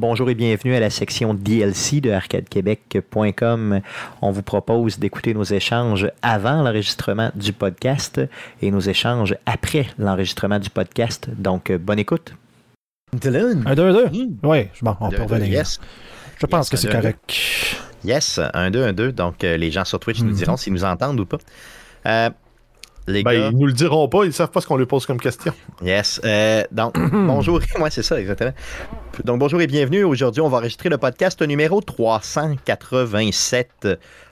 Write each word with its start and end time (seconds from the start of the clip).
Bonjour 0.00 0.30
et 0.30 0.34
bienvenue 0.34 0.74
à 0.74 0.80
la 0.80 0.88
section 0.88 1.34
DLC 1.34 2.00
de 2.00 2.10
arcadequebec.com. 2.10 3.80
On 4.22 4.30
vous 4.30 4.40
propose 4.42 4.98
d'écouter 4.98 5.34
nos 5.34 5.44
échanges 5.44 6.10
avant 6.22 6.62
l'enregistrement 6.62 7.30
du 7.34 7.52
podcast 7.52 8.18
et 8.62 8.70
nos 8.70 8.80
échanges 8.80 9.36
après 9.44 9.88
l'enregistrement 9.98 10.58
du 10.58 10.70
podcast. 10.70 11.28
Donc, 11.36 11.70
bonne 11.72 11.98
écoute. 11.98 12.34
Dylan? 13.12 13.62
Un 13.66 13.74
2, 13.74 13.82
un 13.82 13.92
2. 13.92 14.06
Hmm. 14.06 14.36
Oui, 14.42 14.68
bon, 14.80 14.96
on 15.00 15.08
Un, 15.08 15.10
peut 15.10 15.16
deux, 15.16 15.22
un, 15.22 15.26
deux, 15.26 15.34
revenir. 15.34 15.52
Yes. 15.58 15.78
Je 16.38 16.46
pense 16.46 16.66
Yes, 16.66 16.70
que 16.70 16.76
c'est 16.78 16.88
un, 16.88 16.92
deux, 16.92 16.96
un, 16.96 17.00
correct. 17.02 17.34
Yes, 18.02 18.40
1, 18.54 18.70
2, 18.70 18.82
1, 18.84 18.92
2. 18.94 19.12
Donc, 19.12 19.44
euh, 19.44 19.58
les 19.58 19.70
gens 19.70 19.84
sur 19.84 20.00
Twitch 20.00 20.20
nous 20.22 20.30
Mhm. 20.30 20.34
diront 20.36 20.56
s'ils 20.56 20.72
nous 20.72 20.84
entendent 20.84 21.20
ou 21.20 21.26
pas. 21.26 21.36
Euh, 22.06 22.30
les 23.10 23.22
Ben, 23.22 23.32
gars, 23.32 23.48
ils 23.52 23.58
nous 23.58 23.66
le 23.66 23.72
diront 23.72 24.08
pas, 24.08 24.24
ils 24.24 24.32
savent 24.32 24.50
pas 24.50 24.60
ce 24.60 24.66
qu'on 24.66 24.76
lui 24.76 24.86
pose 24.86 25.06
comme 25.06 25.20
question. 25.20 25.52
yes. 25.82 26.20
Euh, 26.24 26.64
donc, 26.72 26.94
bonjour. 27.12 27.60
Moi, 27.78 27.90
c'est 27.90 28.02
ça, 28.02 28.20
exactement. 28.20 28.52
Donc, 29.24 29.38
bonjour 29.38 29.60
et 29.60 29.66
bienvenue. 29.66 30.04
Aujourd'hui, 30.04 30.40
on 30.40 30.48
va 30.48 30.58
enregistrer 30.58 30.88
le 30.88 30.98
podcast 30.98 31.40
numéro 31.42 31.80
387 31.80 33.88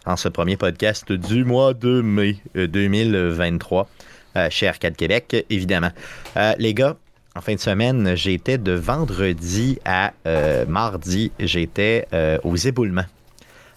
en 0.06 0.16
ce 0.16 0.28
premier 0.28 0.56
podcast 0.56 1.12
du 1.12 1.45
mois 1.45 1.74
de 1.74 2.00
mai 2.00 2.36
euh, 2.56 2.66
2023 2.66 3.88
euh, 4.36 4.48
chez 4.50 4.69
Arcade 4.69 4.97
Québec, 4.97 5.45
évidemment. 5.50 5.91
Euh, 6.36 6.52
les 6.58 6.74
gars, 6.74 6.97
en 7.36 7.41
fin 7.41 7.55
de 7.55 7.60
semaine, 7.60 8.14
j'étais 8.16 8.58
de 8.58 8.72
vendredi 8.72 9.78
à 9.84 10.12
euh, 10.27 10.64
mardi, 10.66 11.30
j'étais 11.38 12.06
euh, 12.12 12.38
aux 12.42 12.56
éboulements. 12.56 13.05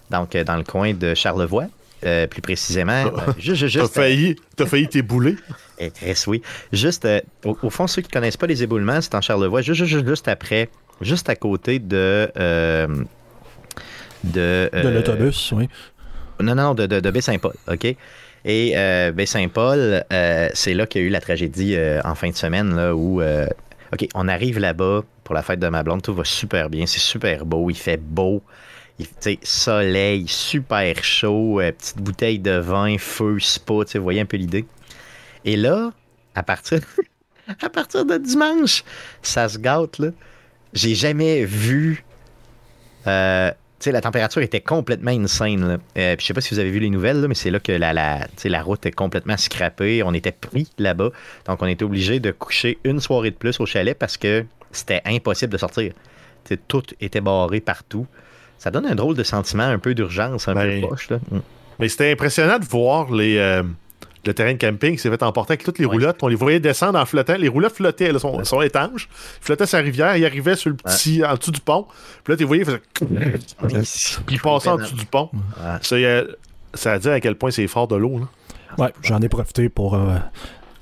Donc, 0.09 0.35
euh, 0.35 0.43
dans 0.43 0.57
le 0.57 0.63
coin 0.63 0.93
de 0.93 1.13
Charlevoix. 1.13 1.65
Euh, 2.05 2.27
plus 2.27 2.41
précisément, 2.41 2.91
euh, 3.05 3.31
ju- 3.37 3.55
ju- 3.55 3.65
T'as 3.65 3.67
juste, 3.81 3.93
failli, 3.93 4.35
t'as 4.55 4.65
failli 4.65 4.87
t'ébouler. 4.87 5.35
eh, 5.79 5.91
Chris, 5.91 6.23
oui. 6.27 6.41
Juste, 6.71 7.05
euh, 7.05 7.19
au, 7.45 7.57
au 7.61 7.69
fond, 7.69 7.87
ceux 7.87 8.01
qui 8.01 8.09
connaissent 8.09 8.37
pas 8.37 8.47
les 8.47 8.63
éboulements, 8.63 9.01
c'est 9.01 9.15
en 9.15 9.21
Charlevoix, 9.21 9.61
juste, 9.61 9.83
juste, 9.85 10.07
juste 10.07 10.27
après, 10.27 10.69
juste 11.01 11.29
à 11.29 11.35
côté 11.35 11.79
de. 11.79 12.31
euh, 12.37 12.87
de, 14.23 14.69
De 14.71 14.77
euh, 14.77 14.91
l'autobus, 14.91 15.51
oui. 15.53 15.67
Non, 16.39 16.55
non, 16.55 16.63
non, 16.63 16.73
de, 16.75 16.85
de, 16.85 16.99
de 16.99 17.11
Baie-Saint-Paul, 17.11 17.53
OK? 17.67 17.85
Et 18.45 18.73
euh, 18.75 19.11
Baie-Saint-Paul, 19.11 20.03
euh, 20.11 20.49
c'est 20.53 20.73
là 20.73 20.87
qu'il 20.87 21.01
y 21.01 21.03
a 21.03 21.07
eu 21.07 21.11
la 21.11 21.21
tragédie 21.21 21.75
euh, 21.75 22.01
en 22.03 22.15
fin 22.15 22.29
de 22.29 22.35
semaine, 22.35 22.75
là, 22.75 22.95
où. 22.95 23.21
euh, 23.21 23.47
OK, 23.93 24.07
on 24.15 24.27
arrive 24.29 24.57
là-bas 24.57 25.01
pour 25.25 25.35
la 25.35 25.41
fête 25.43 25.59
de 25.59 25.67
ma 25.67 25.83
blonde, 25.83 26.01
tout 26.01 26.13
va 26.13 26.23
super 26.23 26.69
bien, 26.69 26.85
c'est 26.85 26.99
super 26.99 27.45
beau, 27.45 27.69
il 27.69 27.75
fait 27.77 27.97
beau. 27.97 28.41
Soleil, 29.43 30.27
super 30.27 31.03
chaud, 31.03 31.59
euh, 31.59 31.71
petite 31.71 31.97
bouteille 31.97 32.39
de 32.39 32.51
vin, 32.51 32.97
feu, 32.97 33.39
spa, 33.39 33.73
vous 33.95 34.01
voyez 34.03 34.21
un 34.21 34.25
peu 34.25 34.37
l'idée. 34.37 34.65
Et 35.45 35.57
là, 35.57 35.91
à 36.35 36.43
partir, 36.43 36.79
à 37.61 37.69
partir 37.69 38.05
de 38.05 38.17
dimanche, 38.17 38.83
ça 39.21 39.49
se 39.49 39.57
gâte, 39.57 39.99
là. 39.99 40.09
J'ai 40.73 40.95
jamais 40.95 41.45
vu. 41.45 42.05
euh, 43.07 43.51
la 43.85 44.01
température 44.01 44.41
était 44.43 44.61
complètement 44.61 45.11
insane. 45.11 45.67
Là. 45.67 45.77
Euh, 45.97 46.15
je 46.19 46.25
sais 46.25 46.33
pas 46.33 46.41
si 46.41 46.53
vous 46.53 46.59
avez 46.59 46.69
vu 46.71 46.79
les 46.79 46.89
nouvelles, 46.91 47.21
là, 47.21 47.27
mais 47.27 47.33
c'est 47.35 47.49
là 47.51 47.59
que 47.59 47.71
la, 47.71 47.93
la, 47.93 48.27
la 48.45 48.63
route 48.63 48.85
est 48.85 48.91
complètement 48.91 49.37
scrappée. 49.37 50.03
On 50.03 50.13
était 50.13 50.31
pris 50.31 50.69
là-bas. 50.77 51.09
Donc, 51.47 51.61
on 51.61 51.65
était 51.67 51.83
obligé 51.83 52.19
de 52.19 52.31
coucher 52.31 52.79
une 52.83 52.99
soirée 52.99 53.31
de 53.31 53.35
plus 53.35 53.59
au 53.59 53.65
chalet 53.65 53.97
parce 53.97 54.17
que 54.17 54.45
c'était 54.71 55.01
impossible 55.05 55.51
de 55.51 55.57
sortir. 55.57 55.93
Tu 56.45 56.55
sais, 56.55 56.57
tout 56.67 56.83
était 57.01 57.21
barré 57.21 57.59
partout. 57.61 58.07
Ça 58.61 58.69
donne 58.69 58.85
un 58.85 58.93
drôle 58.93 59.15
de 59.15 59.23
sentiment, 59.23 59.63
un 59.63 59.79
peu 59.79 59.95
d'urgence, 59.95 60.47
un 60.47 60.53
Ben, 60.53 60.81
peu 60.81 60.87
poche. 60.89 61.09
Là. 61.09 61.17
Mm. 61.31 61.39
Mais 61.79 61.89
c'était 61.89 62.11
impressionnant 62.11 62.59
de 62.59 62.65
voir 62.65 63.11
les, 63.11 63.37
euh, 63.37 63.63
le 64.23 64.33
terrain 64.35 64.53
de 64.53 64.59
camping 64.59 64.91
qui 64.91 64.99
s'est 64.99 65.09
fait 65.09 65.23
emporter 65.23 65.53
avec 65.53 65.63
toutes 65.63 65.79
les 65.79 65.85
Ouais. 65.85 65.93
roulottes. 65.93 66.19
On 66.21 66.27
les 66.27 66.35
voyait 66.35 66.59
descendre 66.59 66.99
en 66.99 67.05
flottant. 67.07 67.37
Les 67.39 67.47
roulottes 67.47 67.73
flottaient, 67.73 68.05
elles 68.05 68.19
sont, 68.19 68.43
sont 68.43 68.61
étanches. 68.61 69.09
Ils 69.41 69.45
flottaient 69.45 69.65
sur 69.65 69.79
la 69.79 69.83
rivière, 69.83 70.15
ils 70.15 70.25
arrivaient 70.27 70.55
sur 70.55 70.69
le 70.69 70.75
petit, 70.75 71.25
en 71.25 71.33
dessous 71.33 71.49
du 71.49 71.59
pont. 71.59 71.87
Puis 72.23 72.33
là, 72.33 72.37
tu 72.37 72.43
les 72.43 72.45
voyais, 72.45 72.61
ils 72.61 72.65
faisaient. 72.65 73.79
Puis 74.27 74.35
ils 74.35 74.39
passaient 74.39 74.69
en 74.69 74.77
dessous 74.77 74.93
du 74.95 75.07
pont. 75.07 75.31
Ouais. 75.33 75.77
Ça, 75.81 75.95
euh, 75.95 76.27
ça 76.75 76.91
a 76.93 76.99
dit 76.99 77.09
à 77.09 77.19
quel 77.19 77.33
point 77.35 77.49
c'est 77.49 77.65
fort 77.65 77.87
de 77.87 77.95
l'eau. 77.95 78.21
Ouais, 78.77 78.93
j'en 79.01 79.19
ai 79.21 79.27
profité 79.27 79.69
pour 79.69 79.95
euh, 79.95 80.17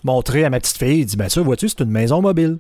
montrer 0.03 0.44
à 0.44 0.50
ma 0.50 0.59
petite 0.59 0.78
fille. 0.78 1.00
Il 1.00 1.06
dit 1.06 1.16
Ben, 1.16 1.30
ça, 1.30 1.40
vois-tu, 1.40 1.70
c'est 1.70 1.80
une 1.80 1.92
maison 1.92 2.22
mobile. 2.22 2.58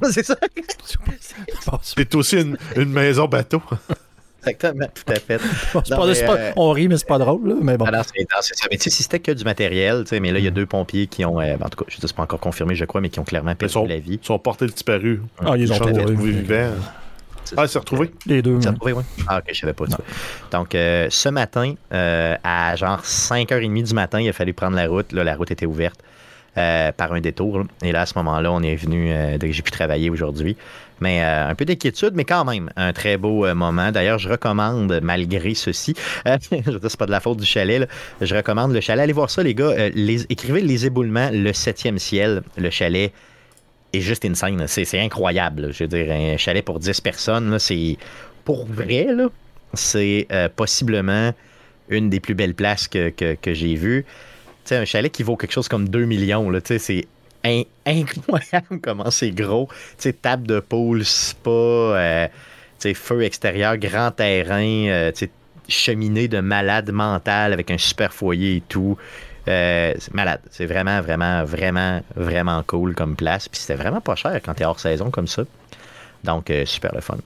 c'est 0.10 0.24
ça. 0.24 0.36
C'est 1.82 2.14
aussi 2.14 2.40
une, 2.40 2.56
une 2.76 2.90
maison 2.90 3.26
bateau. 3.26 3.60
Exactement, 4.46 4.86
tout 4.94 5.12
à 5.12 5.16
fait. 5.16 5.38
C'est 5.72 5.74
Non, 5.90 5.96
pas- 5.98 6.06
mais, 6.06 6.14
c'est 6.14 6.26
pas- 6.26 6.36
euh, 6.36 6.52
on 6.56 6.70
rit, 6.70 6.88
mais 6.88 6.96
c'est 6.96 7.06
pas 7.06 7.18
drôle, 7.18 7.48
là, 7.48 7.54
mais 7.60 7.76
bon. 7.76 7.84
Ah 7.88 7.90
non, 7.90 8.02
c'est 8.02 8.20
non, 8.20 8.38
c'est 8.40 8.56
ça. 8.56 8.66
Mais 8.70 8.76
tu 8.78 8.84
sais, 8.84 8.90
si 8.90 9.02
c'était 9.02 9.20
que 9.20 9.32
du 9.32 9.44
matériel, 9.44 10.02
tu 10.04 10.10
sais, 10.10 10.20
mais 10.20 10.32
là, 10.32 10.38
il 10.38 10.44
y 10.44 10.48
a 10.48 10.50
deux 10.52 10.66
pompiers 10.66 11.06
qui 11.06 11.24
ont, 11.24 11.40
euh, 11.40 11.56
en 11.60 11.68
tout 11.68 11.84
cas, 11.84 11.86
je 11.88 11.96
ne 12.02 12.06
sais 12.06 12.14
pas 12.14 12.22
encore 12.22 12.40
confirmé, 12.40 12.74
je 12.74 12.84
crois, 12.84 13.00
mais 13.00 13.08
qui 13.08 13.18
ont 13.20 13.24
clairement 13.24 13.50
Ils 13.52 13.56
perdu 13.56 13.72
sont, 13.72 13.86
la 13.86 13.98
vie. 13.98 14.18
ils 14.22 14.26
sont 14.26 14.38
portés 14.38 14.66
disparus. 14.66 15.20
Ah, 15.44 15.54
ils 15.56 15.70
ont 15.72 15.76
sont 15.76 15.84
pas 15.84 15.90
retrouvés 15.90 16.30
vivants. 16.32 16.70
Ah, 17.56 17.68
c'est 17.68 17.78
retrouvé. 17.78 18.10
Les 18.26 18.42
deux. 18.42 18.56
Ouais. 18.56 18.66
retrouvé, 18.68 18.92
oui? 18.92 19.04
Ah, 19.28 19.38
ok, 19.38 19.44
je 19.52 19.60
savais 19.60 19.72
pas 19.72 19.86
ça. 19.86 19.98
Donc, 20.50 20.74
euh, 20.74 21.06
ce 21.10 21.28
matin, 21.28 21.74
euh, 21.92 22.34
à 22.42 22.74
genre 22.74 23.00
5h30 23.04 23.82
du 23.84 23.94
matin, 23.94 24.20
il 24.20 24.28
a 24.28 24.32
fallu 24.32 24.52
prendre 24.52 24.74
la 24.76 24.88
route. 24.88 25.12
Là, 25.12 25.22
la 25.22 25.36
route 25.36 25.50
était 25.52 25.66
ouverte 25.66 26.00
euh, 26.58 26.92
par 26.92 27.12
un 27.12 27.20
détour. 27.20 27.64
Et 27.82 27.92
là, 27.92 28.02
à 28.02 28.06
ce 28.06 28.14
moment-là, 28.16 28.52
on 28.52 28.62
est 28.62 28.76
venu, 28.76 29.10
euh, 29.10 29.38
que 29.38 29.50
j'ai 29.50 29.62
pu 29.62 29.70
travailler 29.70 30.10
aujourd'hui. 30.10 30.56
Mais 31.00 31.22
euh, 31.22 31.48
un 31.48 31.54
peu 31.54 31.64
d'inquiétude, 31.64 32.12
mais 32.14 32.24
quand 32.24 32.44
même, 32.44 32.70
un 32.76 32.92
très 32.92 33.16
beau 33.18 33.44
euh, 33.44 33.54
moment. 33.54 33.92
D'ailleurs, 33.92 34.18
je 34.18 34.28
recommande, 34.28 35.00
malgré 35.02 35.54
ceci, 35.54 35.94
euh, 36.26 36.38
je 36.50 36.78
c'est 36.88 36.96
pas 36.98 37.06
de 37.06 37.10
la 37.10 37.20
faute 37.20 37.38
du 37.38 37.46
chalet, 37.46 37.88
je 38.20 38.34
recommande 38.34 38.72
le 38.72 38.80
chalet. 38.80 39.02
Allez 39.02 39.12
voir 39.12 39.30
ça, 39.30 39.42
les 39.42 39.54
gars. 39.54 39.74
Euh, 39.76 39.90
écrivez 40.28 40.62
Les 40.62 40.86
éboulements, 40.86 41.30
le 41.32 41.52
septième 41.52 41.98
ciel, 41.98 42.42
le 42.56 42.70
chalet 42.70 43.12
est 43.92 44.00
juste 44.00 44.24
insane. 44.24 44.66
C'est 44.66 45.00
incroyable. 45.00 45.72
Je 45.72 45.84
veux 45.84 45.88
dire, 45.88 46.10
un 46.10 46.36
chalet 46.36 46.64
pour 46.64 46.78
10 46.78 47.00
personnes, 47.00 47.58
c'est 47.58 47.98
pour 48.44 48.64
vrai, 48.66 49.08
c'est 49.74 50.26
euh, 50.32 50.48
possiblement 50.54 51.32
une 51.88 52.10
des 52.10 52.20
plus 52.20 52.34
belles 52.34 52.54
places 52.54 52.88
que, 52.88 53.10
que, 53.10 53.34
que 53.34 53.52
j'ai 53.54 53.74
vues. 53.74 54.04
Un 54.72 54.84
chalet 54.84 55.10
qui 55.12 55.22
vaut 55.22 55.36
quelque 55.36 55.52
chose 55.52 55.68
comme 55.68 55.88
2 55.88 56.04
millions, 56.04 56.50
c'est 56.64 57.06
in- 57.44 57.62
incroyable 57.86 58.80
comment 58.82 59.10
c'est 59.10 59.30
gros. 59.30 59.68
Tu 59.70 59.94
sais, 59.98 60.12
table 60.12 60.46
de 60.46 60.60
pool, 60.60 61.04
spa, 61.04 61.50
euh, 61.50 62.28
feu 62.94 63.22
extérieur, 63.22 63.76
grand 63.76 64.10
terrain, 64.10 64.86
euh, 64.88 65.12
cheminée 65.68 66.28
de 66.28 66.40
malade 66.40 66.90
mental 66.92 67.52
avec 67.52 67.70
un 67.70 67.78
super 67.78 68.12
foyer 68.12 68.56
et 68.56 68.62
tout. 68.68 68.96
Euh, 69.48 69.94
malade. 70.12 70.40
C'est 70.50 70.66
vraiment, 70.66 71.00
vraiment, 71.00 71.44
vraiment, 71.44 72.02
vraiment 72.16 72.62
cool 72.66 72.94
comme 72.94 73.14
place. 73.14 73.48
Puis 73.48 73.60
c'était 73.60 73.76
vraiment 73.80 74.00
pas 74.00 74.16
cher 74.16 74.40
quand 74.44 74.54
t'es 74.54 74.64
hors 74.64 74.80
saison 74.80 75.10
comme 75.10 75.28
ça. 75.28 75.42
Donc, 76.24 76.50
euh, 76.50 76.66
super 76.66 76.92
le 76.94 77.00
fun. 77.00 77.18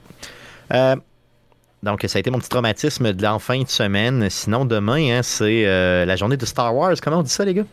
Donc, 1.83 2.05
ça 2.07 2.19
a 2.19 2.21
été 2.21 2.31
mon 2.31 2.39
petit 2.39 2.49
traumatisme 2.51 3.13
de 3.13 3.23
la 3.23 3.39
fin 3.39 3.63
de 3.63 3.69
semaine. 3.69 4.29
Sinon, 4.29 4.65
demain, 4.67 5.19
hein, 5.19 5.21
c'est 5.23 5.65
euh, 5.67 6.05
la 6.05 6.17
journée 6.17 6.37
de 6.37 6.45
Star 6.45 6.75
Wars. 6.75 6.95
Comment 7.03 7.21
on 7.21 7.23
dit 7.23 7.31
ça, 7.31 7.45
les 7.45 7.55
gars? 7.55 7.65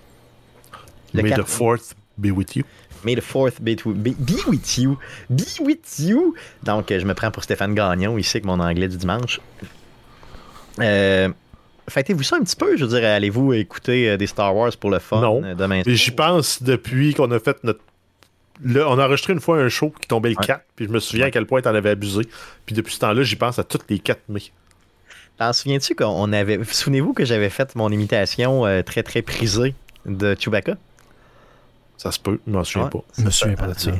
Le 1.13 1.23
May 1.23 1.29
quatre- 1.29 1.44
the 1.44 1.47
fourth 1.47 1.95
be 2.18 2.28
with 2.31 2.56
you. 2.56 2.63
May 3.03 3.16
the 3.16 3.22
fourth 3.22 3.62
be, 3.62 3.75
to- 3.75 3.94
be- 3.94 4.16
be 4.18 4.35
with 4.47 4.78
you. 4.78 4.97
Be 5.29 5.44
with 5.59 6.00
you. 6.00 6.35
Donc, 6.63 6.85
je 6.90 7.06
me 7.06 7.13
prends 7.13 7.31
pour 7.31 7.44
Stéphane 7.44 7.75
Gagnon 7.75 8.18
ici 8.18 8.38
avec 8.38 8.45
mon 8.45 8.59
anglais 8.59 8.88
du 8.88 8.97
dimanche. 8.97 9.40
Euh, 10.79 11.29
Fêtez-vous 11.89 12.24
ça 12.24 12.35
un 12.35 12.41
petit 12.44 12.56
peu, 12.57 12.75
je 12.75 12.84
veux 12.84 13.00
dire, 13.00 13.07
allez-vous 13.07 13.53
écouter 13.53 14.09
euh, 14.09 14.18
des 14.18 14.28
Star 14.28 14.53
Wars 14.53 14.72
pour 14.78 14.89
le 14.89 15.00
fun 15.00 15.22
Non. 15.22 15.41
euh, 15.44 15.56
demain 15.56 15.84
j'y 15.85 16.12
pense 16.12 16.62
depuis 16.62 17.13
qu'on 17.13 17.31
a 17.31 17.39
fait 17.39 17.57
notre. 17.63 17.79
Là, 18.63 18.88
on 18.90 18.97
a 18.97 19.06
enregistré 19.06 19.34
une 19.34 19.40
fois 19.40 19.57
un 19.59 19.69
show 19.69 19.94
qui 20.01 20.07
tombait 20.07 20.29
le 20.29 20.35
Ouais. 20.40 20.45
4, 20.45 20.63
puis 20.75 20.85
je 20.85 20.91
me 20.91 21.00
souviens 21.00 21.28
à 21.28 21.31
quel 21.31 21.45
point 21.45 21.62
t'en 21.62 21.75
avais 21.75 21.91
abusé. 21.91 22.23
Puis 22.66 22.75
depuis 22.75 22.94
ce 22.95 23.00
temps-là, 23.00 23.22
j'y 23.23 23.35
pense 23.35 23.59
à 23.59 23.63
toutes 23.63 23.90
les 23.90 24.00
4 24.00 24.19
mai. 24.29 24.41
T'en 25.38 25.53
souviens-tu 25.53 25.94
qu'on 25.95 26.34
avait. 26.34 26.59
Souvenez-vous 26.63 27.13
que 27.13 27.23
j'avais 27.23 27.50
fait 27.50 27.75
mon 27.75 27.91
imitation 27.91 28.66
euh, 28.66 28.81
très 28.81 29.03
très 29.03 29.22
prisée 29.22 29.75
de 30.06 30.35
Chewbacca? 30.40 30.75
Ça 31.97 32.12
se 32.12 32.19
peut, 32.19 32.40
je 32.47 32.51
m'en 32.51 32.63
souviens 32.63 32.85
Ouais. 32.85 32.90
pas. 32.91 33.03
Je 33.18 33.23
me 33.23 33.29
souviens 33.29 33.56
pas 33.56 33.68
de 33.68 33.78
ça. 33.79 33.92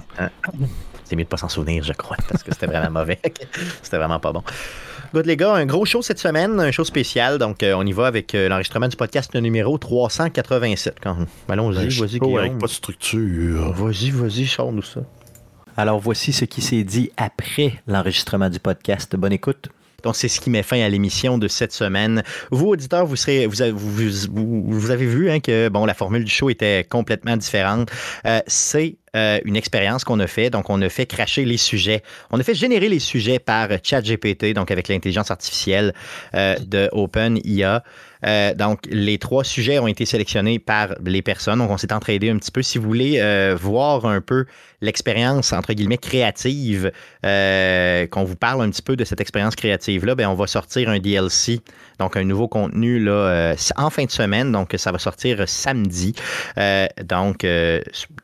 C'est 1.04 1.16
mieux 1.16 1.24
de 1.24 1.30
pas 1.30 1.38
s'en 1.38 1.50
souvenir, 1.50 1.84
je 1.84 1.94
crois, 1.94 2.18
parce 2.28 2.44
que 2.44 2.52
c'était 2.52 2.66
vraiment 2.68 2.90
mauvais. 3.00 3.20
c'était 3.84 3.98
vraiment 3.98 4.20
pas 4.20 4.32
bon. 4.34 4.44
Good, 5.14 5.26
les 5.26 5.38
gars, 5.38 5.54
un 5.54 5.66
gros 5.66 5.86
show 5.86 6.02
cette 6.02 6.20
semaine, 6.20 6.60
un 6.60 6.72
show 6.72 6.84
spécial. 6.84 7.38
Donc, 7.38 7.64
euh, 7.64 7.74
on 7.76 7.86
y 7.86 7.94
va 7.94 8.08
avec 8.08 8.36
euh, 8.36 8.50
l'enregistrement 8.50 8.88
du 8.88 8.96
podcast 8.98 9.34
numéro 9.36 9.78
387. 9.78 10.98
Quand... 11.02 11.18
Allons-y, 11.48 11.78
Un 11.78 11.82
vas-y, 11.84 12.20
Guillaume. 12.20 12.38
avec 12.38 12.58
pas 12.58 12.68
de 12.68 12.72
structure. 12.72 13.72
Vas-y, 13.74 14.10
vas-y, 14.12 14.46
sors-nous 14.48 14.82
ça. 14.82 15.02
Alors, 15.78 16.00
voici 16.00 16.34
ce 16.34 16.44
qui 16.46 16.62
s'est 16.62 16.84
dit 16.84 17.12
après 17.18 17.74
l'enregistrement 17.88 18.50
du 18.50 18.60
podcast. 18.60 19.16
Bonne 19.16 19.34
écoute. 19.34 19.70
Donc, 20.04 20.16
c'est 20.16 20.28
ce 20.28 20.40
qui 20.40 20.50
met 20.50 20.62
fin 20.62 20.80
à 20.82 20.90
l'émission 20.90 21.38
de 21.38 21.48
cette 21.48 21.74
semaine. 21.74 22.24
Vous, 22.52 22.68
auditeurs, 22.68 23.08
vous, 23.08 23.18
avez 23.62 25.06
vu 25.06 25.32
hein, 25.32 25.40
que 25.40 25.70
bon, 25.70 25.86
la 25.86 25.96
formule 25.96 26.24
du 26.24 26.32
show 26.32 26.50
était 26.50 26.86
complètement 26.88 27.36
différente. 27.36 27.90
Euh, 28.26 28.40
c'est 28.46 28.98
euh, 29.16 29.40
une 29.44 29.56
expérience 29.56 30.04
qu'on 30.04 30.20
a 30.20 30.28
fait. 30.28 30.52
Donc, 30.52 30.70
on 30.70 30.80
a 30.84 30.90
fait 30.90 31.08
cracher 31.08 31.46
les 31.46 31.58
sujets. 31.58 32.04
On 32.30 32.40
a 32.40 32.44
fait 32.44 32.54
générer 32.54 32.90
les 32.90 33.00
sujets 33.00 33.40
par 33.40 33.70
ChatGPT, 33.82 34.54
donc 34.54 34.70
avec 34.70 34.88
l'intelligence 34.88 35.32
artificielle 35.32 35.94
euh, 36.36 36.56
de 36.60 36.90
OpenIA. 36.92 37.84
Euh, 38.26 38.54
donc, 38.54 38.80
les 38.90 39.18
trois 39.18 39.44
sujets 39.44 39.80
ont 39.80 39.88
été 39.88 40.06
sélectionnés 40.06 40.60
par 40.60 40.96
les 41.04 41.22
personnes. 41.22 41.60
Donc, 41.60 41.72
on 41.72 41.78
s'est 41.78 41.94
entraidé 41.94 42.30
un 42.30 42.38
petit 42.38 42.52
peu. 42.52 42.62
Si 42.62 42.78
vous 42.78 42.88
voulez 42.88 43.20
euh, 43.20 43.56
voir 43.60 44.06
un 44.06 44.22
peu 44.22 44.46
l'expérience, 44.82 45.54
entre 45.54 45.74
guillemets, 45.74 45.98
créative, 45.98 46.92
euh, 47.26 48.08
qu'on 48.08 48.24
vous 48.24 48.36
parle 48.36 48.62
un 48.62 48.70
petit 48.70 48.82
peu 48.82 48.96
de 48.96 49.04
cette 49.04 49.22
expérience 49.22 49.56
créative-là, 49.56 50.16
ben, 50.16 50.28
on 50.28 50.36
va 50.36 50.48
sortir 50.48 50.90
un 50.90 51.00
DLC, 51.00 51.60
donc 52.00 52.16
un 52.16 52.24
nouveau 52.24 52.48
contenu 52.48 53.00
là, 53.00 53.56
en 53.76 53.90
fin 53.90 54.06
de 54.06 54.12
semaine. 54.12 54.52
Donc, 54.52 54.74
ça 54.78 54.92
va 54.92 55.00
sortir 55.00 55.48
samedi. 55.48 56.14
donc, 57.04 57.46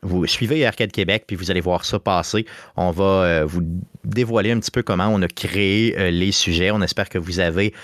vous 0.02 0.26
suivez 0.26 0.64
Arcade 0.66 0.92
Québec, 0.92 1.24
puis 1.26 1.36
vous 1.36 1.50
allez 1.50 1.60
voir 1.60 1.84
ça 1.84 1.98
passer. 1.98 2.46
On 2.76 2.90
va 2.90 3.44
vous 3.44 3.62
dévoiler 4.04 4.52
un 4.52 4.60
petit 4.60 4.70
peu 4.70 4.82
comment 4.82 5.08
on 5.08 5.22
a 5.22 5.28
créé 5.28 6.10
les 6.12 6.32
sujets. 6.32 6.70
On 6.70 6.82
espère 6.82 7.08
que 7.08 7.18
vous 7.18 7.40
avez 7.40 7.74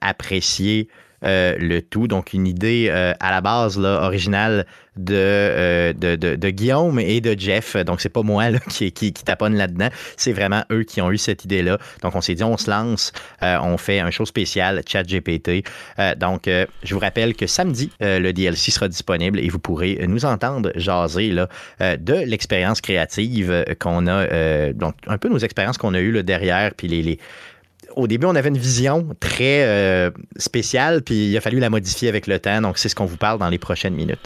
apprécié 0.00 0.88
euh, 1.24 1.56
le 1.58 1.82
tout. 1.82 2.08
Donc, 2.08 2.32
une 2.32 2.46
idée 2.46 2.86
euh, 2.90 3.12
à 3.20 3.30
la 3.30 3.40
base 3.40 3.78
là, 3.78 4.02
originale 4.02 4.66
euh, 5.10 5.92
de, 5.92 6.50
Guillaume 6.50 6.98
et 6.98 7.20
de 7.20 7.38
Jeff. 7.38 7.76
Donc, 7.76 8.00
c'est 8.00 8.08
pas 8.08 8.22
moi 8.22 8.50
là, 8.50 8.58
qui, 8.68 8.92
qui, 8.92 9.12
taponne 9.12 9.54
là-dedans. 9.54 9.88
C'est 10.16 10.32
vraiment 10.32 10.64
eux 10.70 10.82
qui 10.82 11.00
ont 11.00 11.10
eu 11.10 11.18
cette 11.18 11.44
idée-là. 11.44 11.78
Donc, 12.02 12.16
on 12.16 12.20
s'est 12.20 12.34
dit, 12.34 12.44
on 12.44 12.56
se 12.56 12.68
lance, 12.68 13.12
on 13.40 13.76
fait 13.76 14.00
un 14.00 14.10
show 14.10 14.26
spécial, 14.26 14.82
Chat 14.86 15.04
GPT. 15.04 15.64
donc, 16.16 16.42
je 16.46 16.94
vous 16.94 17.00
rappelle 17.00 17.34
que 17.34 17.46
samedi, 17.46 17.90
le 18.00 18.32
DLC 18.32 18.70
sera 18.70 18.88
disponible 18.88 19.38
et 19.38 19.48
vous 19.48 19.58
pourrez 19.58 20.04
nous 20.08 20.24
entendre 20.24 20.72
jaser 20.74 21.30
là, 21.30 21.48
de 21.80 22.14
l'expérience 22.26 22.80
créative 22.80 23.64
qu'on 23.78 24.06
a, 24.06 24.72
donc 24.72 24.94
un 25.06 25.18
peu 25.18 25.28
nos 25.28 25.38
expériences 25.38 25.78
qu'on 25.78 25.94
a 25.94 26.00
eues 26.00 26.12
là, 26.12 26.22
derrière, 26.22 26.74
puis 26.74 26.88
les 26.88 27.18
au 27.96 28.06
début, 28.06 28.26
on 28.26 28.34
avait 28.34 28.48
une 28.48 28.58
vision 28.58 29.08
très 29.20 29.64
euh, 29.64 30.10
spéciale, 30.36 31.02
puis 31.02 31.30
il 31.30 31.36
a 31.36 31.40
fallu 31.40 31.58
la 31.58 31.70
modifier 31.70 32.08
avec 32.08 32.26
le 32.26 32.38
temps. 32.38 32.60
Donc, 32.60 32.78
c'est 32.78 32.88
ce 32.88 32.94
qu'on 32.94 33.04
vous 33.04 33.16
parle 33.16 33.38
dans 33.38 33.48
les 33.48 33.58
prochaines 33.58 33.94
minutes. 33.94 34.20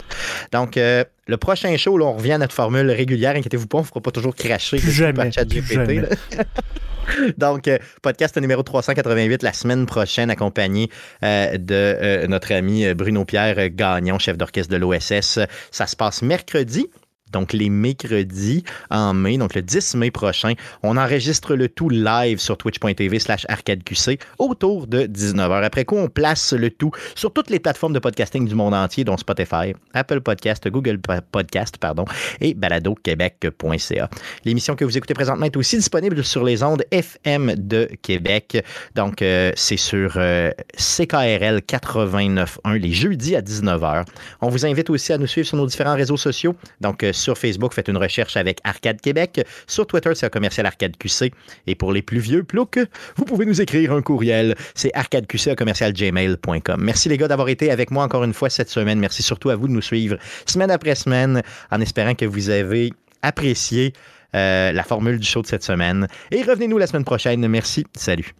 Donc, 0.51 0.77
euh, 0.77 1.03
le 1.27 1.37
prochain 1.37 1.75
show, 1.77 1.97
là, 1.97 2.05
on 2.05 2.13
revient 2.13 2.33
à 2.33 2.37
notre 2.37 2.53
formule 2.53 2.89
régulière. 2.89 3.35
Inquiétez-vous 3.35 3.67
pas, 3.67 3.79
on 3.79 3.81
ne 3.81 3.87
fera 3.87 4.01
pas 4.01 4.11
toujours 4.11 4.35
cracher 4.35 4.77
plus 4.77 4.91
jamais, 4.91 5.31
chat 5.31 5.45
GPT. 5.45 6.07
Donc, 7.37 7.67
euh, 7.67 7.77
podcast 8.01 8.37
numéro 8.37 8.63
388 8.63 9.41
la 9.41 9.53
semaine 9.53 9.85
prochaine, 9.85 10.29
accompagné 10.29 10.89
de 11.21 12.25
notre 12.27 12.53
ami 12.53 12.93
Bruno 12.93 13.23
Pierre 13.23 13.69
Gagnon, 13.69 14.19
chef 14.19 14.37
d'orchestre 14.37 14.71
de 14.71 14.77
l'OSS. 14.77 15.39
Ça 15.71 15.87
se 15.87 15.95
passe 15.95 16.21
mercredi 16.21 16.87
donc 17.31 17.53
les 17.53 17.69
mercredis 17.69 18.63
en 18.89 19.13
mai, 19.13 19.37
donc 19.37 19.55
le 19.55 19.61
10 19.61 19.95
mai 19.95 20.11
prochain. 20.11 20.53
On 20.83 20.97
enregistre 20.97 21.55
le 21.55 21.69
tout 21.69 21.89
live 21.89 22.39
sur 22.39 22.57
twitch.tv 22.57 23.19
slash 23.19 23.45
arcadeqc 23.49 24.19
autour 24.37 24.87
de 24.87 25.03
19h. 25.03 25.63
Après 25.63 25.85
quoi, 25.85 26.01
on 26.01 26.09
place 26.09 26.53
le 26.53 26.69
tout 26.69 26.91
sur 27.15 27.31
toutes 27.31 27.49
les 27.49 27.59
plateformes 27.59 27.93
de 27.93 27.99
podcasting 27.99 28.47
du 28.47 28.55
monde 28.55 28.73
entier, 28.73 29.03
dont 29.03 29.17
Spotify, 29.17 29.73
Apple 29.93 30.21
Podcast, 30.21 30.67
Google 30.67 30.99
Podcast, 31.31 31.77
pardon, 31.77 32.05
et 32.41 32.53
baladoquebec.ca. 32.53 34.09
L'émission 34.45 34.75
que 34.75 34.85
vous 34.85 34.97
écoutez 34.97 35.13
présentement 35.13 35.45
est 35.45 35.57
aussi 35.57 35.77
disponible 35.77 36.23
sur 36.23 36.43
les 36.43 36.63
ondes 36.63 36.83
FM 36.91 37.55
de 37.55 37.89
Québec. 38.01 38.63
Donc, 38.95 39.21
euh, 39.21 39.51
c'est 39.55 39.77
sur 39.77 40.13
euh, 40.17 40.51
CKRL 40.75 41.59
89.1 41.59 42.77
les 42.77 42.91
jeudis 42.91 43.35
à 43.35 43.41
19h. 43.41 44.05
On 44.41 44.49
vous 44.49 44.65
invite 44.65 44.89
aussi 44.89 45.13
à 45.13 45.17
nous 45.17 45.27
suivre 45.27 45.47
sur 45.47 45.57
nos 45.57 45.65
différents 45.67 45.95
réseaux 45.95 46.17
sociaux. 46.17 46.55
Donc, 46.81 47.03
euh, 47.03 47.11
sur 47.17 47.37
Facebook, 47.37 47.73
faites 47.73 47.87
une 47.87 47.97
recherche 47.97 48.37
avec 48.37 48.59
Arcade 48.63 49.01
Québec. 49.01 49.45
Sur 49.67 49.87
Twitter, 49.87 50.11
c'est 50.15 50.25
un 50.25 50.29
commercial 50.29 50.65
Arcade 50.65 50.97
QC. 50.97 51.31
Et 51.67 51.75
pour 51.75 51.91
les 51.91 52.01
plus 52.01 52.19
vieux 52.19 52.43
ploucs, 52.43 52.79
vous 53.15 53.25
pouvez 53.25 53.45
nous 53.45 53.61
écrire 53.61 53.93
un 53.93 54.01
courriel. 54.01 54.55
C'est 54.75 54.91
arcadeqc.gmail.com. 54.93 56.81
Merci 56.81 57.09
les 57.09 57.17
gars 57.17 57.27
d'avoir 57.27 57.49
été 57.49 57.71
avec 57.71 57.91
moi 57.91 58.03
encore 58.03 58.23
une 58.23 58.33
fois 58.33 58.49
cette 58.49 58.69
semaine. 58.69 58.99
Merci 58.99 59.23
surtout 59.23 59.49
à 59.49 59.55
vous 59.55 59.67
de 59.67 59.73
nous 59.73 59.81
suivre 59.81 60.17
semaine 60.45 60.71
après 60.71 60.95
semaine 60.95 61.41
en 61.71 61.81
espérant 61.81 62.15
que 62.15 62.25
vous 62.25 62.49
avez 62.49 62.91
apprécié 63.21 63.93
euh, 64.35 64.71
la 64.71 64.83
formule 64.83 65.19
du 65.19 65.27
show 65.27 65.41
de 65.41 65.47
cette 65.47 65.63
semaine. 65.63 66.07
Et 66.31 66.43
revenez-nous 66.43 66.77
la 66.77 66.87
semaine 66.87 67.05
prochaine. 67.05 67.47
Merci. 67.47 67.85
Salut. 67.95 68.33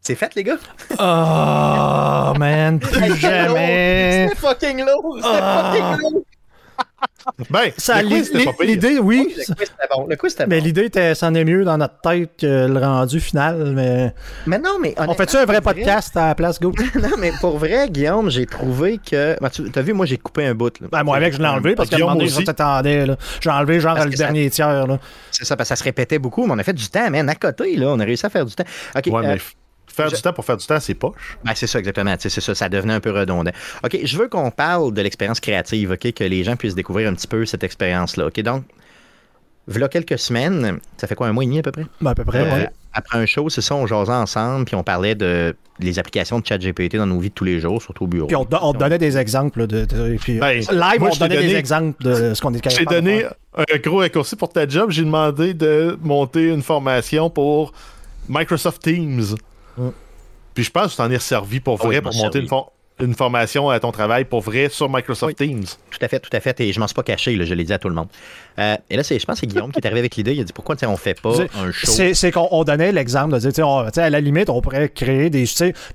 C'est 0.00 0.14
fait, 0.14 0.34
les 0.34 0.44
gars? 0.44 0.58
Oh, 0.98 2.38
man, 2.38 2.78
plus 2.80 3.16
jamais. 3.16 4.28
C'est 4.28 4.38
fucking 4.38 4.84
lourd. 4.84 5.18
Ah. 5.22 5.72
fucking 5.72 6.02
lourd 6.02 6.24
ben, 7.50 7.70
l'idée, 8.60 8.98
oui. 8.98 9.34
Le 9.36 10.16
quiz, 10.16 10.32
c'était 10.32 10.46
bon. 10.46 10.46
Mais 10.48 10.60
l'idée, 10.60 10.90
c'en 11.14 11.34
est 11.34 11.44
mieux 11.44 11.64
dans 11.64 11.78
notre 11.78 12.00
tête 12.00 12.30
que 12.38 12.66
le 12.66 12.78
rendu 12.78 13.20
final. 13.20 13.72
Mais, 13.74 14.12
mais 14.46 14.58
non, 14.58 14.78
mais. 14.80 14.94
On 14.98 15.14
fait-tu 15.14 15.36
un 15.36 15.44
vrai 15.44 15.60
podcast 15.60 16.16
à 16.16 16.28
la 16.28 16.34
place, 16.34 16.60
Go? 16.60 16.72
non, 16.96 17.16
mais 17.18 17.32
pour 17.40 17.58
vrai, 17.58 17.88
Guillaume, 17.88 18.30
j'ai 18.30 18.46
trouvé 18.46 18.98
que. 18.98 19.36
Ben, 19.40 19.48
tu 19.48 19.70
as 19.74 19.82
vu, 19.82 19.92
moi, 19.92 20.06
j'ai 20.06 20.18
coupé 20.18 20.46
un 20.46 20.54
bout. 20.54 20.72
Ben, 20.90 21.02
moi, 21.02 21.16
avec, 21.16 21.34
je 21.34 21.38
l'ai 21.38 21.48
enlevé 21.48 21.74
parce 21.74 21.92
un 21.92 21.98
moment 21.98 22.14
donné, 22.14 22.28
je 22.28 22.42
t'attendais. 22.42 23.06
J'ai 23.40 23.50
enlevé 23.50 23.80
genre 23.80 24.04
le 24.04 24.10
dernier 24.10 24.50
tiers. 24.50 24.86
C'est 25.30 25.44
ça, 25.44 25.56
parce 25.56 25.68
que 25.68 25.74
ça 25.74 25.76
se 25.76 25.84
répétait 25.84 26.18
beaucoup, 26.18 26.46
mais 26.46 26.54
on 26.54 26.58
a 26.58 26.62
fait 26.62 26.72
du 26.72 26.88
temps, 26.88 27.10
man, 27.10 27.28
à 27.28 27.34
côté. 27.34 27.76
Là, 27.76 27.88
on 27.88 28.00
a 28.00 28.04
réussi 28.04 28.26
à 28.26 28.30
faire 28.30 28.44
du 28.44 28.54
temps. 28.54 28.64
OK. 28.96 29.06
Ouais, 29.06 29.26
euh, 29.26 29.36
Faire 29.94 30.10
du 30.10 30.20
temps 30.20 30.32
pour 30.32 30.44
faire 30.44 30.56
du 30.56 30.66
temps, 30.66 30.80
c'est 30.80 30.94
poche. 30.94 31.38
Ben, 31.44 31.52
c'est 31.54 31.66
ça, 31.66 31.78
exactement. 31.78 32.14
C'est 32.18 32.28
ça, 32.28 32.54
ça 32.54 32.68
devenait 32.68 32.94
un 32.94 33.00
peu 33.00 33.10
redondant. 33.10 33.52
OK, 33.84 33.98
je 34.02 34.18
veux 34.18 34.28
qu'on 34.28 34.50
parle 34.50 34.92
de 34.92 35.02
l'expérience 35.02 35.40
créative, 35.40 35.92
OK, 35.92 36.12
que 36.12 36.24
les 36.24 36.44
gens 36.44 36.56
puissent 36.56 36.74
découvrir 36.74 37.08
un 37.08 37.14
petit 37.14 37.28
peu 37.28 37.46
cette 37.46 37.64
expérience-là. 37.64 38.26
OK, 38.26 38.40
donc, 38.40 38.64
voilà 39.66 39.88
quelques 39.88 40.18
semaines, 40.18 40.78
ça 40.96 41.06
fait 41.06 41.14
quoi, 41.14 41.28
un 41.28 41.32
mois 41.32 41.44
et 41.44 41.46
demi 41.46 41.58
à 41.58 41.62
peu 41.62 41.72
près? 41.72 41.84
Ben, 42.00 42.10
à 42.10 42.14
peu 42.14 42.24
près, 42.24 42.42
oui. 42.42 42.66
Après 42.96 43.18
un 43.18 43.26
show, 43.26 43.48
c'est 43.48 43.60
ça, 43.60 43.74
on 43.74 43.86
jasait 43.86 44.12
ensemble, 44.12 44.66
puis 44.66 44.76
on 44.76 44.84
parlait 44.84 45.16
de 45.16 45.56
les 45.80 45.98
applications 45.98 46.38
de 46.38 46.46
ChatGPT 46.46 46.94
dans 46.96 47.06
nos 47.06 47.18
vies 47.18 47.30
de 47.30 47.34
tous 47.34 47.44
les 47.44 47.58
jours, 47.58 47.82
surtout 47.82 48.04
au 48.04 48.06
bureau. 48.06 48.28
Puis 48.28 48.36
on, 48.36 48.46
on 48.62 48.72
donnait 48.72 48.98
des 48.98 49.18
exemples 49.18 49.66
de, 49.66 49.84
puis, 50.20 50.38
ben, 50.38 50.58
live, 50.58 51.02
on 51.02 51.16
donnait 51.16 51.40
des 51.40 51.56
exemples 51.56 52.00
de 52.04 52.34
ce 52.34 52.40
qu'on 52.40 52.54
est 52.54 52.60
capable 52.60 52.78
J'ai 52.78 52.86
donné 52.86 53.24
un 53.56 53.78
gros 53.78 53.98
raccourci 53.98 54.36
pour 54.36 54.52
ta 54.52 54.68
job. 54.68 54.90
J'ai 54.90 55.02
demandé 55.02 55.54
de 55.54 55.98
monter 56.02 56.50
une 56.50 56.62
formation 56.62 57.30
pour 57.30 57.72
Microsoft 58.28 58.82
Teams. 58.82 59.34
Puis 60.54 60.64
je 60.64 60.70
pense 60.70 60.86
que 60.86 60.90
tu 60.90 60.96
t'en 60.96 61.10
es 61.10 61.18
servi 61.18 61.60
pour 61.60 61.78
ah 61.82 61.86
vrai 61.86 62.00
pour 62.00 62.14
monter 62.14 62.38
une, 62.38 62.48
une, 63.00 63.14
formation 63.14 63.70
à 63.70 63.80
ton 63.80 63.90
travail 63.90 64.24
pour 64.24 64.40
vrai 64.40 64.68
sur 64.70 64.88
Microsoft 64.88 65.36
Teams. 65.36 65.64
Tout 65.90 65.98
à 66.00 66.06
fait, 66.08 66.20
tout 66.20 66.30
à 66.32 66.38
fait. 66.38 66.60
Et 66.60 66.72
je 66.72 66.78
m'en 66.78 66.86
suis 66.86 66.94
pas 66.94 67.02
caché, 67.02 67.44
je 67.44 67.54
l'ai 67.54 67.64
dit 67.64 67.72
à 67.72 67.78
tout 67.78 67.88
le 67.88 67.94
monde. 67.94 68.06
Euh, 68.60 68.76
et 68.88 68.96
là, 68.96 69.02
je 69.02 69.14
pense 69.24 69.34
que 69.34 69.40
c'est 69.40 69.46
Guillaume 69.48 69.72
qui 69.72 69.80
est 69.80 69.86
arrivé 69.86 69.98
avec 69.98 70.14
l'idée. 70.14 70.32
Il 70.32 70.40
a 70.40 70.44
dit 70.44 70.52
pourquoi 70.52 70.76
on 70.86 70.96
fait 70.96 71.20
pas 71.20 71.34
un 71.56 71.72
show? 71.72 71.90
C'est 72.14 72.30
qu'on 72.30 72.62
donnait 72.62 72.92
l'exemple 72.92 73.34
de 73.38 73.50
dire, 73.50 73.66
à 73.66 74.10
la 74.10 74.20
limite, 74.20 74.48
on 74.48 74.60
pourrait 74.60 74.88
créer 74.88 75.28
des. 75.28 75.44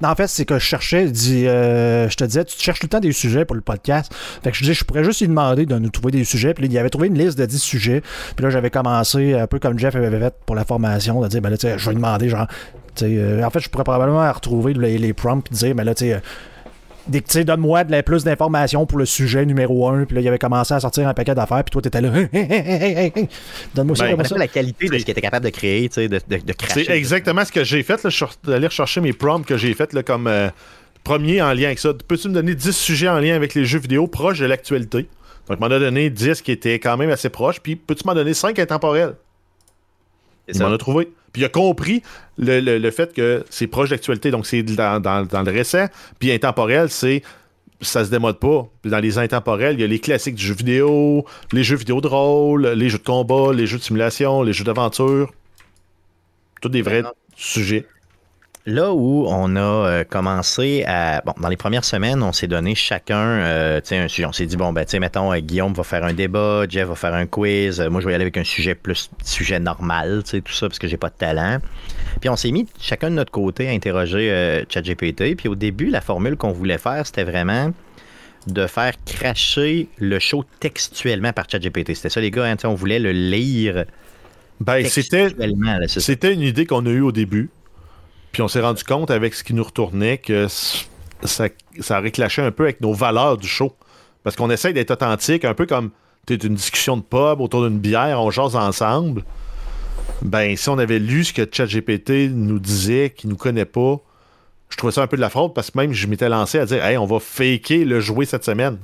en 0.03 0.15
fait, 0.15 0.27
c'est 0.27 0.43
que 0.43 0.59
je 0.59 0.65
cherchais, 0.65 1.05
dit, 1.05 1.47
euh, 1.47 2.09
je 2.09 2.17
te 2.17 2.25
disais, 2.25 2.43
tu 2.43 2.59
cherches 2.59 2.79
tout 2.79 2.87
le 2.87 2.89
temps 2.89 2.99
des 2.99 3.13
sujets 3.13 3.45
pour 3.45 3.55
le 3.55 3.61
podcast. 3.61 4.13
Fait 4.43 4.51
que 4.51 4.57
je 4.57 4.63
disais, 4.63 4.73
je 4.73 4.83
pourrais 4.83 5.05
juste 5.05 5.21
lui 5.21 5.29
demander 5.29 5.65
de 5.65 5.79
nous 5.79 5.89
trouver 5.89 6.11
des 6.11 6.25
sujets. 6.25 6.53
Puis 6.53 6.65
il 6.65 6.77
avait 6.77 6.89
trouvé 6.89 7.07
une 7.07 7.17
liste 7.17 7.37
de 7.37 7.45
10 7.45 7.59
sujets. 7.59 8.01
Puis 8.35 8.43
là, 8.43 8.49
j'avais 8.49 8.69
commencé, 8.69 9.35
un 9.35 9.47
peu 9.47 9.59
comme 9.59 9.79
Jeff 9.79 9.95
avait 9.95 10.19
fait 10.19 10.33
pour 10.45 10.55
la 10.55 10.65
formation, 10.65 11.21
de 11.21 11.27
dire, 11.27 11.41
ben 11.41 11.49
là, 11.49 11.55
je 11.59 11.67
vais 11.67 11.91
lui 11.91 11.95
demander, 11.95 12.27
genre, 12.27 12.47
euh, 13.01 13.43
en 13.43 13.49
fait, 13.49 13.59
je 13.59 13.69
pourrais 13.69 13.83
probablement 13.83 14.31
retrouver 14.31 14.73
les, 14.73 14.97
les 14.97 15.13
prompts 15.13 15.45
et 15.51 15.55
dire, 15.55 15.75
mais 15.75 15.83
là, 15.83 15.93
tu 15.95 16.05
sais, 16.05 17.43
donne-moi 17.43 17.83
de 17.83 18.01
plus 18.01 18.23
d'informations 18.23 18.85
pour 18.85 18.97
le 18.97 19.05
sujet 19.05 19.45
numéro 19.45 19.89
un. 19.89 20.05
Puis 20.05 20.15
là, 20.15 20.21
il 20.21 20.27
avait 20.27 20.39
commencé 20.39 20.73
à 20.73 20.79
sortir 20.79 21.07
un 21.07 21.13
paquet 21.13 21.35
d'affaires. 21.35 21.63
Puis 21.63 21.71
toi, 21.71 21.81
t'étais 21.81 22.01
là. 22.01 22.09
donne-moi 23.75 23.95
ben, 23.97 24.23
ça. 24.23 24.37
la 24.37 24.47
qualité 24.47 24.87
de 24.87 24.97
ce 24.97 25.03
qu'il 25.03 25.11
était 25.11 25.21
capable 25.21 25.45
de 25.45 25.51
créer, 25.51 25.89
de, 25.89 26.07
de, 26.07 26.17
de 26.17 26.53
C'est 26.67 26.89
exactement 26.89 27.43
ce 27.45 27.51
que 27.51 27.63
j'ai 27.63 27.83
fait. 27.83 28.03
Là. 28.03 28.09
Je 28.09 28.25
suis 28.25 28.53
allé 28.53 28.67
rechercher 28.67 29.01
mes 29.01 29.13
prompts 29.13 29.45
que 29.45 29.57
j'ai 29.57 29.73
fait 29.73 29.93
là, 29.93 30.03
comme 30.03 30.27
euh, 30.27 30.49
premier 31.03 31.41
en 31.41 31.53
lien 31.53 31.67
avec 31.67 31.79
ça. 31.79 31.93
Peux-tu 32.07 32.29
me 32.29 32.33
donner 32.33 32.55
10 32.55 32.71
sujets 32.71 33.09
en 33.09 33.19
lien 33.19 33.35
avec 33.35 33.55
les 33.55 33.65
jeux 33.65 33.79
vidéo 33.79 34.07
proches 34.07 34.39
de 34.39 34.45
l'actualité? 34.45 35.07
Donc, 35.47 35.57
il 35.59 35.59
m'en 35.59 35.73
a 35.73 35.79
donné 35.79 36.09
10 36.09 36.41
qui 36.41 36.51
étaient 36.51 36.79
quand 36.79 36.97
même 36.97 37.09
assez 37.09 37.29
proches. 37.29 37.59
Puis, 37.59 37.75
peux-tu 37.75 38.03
m'en 38.05 38.13
donner 38.13 38.33
5 38.33 38.57
intemporels? 38.59 39.15
Il 40.47 40.59
m'en 40.61 40.71
a 40.71 40.77
trouvé. 40.77 41.09
Puis 41.33 41.41
il 41.41 41.45
a 41.45 41.49
compris 41.49 42.01
le, 42.37 42.91
fait 42.91 43.13
que 43.13 43.43
c'est 43.49 43.67
proche 43.67 43.89
d'actualité, 43.89 44.31
donc 44.31 44.45
c'est 44.45 44.63
dans, 44.63 45.27
le 45.45 45.51
récent. 45.51 45.85
Puis 46.19 46.31
intemporel, 46.31 46.89
c'est 46.89 47.23
ça 47.81 48.03
se 48.03 48.11
démode 48.11 48.39
pas. 48.39 48.67
Puis 48.81 48.91
dans 48.91 48.99
les 48.99 49.17
intemporels, 49.17 49.75
il 49.75 49.81
y 49.81 49.83
a 49.83 49.87
les 49.87 49.99
classiques 49.99 50.35
du 50.35 50.45
jeu 50.45 50.53
vidéo, 50.53 51.25
les 51.53 51.63
jeux 51.63 51.77
vidéo 51.77 52.01
de 52.01 52.07
rôle, 52.07 52.67
les 52.67 52.89
jeux 52.89 52.97
de 52.97 53.03
combat, 53.03 53.53
les 53.53 53.67
jeux 53.67 53.77
de 53.77 53.83
simulation, 53.83 54.43
les 54.43 54.53
jeux 54.53 54.65
d'aventure. 54.65 55.31
Tous 56.61 56.69
des 56.69 56.81
vrais 56.81 57.03
sujets. 57.35 57.85
Là 58.69 58.93
où 58.93 59.25
on 59.27 59.55
a 59.55 59.59
euh, 59.59 60.03
commencé 60.03 60.83
à. 60.85 61.23
Bon, 61.25 61.33
dans 61.41 61.47
les 61.47 61.57
premières 61.57 61.83
semaines, 61.83 62.21
on 62.21 62.31
s'est 62.31 62.45
donné 62.45 62.75
chacun 62.75 63.17
euh, 63.17 63.81
un 63.89 64.07
sujet. 64.07 64.27
On 64.27 64.31
s'est 64.31 64.45
dit, 64.45 64.57
bon, 64.57 64.71
ben, 64.73 64.85
tu 64.85 64.91
sais, 64.91 64.99
mettons, 64.99 65.33
euh, 65.33 65.39
Guillaume 65.39 65.73
va 65.73 65.81
faire 65.81 66.03
un 66.03 66.13
débat, 66.13 66.65
Jeff 66.69 66.87
va 66.87 66.93
faire 66.93 67.15
un 67.15 67.25
quiz. 67.25 67.81
moi, 67.89 67.99
je 67.99 68.05
vais 68.05 68.11
y 68.11 68.15
aller 68.15 68.25
avec 68.25 68.37
un 68.37 68.43
sujet 68.43 68.75
plus 68.75 69.09
sujet 69.23 69.59
normal, 69.59 70.21
tu 70.23 70.29
sais, 70.29 70.41
tout 70.41 70.53
ça, 70.53 70.67
parce 70.67 70.77
que 70.77 70.87
j'ai 70.87 70.97
pas 70.97 71.09
de 71.09 71.15
talent. 71.15 71.57
Puis 72.21 72.29
on 72.29 72.35
s'est 72.35 72.51
mis 72.51 72.67
chacun 72.79 73.09
de 73.09 73.15
notre 73.15 73.31
côté 73.31 73.67
à 73.67 73.71
interroger 73.71 74.63
ChatGPT. 74.69 75.35
Puis 75.35 75.49
au 75.49 75.55
début, 75.55 75.87
la 75.89 76.01
formule 76.01 76.37
qu'on 76.37 76.51
voulait 76.51 76.77
faire, 76.77 77.07
c'était 77.07 77.23
vraiment 77.23 77.73
de 78.45 78.67
faire 78.67 78.93
cracher 79.03 79.87
le 79.97 80.19
show 80.19 80.45
textuellement 80.59 81.33
par 81.33 81.49
ChatGPT. 81.49 81.95
C'était 81.95 82.09
ça, 82.09 82.21
les 82.21 82.29
gars, 82.29 82.45
hein, 82.45 82.55
on 82.65 82.75
voulait 82.75 82.99
le 82.99 83.13
lire. 83.13 83.85
Ben, 84.59 84.85
c'était, 84.85 85.29
c'était 85.87 86.33
une 86.33 86.41
idée 86.41 86.67
qu'on 86.67 86.85
a 86.85 86.89
eue 86.89 87.01
au 87.01 87.11
début. 87.11 87.49
Puis 88.31 88.41
on 88.41 88.47
s'est 88.47 88.61
rendu 88.61 88.83
compte 88.83 89.11
avec 89.11 89.33
ce 89.33 89.43
qui 89.43 89.53
nous 89.53 89.63
retournait 89.63 90.17
que 90.17 90.47
ça, 91.23 91.47
ça 91.79 91.99
réclachait 91.99 92.41
un 92.41 92.51
peu 92.51 92.63
avec 92.63 92.81
nos 92.81 92.93
valeurs 92.93 93.37
du 93.37 93.47
show. 93.47 93.75
Parce 94.23 94.35
qu'on 94.35 94.49
essaye 94.49 94.73
d'être 94.73 94.91
authentique, 94.91 95.45
un 95.45 95.53
peu 95.53 95.65
comme 95.65 95.91
une 96.29 96.55
discussion 96.55 96.97
de 96.97 97.01
pub 97.01 97.41
autour 97.41 97.67
d'une 97.67 97.79
bière, 97.79 98.21
on 98.21 98.31
jase 98.31 98.55
ensemble. 98.55 99.23
Ben, 100.21 100.55
si 100.55 100.69
on 100.69 100.77
avait 100.77 100.99
lu 100.99 101.23
ce 101.23 101.33
que 101.33 101.47
ChatGPT 101.49 102.29
nous 102.31 102.59
disait, 102.59 103.11
qu'il 103.15 103.29
nous 103.29 103.37
connaît 103.37 103.65
pas, 103.65 103.97
je 104.69 104.77
trouvais 104.77 104.91
ça 104.91 105.01
un 105.01 105.07
peu 105.07 105.17
de 105.17 105.21
la 105.21 105.29
fraude 105.29 105.53
parce 105.53 105.71
que 105.71 105.77
même 105.77 105.93
je 105.93 106.07
m'étais 106.07 106.29
lancé 106.29 106.59
à 106.59 106.65
dire, 106.65 106.83
hey, 106.83 106.97
on 106.97 107.05
va 107.05 107.19
faker 107.19 107.85
le 107.85 107.99
jouer 107.99 108.25
cette 108.25 108.43
semaine. 108.43 108.77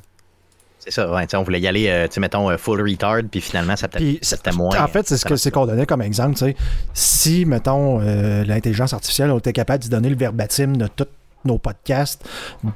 C'est 0.86 0.92
ça, 0.92 1.12
ouais, 1.12 1.26
on 1.34 1.42
voulait 1.42 1.60
y 1.60 1.68
aller, 1.68 1.88
euh, 1.90 2.08
mettons, 2.20 2.52
euh, 2.52 2.58
full 2.58 2.80
retard, 2.80 3.22
puis 3.30 3.42
finalement, 3.42 3.76
ça 3.76 3.88
peut-être 3.88 4.54
moins. 4.56 4.80
En 4.80 4.88
fait, 4.88 5.08
c'est 5.08 5.18
ce 5.18 5.36
c'est 5.36 5.50
qu'on 5.50 5.66
donnait 5.66 5.88
comme 5.88 6.04
exemple, 6.04 6.36
tu 6.36 6.46
sais. 6.46 6.56
Si, 6.94 7.46
mettons, 7.46 8.00
euh, 8.02 8.44
l'intelligence 8.46 8.94
artificielle, 8.94 9.32
on 9.32 9.40
était 9.40 9.52
capable 9.54 9.84
de 9.84 9.90
donner 9.90 10.10
le 10.10 10.16
verbatim 10.16 10.78
de 10.78 10.88
tous 10.88 11.08
nos 11.44 11.58
podcasts, 11.58 12.24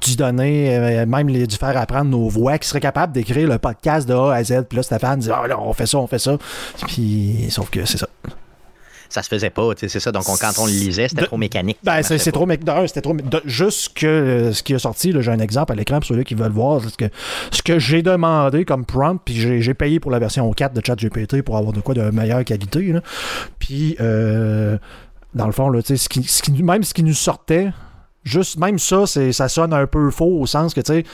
d'y 0.00 0.16
donner, 0.16 1.04
même 1.06 1.28
les, 1.28 1.46
du 1.46 1.56
faire 1.56 1.76
apprendre 1.76 2.10
nos 2.10 2.28
voix, 2.28 2.58
qui 2.58 2.68
seraient 2.68 2.80
capables 2.80 3.12
d'écrire 3.12 3.48
le 3.48 3.58
podcast 3.58 4.08
de 4.08 4.14
A 4.14 4.34
à 4.34 4.44
Z. 4.44 4.64
Puis 4.68 4.76
là, 4.76 4.82
Stéphane 4.82 5.20
dit, 5.20 5.30
ah, 5.32 5.44
on 5.60 5.72
fait 5.72 5.86
ça, 5.86 5.98
on 5.98 6.06
fait 6.06 6.20
ça. 6.20 6.36
Puis, 6.86 7.46
sauf 7.50 7.70
que 7.70 7.84
c'est 7.84 7.98
ça 7.98 8.08
ça 9.10 9.22
se 9.22 9.28
faisait 9.28 9.50
pas, 9.50 9.70
c'est 9.76 9.88
ça. 9.88 10.12
Donc, 10.12 10.24
quand 10.24 10.58
on 10.58 10.66
le 10.66 10.72
lisait, 10.72 11.08
c'était 11.08 11.26
trop 11.26 11.36
mécanique. 11.36 11.78
Ben, 11.82 12.02
c'est 12.02 12.32
trop, 12.32 12.48
c'était 12.86 13.00
trop, 13.00 13.16
juste 13.44 13.94
que 13.94 14.06
euh, 14.06 14.52
ce 14.52 14.62
qui 14.62 14.72
est 14.72 14.78
sorti, 14.78 15.12
j'ai 15.18 15.30
un 15.30 15.40
exemple 15.40 15.72
à 15.72 15.74
l'écran 15.74 15.98
pour 15.98 16.06
ceux 16.06 16.22
qui 16.22 16.34
veulent 16.34 16.52
voir, 16.52 16.80
ce 16.82 16.96
que, 16.96 17.10
ce 17.50 17.62
que 17.62 17.78
j'ai 17.78 18.02
demandé 18.02 18.64
comme 18.64 18.84
prompt, 18.84 19.20
puis 19.24 19.60
j'ai 19.60 19.74
payé 19.74 20.00
pour 20.00 20.10
la 20.10 20.18
version 20.18 20.50
4 20.50 20.72
de 20.72 20.80
ChatGPT 20.84 21.42
pour 21.42 21.56
avoir 21.56 21.72
de 21.72 21.80
quoi 21.80 21.94
de 21.94 22.02
meilleure 22.10 22.44
qualité, 22.44 22.94
Puis, 23.58 23.96
euh, 24.00 24.78
dans 25.34 25.46
le 25.46 25.52
fond, 25.52 25.68
là, 25.70 25.80
ce 25.84 26.08
qui, 26.08 26.22
ce 26.22 26.42
qui, 26.42 26.62
même 26.62 26.82
ce 26.82 26.94
qui 26.94 27.02
nous 27.02 27.14
sortait, 27.14 27.72
juste 28.24 28.58
même 28.58 28.78
ça, 28.78 29.06
ça 29.06 29.48
sonne 29.48 29.72
un 29.72 29.86
peu 29.86 30.10
faux 30.10 30.40
au 30.40 30.46
sens 30.46 30.74
que, 30.74 30.80
tu 30.80 30.92
sais, 30.92 31.04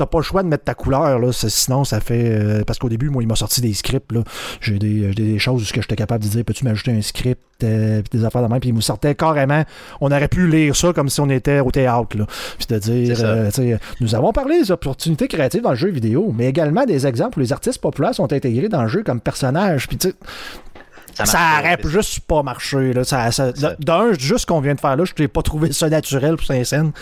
t'as 0.00 0.06
pas 0.06 0.18
le 0.18 0.24
choix 0.24 0.42
de 0.42 0.48
mettre 0.48 0.64
ta 0.64 0.72
couleur, 0.72 1.18
là, 1.18 1.30
sinon 1.32 1.84
ça 1.84 2.00
fait. 2.00 2.30
Euh, 2.30 2.64
parce 2.64 2.78
qu'au 2.78 2.88
début, 2.88 3.10
moi, 3.10 3.22
il 3.22 3.26
m'a 3.26 3.36
sorti 3.36 3.60
des 3.60 3.74
scripts. 3.74 4.10
J'ai 4.62 4.78
des, 4.78 5.12
des, 5.12 5.38
choses 5.38 5.62
où 5.62 5.64
j'étais 5.66 5.96
capable 5.96 6.24
de 6.24 6.28
dire 6.30 6.44
Peux-tu 6.44 6.64
m'ajouter 6.64 6.92
un 6.92 7.02
script 7.02 7.42
euh, 7.62 8.00
des 8.10 8.24
affaires 8.24 8.42
de 8.42 8.48
même 8.48 8.60
Puis 8.60 8.70
il 8.70 8.74
me 8.74 8.80
sortait 8.80 9.14
carrément. 9.14 9.62
On 10.00 10.10
aurait 10.10 10.28
pu 10.28 10.48
lire 10.48 10.74
ça 10.74 10.94
comme 10.94 11.10
si 11.10 11.20
on 11.20 11.28
était 11.28 11.60
au 11.60 11.70
théâtre. 11.70 12.16
Là. 12.16 12.26
Puis 12.56 12.66
de 12.68 12.78
dire 12.78 13.18
euh, 13.22 13.50
Nous 14.00 14.14
avons 14.14 14.32
parlé 14.32 14.62
des 14.62 14.70
opportunités 14.70 15.28
créatives 15.28 15.62
dans 15.62 15.70
le 15.70 15.76
jeu 15.76 15.90
vidéo, 15.90 16.32
mais 16.34 16.46
également 16.46 16.86
des 16.86 17.06
exemples 17.06 17.38
où 17.38 17.42
les 17.42 17.52
artistes 17.52 17.80
populaires 17.80 18.14
sont 18.14 18.32
intégrés 18.32 18.70
dans 18.70 18.82
le 18.82 18.88
jeu 18.88 19.02
comme 19.02 19.20
personnages. 19.20 19.86
Puis 19.86 19.98
tu 19.98 20.14
ça, 21.14 21.60
aurait 21.60 21.78
juste 21.84 22.20
pas 22.20 22.42
marché. 22.42 22.92
Là. 22.92 23.04
Ça, 23.04 23.30
D'un, 23.78 24.12
juste 24.12 24.46
qu'on 24.46 24.60
vient 24.60 24.74
de 24.74 24.80
faire 24.80 24.96
là, 24.96 25.04
je 25.04 25.20
n'ai 25.20 25.28
pas 25.28 25.42
trouvé 25.42 25.72
ça 25.72 25.88
naturel 25.88 26.36
pour 26.36 26.46
Saint-Saëns. 26.46 26.92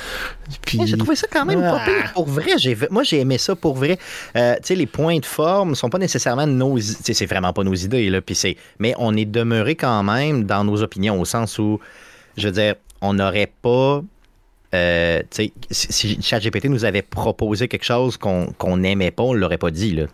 Puis... 0.62 0.80
J'ai 0.86 0.96
trouvé 0.96 1.16
ça 1.16 1.26
quand 1.30 1.44
même 1.44 1.60
pas 1.60 1.80
pire. 1.84 2.04
Ah. 2.06 2.10
Pour 2.14 2.28
vrai, 2.28 2.52
moi 2.90 3.02
j'ai 3.02 3.20
aimé 3.20 3.38
ça 3.38 3.54
pour 3.54 3.74
vrai. 3.74 3.98
Euh, 4.36 4.54
tu 4.56 4.60
sais, 4.64 4.74
les 4.74 4.86
points 4.86 5.18
de 5.18 5.26
forme 5.26 5.74
sont 5.74 5.90
pas 5.90 5.98
nécessairement 5.98 6.46
nos 6.46 6.78
idées. 6.78 7.14
C'est 7.14 7.26
vraiment 7.26 7.52
pas 7.52 7.64
nos 7.64 7.74
idées. 7.74 8.08
Là, 8.10 8.20
mais 8.78 8.94
on 8.98 9.16
est 9.16 9.24
demeuré 9.24 9.74
quand 9.74 10.02
même 10.02 10.44
dans 10.44 10.64
nos 10.64 10.82
opinions, 10.82 11.20
au 11.20 11.24
sens 11.24 11.58
où, 11.58 11.80
je 12.36 12.46
veux 12.46 12.52
dire, 12.52 12.74
on 13.00 13.14
n'aurait 13.14 13.52
pas 13.62 14.02
euh, 14.74 15.22
si 15.70 16.20
ChatGPT 16.20 16.66
nous 16.66 16.84
avait 16.84 17.00
proposé 17.02 17.68
quelque 17.68 17.84
chose 17.84 18.18
qu'on 18.18 18.76
n'aimait 18.76 19.10
pas, 19.10 19.22
on 19.22 19.32
ne 19.32 19.38
l'aurait 19.38 19.58
pas 19.58 19.70
dit. 19.70 19.92
Là, 19.92 20.06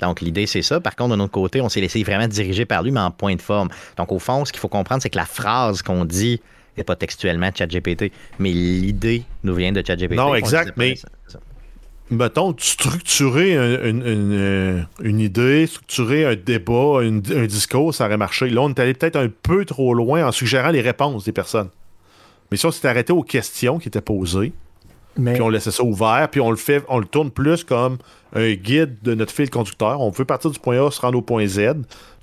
Donc, 0.00 0.20
l'idée, 0.20 0.46
c'est 0.46 0.62
ça. 0.62 0.80
Par 0.80 0.94
contre, 0.94 1.10
de 1.10 1.16
notre 1.16 1.32
côté, 1.32 1.60
on 1.60 1.68
s'est 1.68 1.80
laissé 1.80 2.02
vraiment 2.04 2.28
diriger 2.28 2.64
par 2.64 2.82
lui, 2.82 2.92
mais 2.92 3.00
en 3.00 3.10
point 3.10 3.34
de 3.34 3.42
forme. 3.42 3.68
Donc, 3.96 4.12
au 4.12 4.18
fond, 4.18 4.44
ce 4.44 4.52
qu'il 4.52 4.60
faut 4.60 4.68
comprendre, 4.68 5.02
c'est 5.02 5.10
que 5.10 5.18
la 5.18 5.26
phrase 5.26 5.82
qu'on 5.82 6.04
dit 6.04 6.40
n'est 6.76 6.84
pas 6.84 6.94
textuellement 6.94 7.50
ChatGPT, 7.52 8.12
mais 8.38 8.52
l'idée 8.52 9.24
nous 9.42 9.54
vient 9.54 9.72
de 9.72 9.82
ChatGPT. 9.84 10.14
Non, 10.16 10.34
exact, 10.34 10.74
mais... 10.76 10.94
Mettons, 12.10 12.54
structurer 12.56 13.54
une, 13.86 14.86
une, 15.02 15.20
idée, 15.20 15.66
structurer 15.66 16.24
un 16.24 16.36
débat, 16.36 17.00
un 17.02 17.46
discours, 17.46 17.94
ça 17.94 18.06
aurait 18.06 18.16
marché. 18.16 18.48
Là, 18.48 18.62
on 18.62 18.70
est 18.70 18.80
allé 18.80 18.94
peut-être 18.94 19.16
un 19.16 19.28
peu 19.28 19.66
trop 19.66 19.92
loin 19.92 20.26
en 20.26 20.32
suggérant 20.32 20.70
les 20.70 20.80
réponses 20.80 21.24
des 21.24 21.32
personnes. 21.32 21.68
Mais 22.50 22.56
si 22.56 22.66
on 22.66 22.70
s'était 22.70 22.88
arrêté 22.88 23.12
aux 23.12 23.22
questions 23.22 23.78
qui 23.78 23.88
étaient 23.88 24.00
posées, 24.00 24.52
puis 25.14 25.40
on 25.40 25.48
laissait 25.48 25.70
ça 25.70 25.82
ouvert, 25.82 26.28
puis 26.30 26.40
on 26.40 26.50
le 26.50 26.56
fait, 26.56 26.84
on 26.88 26.98
le 26.98 27.04
tourne 27.04 27.30
plus 27.30 27.64
comme 27.64 27.98
un 28.34 28.52
guide 28.54 28.96
de 29.02 29.14
notre 29.14 29.32
fil 29.32 29.50
conducteur. 29.50 30.00
On 30.00 30.12
peut 30.12 30.24
partir 30.24 30.50
du 30.50 30.58
point 30.58 30.84
A, 30.84 30.90
se 30.90 31.00
rendre 31.00 31.18
au 31.18 31.22
point 31.22 31.46
Z. 31.46 31.72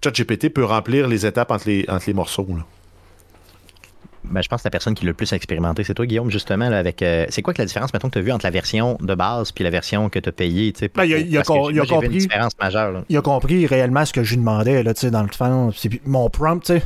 ChatGPT 0.04 0.50
peut 0.50 0.64
remplir 0.64 1.08
les 1.08 1.26
étapes 1.26 1.52
entre 1.52 1.68
les, 1.68 1.86
entre 1.90 2.06
les 2.08 2.14
morceaux. 2.14 2.48
Ben, 4.24 4.42
je 4.42 4.48
pense 4.48 4.62
que 4.62 4.68
la 4.68 4.72
personne 4.72 4.96
qui 4.96 5.06
l'a 5.06 5.10
le 5.10 5.14
plus 5.14 5.32
expérimenté, 5.34 5.84
c'est 5.84 5.94
toi, 5.94 6.06
Guillaume, 6.06 6.32
justement, 6.32 6.66
avec. 6.66 7.02
Euh, 7.02 7.26
c'est 7.30 7.42
quoi 7.42 7.54
que 7.54 7.62
la 7.62 7.66
différence, 7.66 7.94
mettons, 7.94 8.08
que 8.08 8.14
tu 8.14 8.20
as 8.20 8.24
vu 8.24 8.32
entre 8.32 8.46
la 8.46 8.52
version 8.52 8.98
de 9.00 9.14
base 9.14 9.52
puis 9.52 9.64
la 9.64 9.70
version 9.70 10.10
que 10.10 10.18
tu 10.18 10.30
as 10.30 10.32
payée, 10.32 10.74
tu 10.74 10.80
sais? 10.80 10.92
Ben, 10.94 11.04
il, 11.04 11.38
a, 11.38 11.44
compris. 11.44 12.18
différence 12.18 12.54
majeure, 12.60 13.04
Il 13.10 13.18
a 13.18 13.22
compris 13.22 13.68
réellement 13.68 14.06
ce 14.06 14.14
que 14.14 14.24
je 14.24 14.32
lui 14.32 14.38
demandais, 14.38 14.82
là, 14.84 14.94
tu 14.94 15.02
sais, 15.02 15.12
dans 15.12 15.22
le 15.22 15.30
fond. 15.30 15.72
Mon 16.06 16.30
prompt, 16.30 16.64
tu 16.64 16.74
sais 16.74 16.84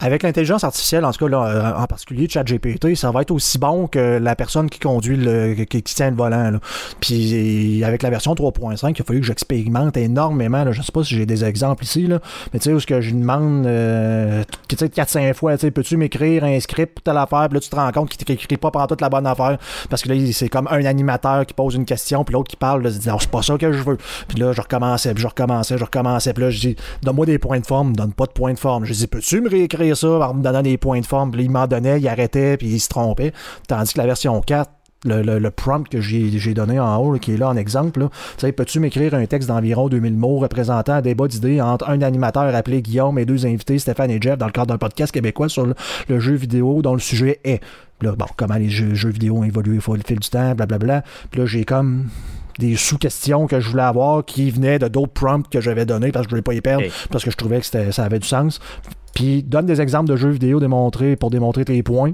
avec 0.00 0.24
l'intelligence 0.24 0.64
artificielle, 0.64 1.04
en 1.04 1.12
tout 1.12 1.24
cas, 1.24 1.30
là, 1.30 1.46
euh, 1.46 1.82
en 1.82 1.86
particulier 1.86 2.28
ChatGPT, 2.28 2.96
ça 2.96 3.12
va 3.12 3.22
être 3.22 3.30
aussi 3.30 3.58
bon 3.58 3.86
que 3.86 4.18
la 4.18 4.34
personne 4.34 4.68
qui 4.68 4.80
conduit 4.80 5.16
le. 5.16 5.54
qui, 5.64 5.82
tient 5.82 6.10
le 6.10 6.16
volant. 6.16 6.50
Là. 6.50 6.60
Puis 7.00 7.82
avec 7.84 8.02
la 8.02 8.10
version 8.10 8.34
3.5, 8.34 8.94
il 8.96 9.02
a 9.02 9.04
fallu 9.04 9.20
que 9.20 9.26
j'expérimente 9.26 9.96
énormément. 9.96 10.64
Là. 10.64 10.72
Je 10.72 10.82
sais 10.82 10.90
pas 10.90 11.04
si 11.04 11.14
j'ai 11.14 11.26
des 11.26 11.44
exemples 11.44 11.84
ici, 11.84 12.08
là, 12.08 12.18
mais 12.52 12.58
tu 12.58 12.64
sais, 12.64 12.72
où 12.72 12.80
ce 12.80 12.86
que 12.86 13.00
je 13.00 13.14
demande 13.14 13.66
euh, 13.66 14.42
4-5 14.68 15.32
fois, 15.34 15.56
peux-tu 15.56 15.96
m'écrire 15.96 16.42
un 16.42 16.58
script 16.58 16.94
pour 16.94 17.02
telle 17.02 17.18
affaire, 17.18 17.48
puis 17.48 17.54
là 17.54 17.60
tu 17.60 17.70
te 17.70 17.76
rends 17.76 17.92
compte 17.92 18.10
qu'il 18.10 18.24
t'écrit 18.24 18.56
pas 18.56 18.70
pendant 18.72 18.88
toute 18.88 19.00
la 19.00 19.08
bonne 19.08 19.26
affaire. 19.26 19.58
Parce 19.90 20.02
que 20.02 20.08
là, 20.08 20.32
c'est 20.32 20.48
comme 20.48 20.66
un 20.70 20.84
animateur 20.84 21.46
qui 21.46 21.54
pose 21.54 21.76
une 21.76 21.84
question, 21.84 22.24
puis 22.24 22.32
l'autre 22.32 22.50
qui 22.50 22.56
parle, 22.56 22.82
là, 22.82 22.90
dit 22.90 23.00
c'est 23.00 23.30
pas 23.30 23.42
ça 23.42 23.56
que 23.56 23.70
je 23.72 23.82
veux. 23.82 23.98
Puis 24.28 24.38
là, 24.38 24.52
je 24.52 24.60
recommençais, 24.60 25.14
puis 25.14 25.22
je 25.22 25.28
recommençais, 25.28 25.78
je 25.78 25.84
recommençais, 25.84 26.32
puis 26.32 26.42
là, 26.42 26.50
je 26.50 26.60
dis 26.60 26.76
donne-moi 27.02 27.26
des 27.26 27.38
points 27.38 27.60
de 27.60 27.66
forme, 27.66 27.94
donne 27.94 28.12
pas 28.12 28.26
de 28.26 28.32
points 28.32 28.52
de 28.52 28.58
forme. 28.58 28.84
Je 28.84 28.92
dis 28.92 29.06
peux-tu 29.06 29.40
me 29.40 29.48
réécrire 29.48 29.83
ça 29.94 30.08
en 30.08 30.34
me 30.34 30.42
donnant 30.42 30.62
des 30.62 30.78
points 30.78 31.00
de 31.00 31.06
forme. 31.06 31.30
Puis 31.32 31.44
il 31.44 31.50
m'en 31.50 31.66
donnait, 31.66 32.00
il 32.00 32.08
arrêtait, 32.08 32.56
puis 32.56 32.68
il 32.68 32.80
se 32.80 32.88
trompait. 32.88 33.32
Tandis 33.68 33.92
que 33.92 33.98
la 33.98 34.06
version 34.06 34.40
4, 34.40 34.70
le, 35.04 35.50
prompt 35.50 35.88
que 35.88 36.00
j'ai 36.00 36.54
donné 36.54 36.80
en 36.80 36.96
haut, 36.96 37.18
qui 37.18 37.32
est 37.32 37.36
là 37.36 37.48
en 37.48 37.56
exemple, 37.56 38.08
sais 38.36 38.52
peux-tu 38.52 38.80
m'écrire 38.80 39.14
un 39.14 39.26
texte 39.26 39.48
d'environ 39.48 39.88
2000 39.88 40.14
mots 40.14 40.38
représentant 40.38 40.94
un 40.94 41.00
débat 41.02 41.28
d'idées 41.28 41.60
entre 41.60 41.88
un 41.88 42.00
animateur 42.02 42.54
appelé 42.54 42.82
Guillaume 42.82 43.18
et 43.18 43.24
deux 43.24 43.46
invités, 43.46 43.78
Stéphane 43.78 44.10
et 44.10 44.18
Jeff, 44.20 44.38
dans 44.38 44.46
le 44.46 44.52
cadre 44.52 44.68
d'un 44.68 44.78
podcast 44.78 45.12
québécois 45.12 45.48
sur 45.48 45.66
le, 45.66 46.20
jeu 46.20 46.34
vidéo 46.34 46.82
dont 46.82 46.94
le 46.94 47.00
sujet 47.00 47.40
est? 47.44 47.62
Là, 48.00 48.14
bon, 48.16 48.26
comment 48.36 48.56
les 48.56 48.68
jeux, 48.68 49.10
vidéo 49.10 49.38
ont 49.38 49.44
évolué 49.44 49.78
au 49.78 49.80
fil 49.80 50.18
du 50.18 50.28
temps, 50.28 50.54
blablabla. 50.54 51.02
Puis 51.30 51.40
là, 51.40 51.46
j'ai 51.46 51.64
comme 51.64 52.08
des 52.58 52.76
sous-questions 52.76 53.46
que 53.46 53.60
je 53.60 53.70
voulais 53.70 53.82
avoir 53.82 54.24
qui 54.24 54.50
venaient 54.50 54.78
de 54.78 54.88
d'autres 54.88 55.12
prompts 55.12 55.48
que 55.48 55.60
j'avais 55.60 55.86
donnés 55.86 56.12
parce 56.12 56.26
que 56.26 56.30
je 56.30 56.34
voulais 56.34 56.42
pas 56.42 56.54
y 56.54 56.60
perdre, 56.60 56.86
parce 57.10 57.24
que 57.24 57.30
je 57.30 57.36
trouvais 57.36 57.60
que 57.60 57.66
ça 57.66 58.04
avait 58.04 58.18
du 58.18 58.28
sens. 58.28 58.60
Puis 59.14 59.42
donne 59.42 59.66
des 59.66 59.80
exemples 59.80 60.10
de 60.10 60.16
jeux 60.16 60.30
vidéo 60.30 60.60
démontrés 60.60 61.16
pour 61.16 61.30
démontrer 61.30 61.64
tes 61.64 61.82
points. 61.82 62.12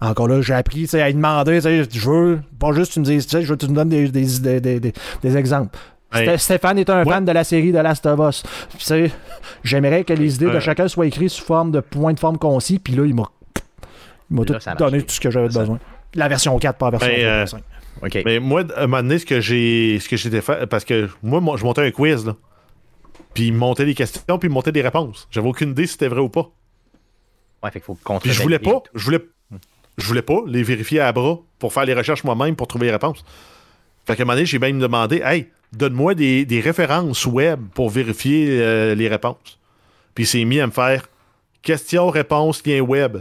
Encore 0.00 0.28
là, 0.28 0.40
j'ai 0.40 0.54
appris 0.54 0.88
à 0.94 1.10
y 1.10 1.14
demander, 1.14 1.60
je 1.60 2.10
veux, 2.10 2.40
pas 2.58 2.72
juste 2.72 2.94
tu 2.94 3.00
me 3.00 3.04
dises, 3.04 3.26
je 3.30 3.38
veux 3.38 3.56
que 3.56 3.64
tu 3.64 3.70
me 3.70 3.74
donnes 3.76 3.90
des, 3.90 4.08
des, 4.08 4.60
des, 4.60 4.80
des 4.80 5.36
exemples. 5.36 5.78
Stéphane 6.38 6.78
est 6.78 6.90
un 6.90 7.04
fan 7.04 7.24
de 7.24 7.32
la 7.32 7.44
série 7.44 7.70
de 7.70 7.78
Last 7.78 8.04
of 8.06 8.18
Us. 8.28 8.42
J'aimerais 9.62 10.04
que 10.04 10.12
les 10.12 10.34
idées 10.36 10.46
de 10.50 10.60
chacun 10.60 10.88
soient 10.88 11.06
écrites 11.06 11.30
sous 11.30 11.44
forme 11.44 11.70
de 11.70 11.80
points 11.80 12.14
de 12.14 12.18
forme 12.18 12.38
concis, 12.38 12.78
puis 12.78 12.94
là, 12.94 13.04
il 13.04 13.14
m'a 13.14 13.24
tout 14.44 14.54
donné 14.78 15.02
tout 15.02 15.14
ce 15.14 15.20
que 15.20 15.30
j'avais 15.30 15.48
besoin. 15.48 15.78
La 16.14 16.28
version 16.28 16.58
4, 16.58 16.76
pas 16.78 16.90
la 16.90 16.98
version 16.98 17.10
5. 17.18 17.24
Euh, 17.28 17.46
Mais 18.24 18.38
moi, 18.40 18.62
à 18.76 18.84
un 18.84 18.86
moment 18.86 19.02
donné, 19.02 19.18
ce 19.18 19.26
que 19.26 19.40
j'ai 19.40 19.98
ce 20.00 20.08
que 20.08 20.16
j'étais 20.16 20.40
fait, 20.40 20.66
parce 20.66 20.84
que 20.84 21.08
moi, 21.22 21.40
moi, 21.40 21.56
je 21.58 21.64
montais 21.64 21.82
un 21.86 21.90
quiz, 21.90 22.24
là. 22.26 22.34
Puis 23.34 23.46
il 23.46 23.52
montait 23.52 23.84
des 23.84 23.94
questions, 23.94 24.38
puis 24.38 24.48
il 24.48 24.52
montait 24.52 24.72
des 24.72 24.82
réponses. 24.82 25.28
J'avais 25.30 25.48
aucune 25.48 25.70
idée 25.70 25.86
si 25.86 25.92
c'était 25.92 26.08
vrai 26.08 26.20
ou 26.20 26.28
pas. 26.28 26.50
Ouais, 27.62 27.70
fait 27.70 27.80
qu'il 27.80 27.82
faut 27.82 27.98
Puis 28.20 28.32
je 28.32 28.42
voulais 28.42 28.58
pas, 28.58 28.82
je 28.94 29.04
voulais, 29.04 29.20
je 29.98 30.06
voulais 30.06 30.22
pas 30.22 30.40
les 30.46 30.62
vérifier 30.62 31.00
à 31.00 31.12
bras 31.12 31.38
pour 31.58 31.72
faire 31.72 31.84
les 31.84 31.94
recherches 31.94 32.24
moi-même 32.24 32.56
pour 32.56 32.66
trouver 32.66 32.86
les 32.86 32.92
réponses. 32.92 33.24
Fait 34.06 34.16
qu'à 34.16 34.22
un 34.22 34.26
moment 34.26 34.34
donné, 34.34 34.46
j'ai 34.46 34.58
même 34.58 34.78
demandé, 34.78 35.20
hey, 35.24 35.48
donne-moi 35.72 36.14
des, 36.14 36.60
références 36.64 37.26
web 37.26 37.60
pour 37.74 37.90
vérifier 37.90 38.60
euh, 38.60 38.94
les 38.94 39.08
réponses. 39.08 39.58
Puis 40.14 40.24
il 40.24 40.26
s'est 40.26 40.44
mis 40.44 40.60
à 40.60 40.66
me 40.66 40.72
faire 40.72 41.06
question, 41.62 42.08
réponse, 42.08 42.66
lien 42.66 42.80
web. 42.80 43.18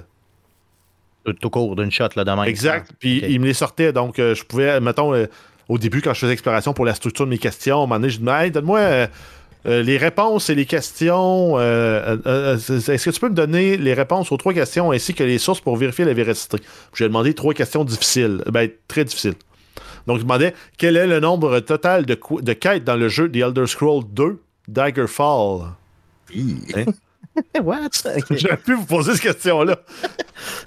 Tout, 1.41 1.49
court, 1.49 1.75
d'une 1.75 1.91
shot, 1.91 2.07
là, 2.15 2.23
demain. 2.23 2.43
Exact. 2.43 2.91
Puis 2.97 3.21
il 3.27 3.39
me 3.39 3.45
les 3.45 3.53
sortait, 3.53 3.93
donc 3.93 4.17
euh, 4.17 4.33
je 4.33 4.43
pouvais, 4.43 4.79
mettons, 4.79 5.13
euh, 5.13 5.27
au 5.67 5.77
début, 5.77 6.01
quand 6.01 6.13
je 6.13 6.21
faisais 6.21 6.33
exploration 6.33 6.73
pour 6.73 6.85
la 6.85 6.95
structure 6.95 7.25
de 7.25 7.29
mes 7.29 7.37
questions, 7.37 7.75
à 7.75 7.77
un 7.79 7.81
moment 7.81 7.95
donné, 7.95 8.09
je 8.09 8.17
disais, 8.17 8.45
hey, 8.45 8.51
donne-moi 8.51 9.09
euh, 9.65 9.83
les 9.83 9.97
réponses 9.97 10.49
et 10.49 10.55
les 10.55 10.65
questions. 10.65 11.57
Euh, 11.57 12.17
euh, 12.25 12.55
est-ce 12.57 13.05
que 13.05 13.09
tu 13.09 13.19
peux 13.19 13.29
me 13.29 13.35
donner 13.35 13.77
les 13.77 13.93
réponses 13.93 14.31
aux 14.31 14.37
trois 14.37 14.53
questions 14.53 14.91
ainsi 14.91 15.13
que 15.13 15.23
les 15.23 15.37
sources 15.37 15.59
pour 15.61 15.75
vérifier 15.77 16.05
la 16.05 16.13
véracité? 16.13 16.57
J'ai 16.95 17.05
demandé 17.05 17.33
trois 17.33 17.53
questions 17.53 17.83
difficiles, 17.83 18.43
ben, 18.51 18.69
très 18.87 19.03
difficiles. 19.05 19.33
Donc, 20.07 20.17
il 20.19 20.23
demandait 20.23 20.53
quel 20.77 20.95
est 20.97 21.07
le 21.07 21.19
nombre 21.19 21.59
total 21.59 22.05
de, 22.05 22.15
qu- 22.15 22.41
de 22.41 22.53
quêtes 22.53 22.83
dans 22.83 22.95
le 22.95 23.09
jeu 23.09 23.29
The 23.29 23.35
Elder 23.37 23.67
Scrolls 23.67 24.05
2 24.11 24.41
Daggerfall? 24.67 25.73
Hein? 26.35 26.85
What? 27.63 27.89
J'aurais 28.31 28.57
pu 28.57 28.73
vous 28.75 28.85
poser 28.85 29.13
cette 29.13 29.21
question-là. 29.21 29.77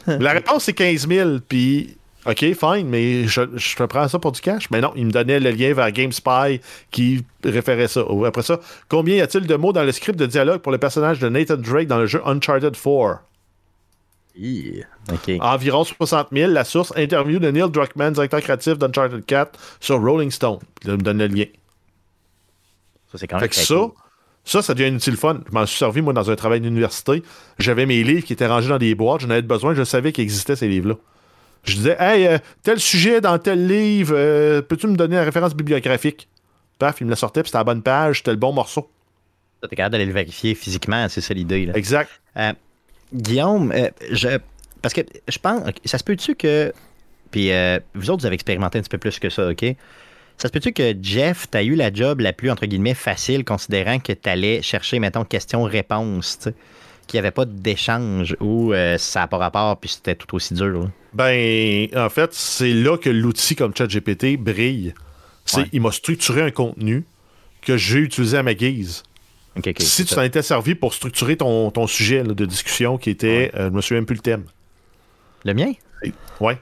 La 0.07 0.33
réponse, 0.33 0.65
c'est 0.65 0.73
15 0.73 1.09
000. 1.09 1.31
Puis, 1.49 1.97
OK, 2.25 2.39
fine, 2.55 2.89
mais 2.89 3.25
je, 3.27 3.43
je 3.57 3.75
te 3.77 3.83
prends 3.83 4.07
ça 4.07 4.19
pour 4.21 4.31
du 4.33 4.41
cash. 4.41 4.71
Mais 4.71 4.81
non, 4.81 4.93
il 4.95 5.07
me 5.07 5.11
donnait 5.11 5.41
le 5.41 5.51
lien 5.51 5.75
vers 5.75 5.91
GameSpy 5.91 6.61
qui 6.93 7.25
référait 7.45 7.89
ça. 7.89 8.05
Après 8.27 8.43
ça, 8.43 8.61
combien 8.89 9.17
y 9.17 9.21
a-t-il 9.21 9.47
de 9.47 9.57
mots 9.57 9.73
dans 9.73 9.83
le 9.83 9.91
script 9.91 10.19
de 10.19 10.27
dialogue 10.27 10.61
pour 10.61 10.71
le 10.71 10.79
personnage 10.79 11.19
de 11.19 11.29
Nathan 11.29 11.57
Drake 11.57 11.89
dans 11.89 11.99
le 11.99 12.07
jeu 12.07 12.23
Uncharted 12.25 12.75
4 12.77 13.23
Hi. 14.37 14.85
Ok. 15.13 15.33
Environ 15.41 15.85
60 15.85 16.29
000. 16.33 16.53
La 16.53 16.65
source, 16.65 16.93
interview 16.97 17.39
de 17.39 17.51
Neil 17.51 17.71
Druckmann, 17.71 18.13
directeur 18.15 18.41
créatif 18.41 18.79
d'Uncharted 18.79 19.25
4 19.27 19.59
sur 19.81 20.01
Rolling 20.01 20.31
Stone. 20.31 20.59
Il 20.85 20.93
me 20.93 20.97
donne 20.99 21.19
le 21.19 21.27
lien. 21.27 21.45
Ça, 23.11 23.19
c'est 23.19 23.27
quand 23.27 23.39
Fait 23.39 23.43
même 23.43 23.51
que 23.51 23.55
très 23.57 23.65
ça, 23.65 23.75
cool. 23.75 23.91
ça, 24.45 24.63
ça 24.63 24.75
devient 24.75 24.91
un 24.93 24.97
utile 24.97 25.17
fun. 25.17 25.41
Je 25.47 25.53
m'en 25.53 25.67
suis 25.67 25.77
servi, 25.79 26.01
moi, 26.01 26.13
dans 26.13 26.31
un 26.31 26.37
travail 26.37 26.61
d'université. 26.61 27.23
J'avais 27.59 27.85
mes 27.85 28.03
livres 28.05 28.25
qui 28.25 28.33
étaient 28.33 28.47
rangés 28.47 28.69
dans 28.71 28.79
des 28.79 28.95
boîtes. 28.95 29.21
J'en 29.21 29.31
avais 29.31 29.43
besoin. 29.43 29.75
Je 29.75 29.83
savais 29.85 30.13
qu'il 30.13 30.23
existait 30.25 30.57
ces 30.57 30.69
livres-là. 30.69 30.95
Je 31.65 31.75
disais, 31.77 31.97
hey, 31.99 32.27
euh, 32.27 32.39
tel 32.63 32.81
sujet 32.81 33.21
dans 33.21 33.39
tel 33.39 33.67
livre, 33.67 34.15
euh, 34.17 34.63
peux-tu 34.63 34.87
me 34.89 34.97
donner 34.97 35.17
la 35.17 35.25
référence 35.25 35.55
bibliographique? 35.55 36.29
Paf, 36.79 37.01
il 37.01 37.05
me 37.05 37.11
la 37.11 37.17
sortait, 37.17 37.43
puis 37.43 37.49
c'était 37.51 37.59
la 37.59 37.65
bonne 37.65 37.83
page, 37.83 38.19
c'était 38.19 38.33
le 38.33 38.37
bon 38.37 38.53
morceau. 38.53 38.91
Ça, 39.63 39.69
T'es 39.69 39.77
capable 39.77 39.93
d'aller 39.93 40.07
le 40.07 40.13
vérifier 40.13 40.55
physiquement, 40.57 41.09
c'est 41.09 41.21
ça 41.21 41.35
l'idée. 41.35 41.67
là. 41.67 41.77
Exact. 41.77 42.11
Euh, 42.37 42.53
Guillaume, 43.15 43.73
je, 44.11 44.39
parce 44.81 44.93
que 44.95 45.03
je 45.29 45.39
pense, 45.39 45.63
ça 45.85 45.99
se 45.99 46.05
peut-tu 46.05 46.35
que, 46.35 46.73
puis 47.31 47.53
euh, 47.53 47.79
vous 47.95 48.11
autres, 48.11 48.23
vous 48.23 48.27
avez 48.27 48.35
expérimenté 48.35 48.79
un 48.79 48.83
petit 48.83 48.89
peu 48.91 48.99
plus 48.99 49.19
que 49.19 49.31
ça, 49.31 49.49
OK? 49.49 49.65
Ça 50.39 50.49
se 50.49 50.53
peut-tu 50.53 50.73
que 50.73 50.95
Jeff, 51.01 51.47
t'as 51.51 51.63
eu 51.63 51.75
la 51.77 51.93
job 51.93 52.21
la 52.21 52.33
plus, 52.33 52.51
entre 52.51 52.67
guillemets, 52.67 52.95
facile, 52.95 53.45
considérant 53.45 54.01
que 54.01 54.13
t'allais 54.13 54.63
chercher, 54.63 54.99
mettons, 54.99 55.25
question-réponse, 55.25 56.39
tu 56.39 56.45
sais, 56.45 56.55
qu'il 57.13 57.21
n'y 57.21 57.27
avait 57.27 57.31
pas 57.31 57.45
d'échange 57.45 58.37
ou 58.41 58.73
euh, 58.73 58.97
ça 58.99 59.21
n'a 59.21 59.27
pas 59.29 59.37
rapport, 59.37 59.77
puis 59.79 59.91
c'était 59.91 60.15
tout 60.17 60.35
aussi 60.35 60.55
dur. 60.55 60.81
là? 60.83 60.91
Ben, 61.13 61.89
en 61.95 62.09
fait, 62.09 62.33
c'est 62.33 62.73
là 62.73 62.97
que 62.97 63.11
l'outil 63.11 63.55
comme 63.55 63.77
ChatGPT 63.77 64.37
brille. 64.39 64.95
C'est 65.45 65.59
Ouais. 65.61 65.69
il 65.73 65.81
m'a 65.83 65.93
structuré 65.93 66.41
un 66.43 66.51
contenu 66.51 67.05
que 67.61 67.77
j'ai 67.77 67.99
utilisé 67.99 68.39
à 68.39 68.43
ma 68.43 68.55
guise. 68.55 69.03
Si 69.79 70.05
tu 70.07 70.15
t'en 70.15 70.23
étais 70.23 70.41
servi 70.41 70.75
pour 70.75 70.95
structurer 70.95 71.37
ton, 71.37 71.71
ton 71.71 71.87
sujet 71.87 72.23
là, 72.25 72.33
de 72.33 72.47
discussion 72.47 72.97
qui 72.97 73.11
était, 73.11 73.51
euh, 73.55 73.69
je 73.69 73.75
me 73.75 73.81
souviens 73.83 74.03
plus 74.05 74.15
le 74.17 74.23
thème. 74.23 74.45
Le 75.45 75.53
mien? 75.53 75.73
Ouais. 76.41 76.59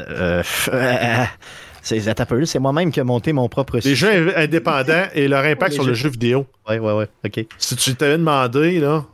Euh, 0.00 0.42
c'est, 1.82 2.24
peu, 2.26 2.44
c'est 2.44 2.58
moi-même 2.58 2.92
qui 2.92 3.00
ai 3.00 3.04
monté 3.04 3.32
mon 3.32 3.48
propre 3.48 3.76
Les 3.76 3.80
sujet. 3.82 4.18
jeux 4.18 4.38
indépendants 4.38 5.06
et 5.14 5.28
leur 5.28 5.44
impact 5.44 5.70
Les 5.72 5.74
sur 5.76 5.84
le 5.84 5.94
jeu 5.94 6.10
vidéo. 6.10 6.46
Ouais, 6.68 6.78
ouais, 6.78 6.92
ouais, 6.92 7.08
OK. 7.24 7.46
Si 7.56 7.76
tu 7.76 7.94
t'avais 7.94 8.18
demandé, 8.18 8.80
là, 8.80 9.06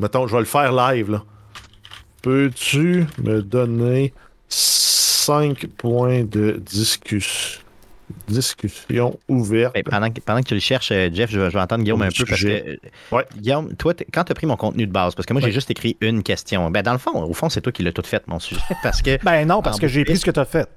mettons, 0.00 0.26
je 0.26 0.32
vais 0.34 0.40
le 0.40 0.44
faire 0.46 0.72
live, 0.72 1.10
là. 1.10 1.22
Peux-tu 2.22 3.04
me 3.22 3.42
donner 3.42 4.12
5 4.48 5.66
points 5.76 6.22
de 6.24 6.60
discus- 6.64 7.60
discussion 8.28 9.18
ouverte? 9.28 9.74
Ben, 9.74 9.82
pendant, 9.82 10.10
que, 10.10 10.20
pendant 10.20 10.40
que 10.40 10.46
tu 10.48 10.54
le 10.54 10.60
cherches, 10.60 10.90
euh, 10.92 11.10
Jeff, 11.12 11.30
je 11.30 11.40
vais, 11.40 11.50
je 11.50 11.54
vais 11.56 11.60
entendre 11.60 11.82
Guillaume 11.82 12.00
Au 12.00 12.04
un 12.04 12.08
peu 12.08 12.24
parce 12.24 12.30
que. 12.30 12.36
sujet. 12.36 12.64
euh, 12.84 13.16
Ouais. 13.16 13.26
Guillaume, 13.36 13.74
toi, 13.74 13.92
quand 14.12 14.24
tu 14.24 14.32
as 14.32 14.34
pris 14.34 14.46
mon 14.46 14.56
contenu 14.56 14.86
de 14.86 14.92
base, 14.92 15.14
parce 15.14 15.26
que 15.26 15.32
moi, 15.32 15.42
j'ai 15.42 15.50
juste 15.52 15.70
écrit 15.70 15.96
une 16.00 16.22
question. 16.22 16.70
Ben, 16.70 16.82
dans 16.82 16.92
le 16.92 16.98
fond, 16.98 17.22
au 17.24 17.34
fond, 17.34 17.48
c'est 17.48 17.60
toi 17.60 17.72
qui 17.72 17.82
l'as 17.82 17.92
tout 17.92 18.02
fait, 18.04 18.22
mon 18.28 18.38
sujet. 18.38 18.60
Parce 18.82 19.02
que. 19.02 19.18
Ben 19.24 19.46
non, 19.46 19.62
parce 19.62 19.80
que 19.80 19.88
j'ai 19.88 20.04
pris 20.04 20.16
ce 20.16 20.24
que 20.24 20.30
tu 20.30 20.40
as 20.40 20.44
fait. 20.44 20.68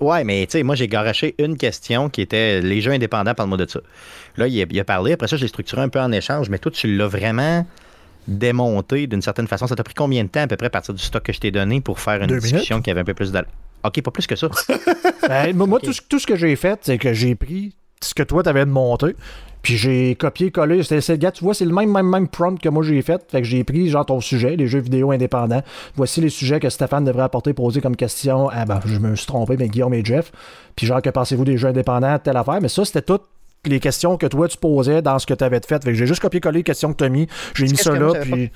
Ouais, 0.00 0.24
mais 0.24 0.44
tu 0.46 0.58
sais, 0.58 0.62
moi, 0.64 0.74
j'ai 0.74 0.88
garoché 0.88 1.36
une 1.38 1.56
question 1.56 2.08
qui 2.10 2.20
était 2.20 2.60
les 2.60 2.80
jeux 2.80 2.90
indépendants, 2.90 3.32
parle-moi 3.34 3.58
de 3.58 3.66
ça. 3.70 3.78
Là, 4.36 4.48
il 4.48 4.60
a, 4.60 4.66
il 4.68 4.80
a 4.80 4.84
parlé. 4.84 5.12
Après 5.12 5.28
ça, 5.28 5.36
je 5.36 5.42
l'ai 5.42 5.48
structuré 5.48 5.82
un 5.82 5.88
peu 5.88 6.00
en 6.00 6.10
échange, 6.10 6.48
mais 6.50 6.58
toi, 6.58 6.72
tu 6.72 6.96
l'as 6.96 7.06
vraiment 7.06 7.64
démonté 8.28 9.06
d'une 9.06 9.22
certaine 9.22 9.46
façon. 9.46 9.66
Ça 9.66 9.76
t'a 9.76 9.84
pris 9.84 9.94
combien 9.94 10.24
de 10.24 10.28
temps, 10.28 10.40
à 10.42 10.46
peu 10.46 10.56
près, 10.56 10.66
à 10.66 10.70
partir 10.70 10.94
du 10.94 11.02
stock 11.02 11.22
que 11.22 11.32
je 11.32 11.40
t'ai 11.40 11.50
donné 11.50 11.80
pour 11.80 12.00
faire 12.00 12.20
une 12.22 12.28
Deux 12.28 12.38
discussion 12.40 12.80
qui 12.82 12.90
avait 12.90 13.00
un 13.00 13.04
peu 13.04 13.14
plus 13.14 13.32
d'al... 13.32 13.46
Ok, 13.84 14.00
pas 14.02 14.10
plus 14.10 14.26
que 14.26 14.36
ça. 14.36 14.48
Ben, 15.28 15.54
moi, 15.56 15.78
tout, 15.80 15.92
ce- 15.92 16.00
tout 16.08 16.18
ce 16.18 16.26
que 16.26 16.36
j'ai 16.36 16.54
fait, 16.56 16.78
c'est 16.82 16.98
que 16.98 17.12
j'ai 17.12 17.34
pris 17.34 17.74
ce 18.02 18.12
que 18.14 18.22
toi, 18.22 18.42
t'avais 18.42 18.66
monté, 18.66 19.14
puis 19.62 19.76
j'ai 19.78 20.14
copié-collé. 20.14 20.82
C'est, 20.82 21.18
gars, 21.18 21.32
tu 21.32 21.42
vois, 21.42 21.54
c'est 21.54 21.64
le 21.64 21.72
même, 21.72 21.90
même, 21.90 22.06
même 22.08 22.28
prompt 22.28 22.60
que 22.60 22.68
moi 22.68 22.82
j'ai 22.82 23.00
fait. 23.00 23.22
Fait 23.30 23.40
que 23.40 23.46
j'ai 23.46 23.64
pris, 23.64 23.88
genre, 23.88 24.04
ton 24.04 24.20
sujet, 24.20 24.56
les 24.56 24.66
jeux 24.66 24.80
vidéo 24.80 25.10
indépendants. 25.12 25.62
Voici 25.96 26.20
les 26.20 26.28
sujets 26.28 26.60
que 26.60 26.68
Stéphane 26.68 27.04
devrait 27.04 27.22
apporter, 27.22 27.54
poser 27.54 27.80
comme 27.80 27.96
question. 27.96 28.50
Ah, 28.52 28.66
ben, 28.66 28.80
je 28.84 28.98
me 28.98 29.16
suis 29.16 29.26
trompé, 29.26 29.56
mais 29.58 29.68
Guillaume 29.68 29.94
et 29.94 30.04
Jeff. 30.04 30.32
Puis, 30.76 30.86
genre, 30.86 31.00
que 31.00 31.08
pensez-vous 31.10 31.44
des 31.46 31.56
jeux 31.56 31.68
indépendants, 31.68 32.18
telle 32.18 32.36
affaire? 32.36 32.60
Mais 32.60 32.68
ça, 32.68 32.84
c'était 32.84 33.02
toutes 33.02 33.24
les 33.66 33.80
questions 33.80 34.16
que 34.16 34.26
toi, 34.26 34.48
tu 34.48 34.56
posais 34.58 35.02
dans 35.02 35.18
ce 35.18 35.26
que 35.26 35.34
tu 35.34 35.44
avais 35.44 35.60
fait. 35.66 35.82
Fait 35.82 35.90
que 35.90 35.94
j'ai 35.94 36.06
juste 36.06 36.20
copié-collé 36.20 36.58
les 36.58 36.62
questions 36.64 36.92
que 36.92 36.98
tu 36.98 37.04
as 37.04 37.08
mis. 37.08 37.26
J'ai 37.54 37.64
mis 37.66 37.76
ça 37.76 37.92
là, 37.94 38.12
puis. 38.22 38.50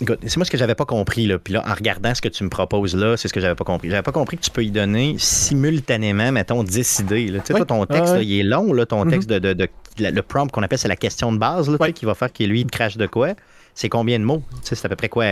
Écoute, 0.00 0.18
c'est 0.26 0.36
moi 0.38 0.44
ce 0.44 0.50
que 0.50 0.56
j'avais 0.58 0.74
pas 0.74 0.86
compris 0.86 1.26
là. 1.26 1.38
Puis 1.38 1.52
là, 1.54 1.62
en 1.68 1.74
regardant 1.74 2.12
ce 2.14 2.20
que 2.20 2.28
tu 2.28 2.42
me 2.42 2.48
proposes 2.48 2.96
là, 2.96 3.16
c'est 3.16 3.28
ce 3.28 3.32
que 3.32 3.40
j'avais 3.40 3.54
pas 3.54 3.62
compris. 3.64 3.88
J'avais 3.90 4.02
pas 4.02 4.10
compris 4.10 4.36
que 4.36 4.42
tu 4.42 4.50
peux 4.50 4.64
y 4.64 4.70
donner 4.70 5.14
simultanément, 5.18 6.32
mettons, 6.32 6.64
10 6.64 7.00
idées. 7.00 7.28
Là. 7.28 7.38
Tu 7.40 7.46
sais, 7.48 7.52
Oui. 7.54 7.58
toi, 7.60 7.66
ton 7.66 7.86
texte, 7.86 8.14
là, 8.14 8.22
il 8.22 8.40
est 8.40 8.42
long, 8.42 8.72
là, 8.72 8.84
ton 8.86 9.04
Mhm. 9.04 9.10
texte 9.10 9.28
de, 9.28 9.38
de- 9.38 9.52
de- 9.52 9.68
la- 9.98 10.10
le 10.10 10.22
prompt 10.22 10.50
qu'on 10.50 10.62
appelle, 10.62 10.78
c'est 10.78 10.88
la 10.88 10.96
question 10.96 11.30
de 11.32 11.38
base, 11.38 11.68
là, 11.68 11.74
tu 11.74 11.78
sais, 11.78 11.82
Ouais. 11.82 11.92
qui 11.92 12.04
va 12.06 12.14
faire 12.14 12.32
qu'il 12.32 12.48
lui, 12.48 12.60
il 12.62 12.66
te 12.66 12.72
crache 12.72 12.96
de 12.96 13.06
quoi. 13.06 13.34
C'est 13.74 13.88
combien 13.88 14.18
de 14.18 14.24
mots? 14.24 14.42
C'est 14.62 14.84
à 14.84 14.88
peu 14.88 14.96
près 14.96 15.08
quoi? 15.08 15.24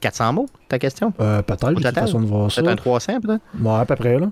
400 0.00 0.32
mots, 0.32 0.46
ta 0.68 0.78
question? 0.78 1.12
Euh, 1.20 1.42
peut-être, 1.42 1.72
total? 1.74 1.94
façon 1.94 2.20
de 2.20 2.26
voir 2.26 2.50
ça. 2.50 2.62
Peut-être 2.62 2.72
un 2.72 2.76
300, 2.76 3.20
peut-être? 3.20 3.42
Ouais, 3.60 3.74
à 3.80 3.84
peu 3.84 3.96
près, 3.96 4.18
là. 4.18 4.30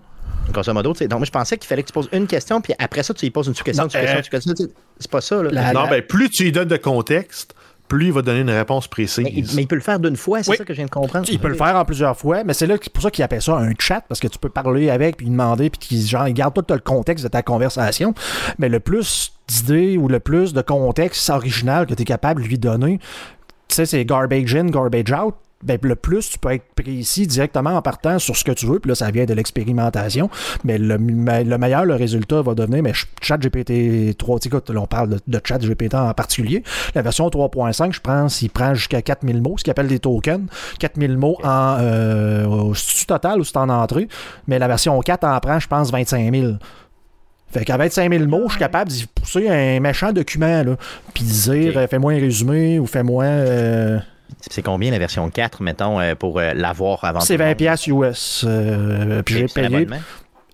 Grosso 0.53 0.73
modo, 0.73 0.93
tu 0.93 0.99
sais. 0.99 1.09
Donc, 1.09 1.19
moi, 1.19 1.27
je 1.27 1.33
pensais 1.33 1.59
qu'il 1.59 1.67
fallait 1.67 1.83
que 1.83 1.89
tu 1.89 1.93
poses 1.93 2.09
une 2.13 2.29
question, 2.29 2.61
puis 2.61 2.73
après 2.79 3.03
ça, 3.03 3.13
tu 3.13 3.27
y 3.27 3.31
poses 3.31 3.49
une 3.49 3.55
sous-question, 3.55 3.89
sous-question, 3.89 4.55
euh, 4.61 4.67
C'est 5.01 5.11
pas 5.11 5.21
ça, 5.21 5.43
là. 5.43 5.51
La- 5.51 5.73
non, 5.73 5.89
ben, 5.89 6.01
plus 6.03 6.31
tu 6.31 6.45
lui 6.45 6.53
donnes 6.53 6.69
de 6.69 6.77
contexte, 6.77 7.55
plus 7.89 8.07
il 8.07 8.13
va 8.13 8.23
donner 8.23 8.41
une 8.41 8.51
réponse 8.51 8.87
précise. 8.87 9.25
mais, 9.25 9.33
il, 9.35 9.45
mais 9.57 9.63
il 9.63 9.67
peut 9.67 9.75
le 9.77 9.81
faire 9.81 9.99
d'une 9.99 10.17
fois, 10.17 10.43
c'est 10.45 10.53
Oui. 10.53 10.57
ça 10.57 10.65
que 10.65 10.73
je 10.73 10.77
viens 10.77 10.87
de 10.87 10.91
comprendre. 10.91 11.27
Il 11.31 11.39
peut 11.41 11.49
le 11.49 11.55
faire 11.55 11.75
en 11.75 11.85
plusieurs 11.85 12.17
fois, 12.17 12.45
mais 12.45 12.55
c'est 12.55 12.67
là 12.67 12.77
pour 12.93 13.03
ça 13.03 13.11
qu'il 13.11 13.25
appelle 13.25 13.43
ça 13.43 13.57
un 13.57 13.73
chat, 13.79 14.03
parce 14.09 14.21
que 14.21 14.29
tu 14.29 14.39
peux 14.39 14.49
parler 14.49 14.91
avec, 14.91 15.17
puis 15.17 15.27
lui 15.27 15.31
demander, 15.33 15.71
puis 15.71 15.79
qu'il 15.81 16.01
genre, 16.07 16.29
il 16.29 16.35
garde 16.35 16.55
tout 16.55 16.65
le 16.73 16.79
contexte 16.81 17.25
de 17.25 17.29
ta 17.29 17.43
conversation. 17.43 18.15
Mais 18.59 18.69
le 18.69 18.79
plus 18.81 19.33
d'idées 19.49 19.97
ou 19.97 20.09
le 20.09 20.19
plus 20.21 20.53
de 20.53 20.63
contexte 20.63 21.29
original 21.31 21.87
que 21.87 21.95
tu 21.95 22.03
es 22.03 22.05
capable 22.05 22.43
de 22.43 22.49
lui 22.49 22.59
donner, 22.59 22.99
tu 23.69 23.75
sais, 23.75 23.87
c'est 23.87 24.05
garbage 24.05 24.55
in, 24.55 24.67
garbage 24.67 25.13
out. 25.13 25.35
Ben, 25.65 25.79
le 25.83 25.97
plus 25.97 26.29
tu 26.29 26.39
peux 26.39 26.53
être 26.53 26.67
précis 26.75 27.27
directement 27.27 27.71
en 27.71 27.81
partant 27.83 28.19
sur 28.19 28.37
ce 28.37 28.45
que 28.45 28.53
tu 28.53 28.67
veux, 28.67 28.79
puis 28.79 28.91
là, 28.91 28.95
ça 28.95 29.11
vient 29.11 29.25
de 29.25 29.33
l'expérimentation. 29.33 30.29
Mais 30.65 30.77
le, 30.77 30.97
le 30.99 31.59
meilleur, 31.59 31.87
le 31.87 31.95
résultat 31.95 32.43
va 32.43 32.55
devenir, 32.55 32.83
mais 32.83 32.93
chat 33.23 33.39
GPT 33.39 34.17
3, 34.19 34.39
tu 34.39 34.43
sais, 34.43 34.49
écoute, 34.55 34.69
là, 34.69 34.81
on 34.83 34.87
parle 34.87 35.09
de, 35.09 35.19
de 35.27 35.41
chat 35.43 35.57
GPT 35.59 35.95
en 35.95 36.13
particulier. 36.13 36.63
La 36.95 37.01
version 37.01 37.27
3.5, 37.29 37.95
je 37.95 38.01
pense, 38.01 38.43
il 38.43 38.51
prend 38.51 38.75
jusqu'à 38.75 39.01
4000 39.01 39.41
mots, 39.41 39.55
ce 39.57 39.65
qu'il 39.65 39.71
appelle 39.71 39.89
des 39.89 39.99
tokens. 39.99 40.47
4000 40.79 41.17
mots 41.17 41.39
en 41.43 41.79
euh, 41.81 42.45
au- 42.45 42.75
total 43.09 43.41
ou 43.41 43.45
c'est 43.45 43.57
en 43.57 43.71
entrée. 43.71 44.09
Mais 44.47 44.59
la 44.59 44.69
version 44.69 45.01
4 45.01 45.25
en 45.25 45.41
prend, 45.41 45.59
je 45.59 45.69
pense, 45.69 45.91
25 45.91 46.35
000. 46.35 46.53
Fait 47.53 47.65
qu'à 47.65 47.77
25 47.77 48.13
000 48.13 48.25
mots, 48.27 48.45
je 48.47 48.53
suis 48.53 48.59
capable 48.59 48.91
d'y 48.91 49.07
pousser 49.07 49.49
un 49.49 49.81
méchant 49.81 50.13
document, 50.13 50.63
là. 50.65 50.77
Puis 51.15 51.25
dire, 51.25 51.79
euh, 51.79 51.87
fais-moi 51.87 52.13
un 52.13 52.19
résumé 52.19 52.79
ou 52.79 52.87
fais-moi. 52.87 53.25
euh, 53.25 53.99
C'est 54.51 54.63
combien 54.63 54.91
la 54.91 54.99
version 54.99 55.31
4, 55.31 55.63
mettons, 55.63 56.01
euh, 56.01 56.15
pour 56.15 56.41
l'avoir 56.41 57.05
avant 57.05 57.21
c'est 57.21 57.35
tout 57.35 57.39
le 57.39 57.45
20 57.45 57.49
monde? 57.51 57.57
pièces 57.57 57.87
US. 57.87 58.45
euh, 58.47 59.23
puis 59.23 59.35
j'ai 59.37 59.47
payé. 59.47 59.87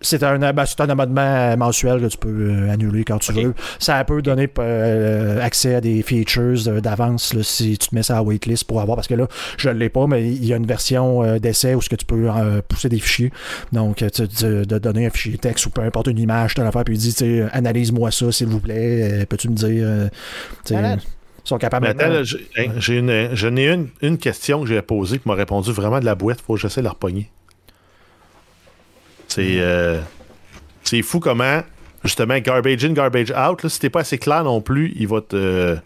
C'est 0.02 0.22
un, 0.22 0.38
ben, 0.38 0.64
un 0.78 0.88
abonnement 0.90 1.56
mensuel 1.56 2.00
que 2.00 2.06
tu 2.06 2.18
peux 2.18 2.28
euh, 2.28 2.70
annuler 2.70 3.04
quand 3.04 3.18
tu 3.18 3.32
veux. 3.44 3.54
Ça 3.78 4.02
peut 4.04 4.20
donner 4.20 4.48
euh, 4.58 5.40
accès 5.40 5.76
à 5.76 5.80
des 5.80 6.02
features 6.02 6.68
euh, 6.68 6.80
d'avance 6.80 7.40
si 7.42 7.78
tu 7.78 7.88
te 7.88 7.94
mets 7.94 8.02
ça 8.02 8.18
à 8.18 8.22
waitlist 8.22 8.64
pour 8.64 8.80
avoir. 8.80 8.96
Parce 8.96 9.08
que 9.08 9.14
là, 9.14 9.26
je 9.56 9.68
ne 9.68 9.74
l'ai 9.74 9.88
pas, 9.88 10.06
mais 10.06 10.24
il 10.30 10.44
y 10.44 10.52
a 10.52 10.56
une 10.56 10.66
version 10.66 11.22
euh, 11.22 11.38
d'essai 11.38 11.74
où 11.74 11.80
ce 11.80 11.88
que 11.88 11.96
tu 11.96 12.04
peux 12.04 12.28
euh, 12.30 12.60
pousser 12.66 12.88
des 12.88 12.98
fichiers. 12.98 13.32
Donc, 13.72 14.02
euh, 14.02 14.10
tu- 14.10 14.28
tu- 14.28 14.66
de 14.66 14.78
donner 14.78 15.06
un 15.06 15.10
fichier 15.10 15.38
texte 15.38 15.66
ou 15.66 15.70
peu 15.70 15.82
importe 15.82 16.08
une 16.08 16.18
image, 16.18 16.54
tu 16.54 16.60
affaire, 16.60 16.84
puis 16.84 16.94
il 16.94 16.98
dit 16.98 17.14
tu 17.14 17.24
sais, 17.24 17.46
analyse-moi 17.52 18.10
ça, 18.10 18.30
s'il 18.32 18.48
vous 18.48 18.60
plaît. 18.60 19.22
Euh, 19.22 19.24
Peux-tu 19.26 19.48
me 19.48 19.54
dire. 19.54 19.84
euh, 19.86 20.08
sont 21.44 21.58
capables 21.58 21.86
maintenant- 21.94 22.22
j'ai 22.78 22.98
une, 22.98 23.30
j'en 23.34 23.56
ai 23.56 23.68
une, 23.68 23.88
une 24.00 24.18
question 24.18 24.60
que 24.62 24.68
j'ai 24.68 24.80
posée 24.82 25.18
qui 25.18 25.28
m'a 25.28 25.34
répondu 25.34 25.72
vraiment 25.72 25.98
de 26.00 26.04
la 26.04 26.14
boîte. 26.14 26.40
Faut 26.40 26.54
que 26.54 26.60
j'essaie 26.60 26.80
de 26.80 26.84
la 26.84 26.90
repogner. 26.90 27.30
C'est 29.34 29.60
euh, 29.60 29.98
c'est 30.84 31.00
fou 31.00 31.18
comment, 31.18 31.62
justement, 32.04 32.38
garbage 32.40 32.84
in, 32.84 32.92
garbage 32.92 33.30
out, 33.30 33.62
là, 33.62 33.68
si 33.70 33.80
t'es 33.80 33.88
pas 33.88 34.00
assez 34.00 34.18
clair 34.18 34.44
non 34.44 34.60
plus, 34.60 34.92
il 34.96 35.08
va 35.08 35.22
te. 35.22 35.78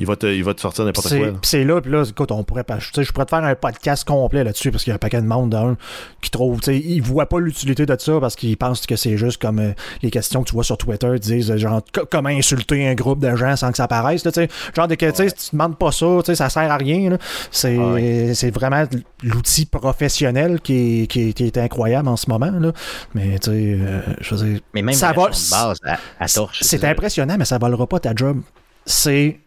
Il 0.00 0.06
va 0.06 0.16
te, 0.16 0.26
il 0.26 0.42
va 0.42 0.54
te 0.54 0.60
sortir 0.60 0.84
n'importe 0.84 1.08
quoi. 1.08 1.26
puis 1.28 1.38
c'est 1.42 1.62
là, 1.62 1.80
puis 1.80 1.92
là, 1.92 2.02
écoute, 2.08 2.32
on 2.32 2.42
pourrait 2.42 2.64
pas. 2.64 2.78
Tu 2.78 2.88
sais, 2.94 3.04
je 3.04 3.12
pourrais 3.12 3.26
te 3.26 3.30
faire 3.30 3.44
un 3.44 3.54
podcast 3.54 4.04
complet 4.04 4.42
là-dessus 4.42 4.70
parce 4.72 4.82
qu'il 4.82 4.90
y 4.90 4.92
a 4.92 4.96
un 4.96 4.98
paquet 4.98 5.20
de 5.20 5.26
monde 5.26 5.50
d'un 5.50 5.76
qui 6.22 6.30
trouve. 6.30 6.58
Tu 6.60 6.64
sais, 6.72 6.78
ils 6.78 7.00
voient 7.02 7.28
pas 7.28 7.38
l'utilité 7.38 7.86
de 7.86 7.96
ça 7.98 8.18
parce 8.20 8.34
qu'ils 8.34 8.56
pensent 8.56 8.86
que 8.86 8.96
c'est 8.96 9.16
juste 9.16 9.40
comme 9.40 9.58
euh, 9.60 9.72
les 10.02 10.10
questions 10.10 10.42
que 10.42 10.48
tu 10.48 10.54
vois 10.54 10.64
sur 10.64 10.78
Twitter 10.78 11.08
ils 11.14 11.20
disent 11.20 11.50
euh, 11.50 11.56
genre 11.58 11.82
co- 11.92 12.06
comment 12.10 12.30
insulter 12.30 12.88
un 12.88 12.94
groupe 12.94 13.20
de 13.20 13.36
gens 13.36 13.54
sans 13.56 13.70
que 13.70 13.76
ça 13.76 13.84
apparaisse. 13.84 14.24
là, 14.24 14.32
tu 14.32 14.40
sais. 14.40 14.48
genre 14.74 14.88
de 14.88 14.94
que 14.96 15.06
tu 15.10 15.16
sais, 15.16 15.30
tu 15.30 15.50
demandes 15.52 15.76
pas 15.78 15.92
ça, 15.92 16.06
tu 16.20 16.26
sais, 16.26 16.34
ça 16.34 16.48
sert 16.48 16.70
à 16.70 16.76
rien. 16.76 17.16
C'est 17.50 17.78
Ah 17.78 18.34
c'est 18.34 18.50
vraiment 18.54 18.84
l'outil 19.22 19.66
professionnel 19.66 20.60
qui 20.60 21.02
est, 21.02 21.06
qui, 21.06 21.28
est, 21.28 21.32
qui 21.34 21.44
est 21.44 21.58
incroyable 21.58 22.08
en 22.08 22.16
ce 22.16 22.30
moment. 22.30 22.50
Là. 22.50 22.72
Mais 23.14 23.38
tu 23.38 23.50
sais, 23.50 23.76
euh, 23.80 24.00
je 24.20 24.34
veux 24.34 24.46
dire, 24.48 24.60
Mais 24.74 24.82
même 24.82 24.94
Ça 24.94 25.12
va- 25.12 25.26
version 25.26 25.56
de 25.58 25.62
base 25.68 25.78
à, 25.84 25.98
à 26.24 26.28
torche. 26.28 26.58
c'est 26.62 26.84
impressionnant, 26.84 27.36
mais 27.38 27.44
ça 27.44 27.58
volera 27.58 27.86
pas 27.86 28.00
ta 28.00 28.14
job. 28.14 28.40
C'est. 28.86 29.38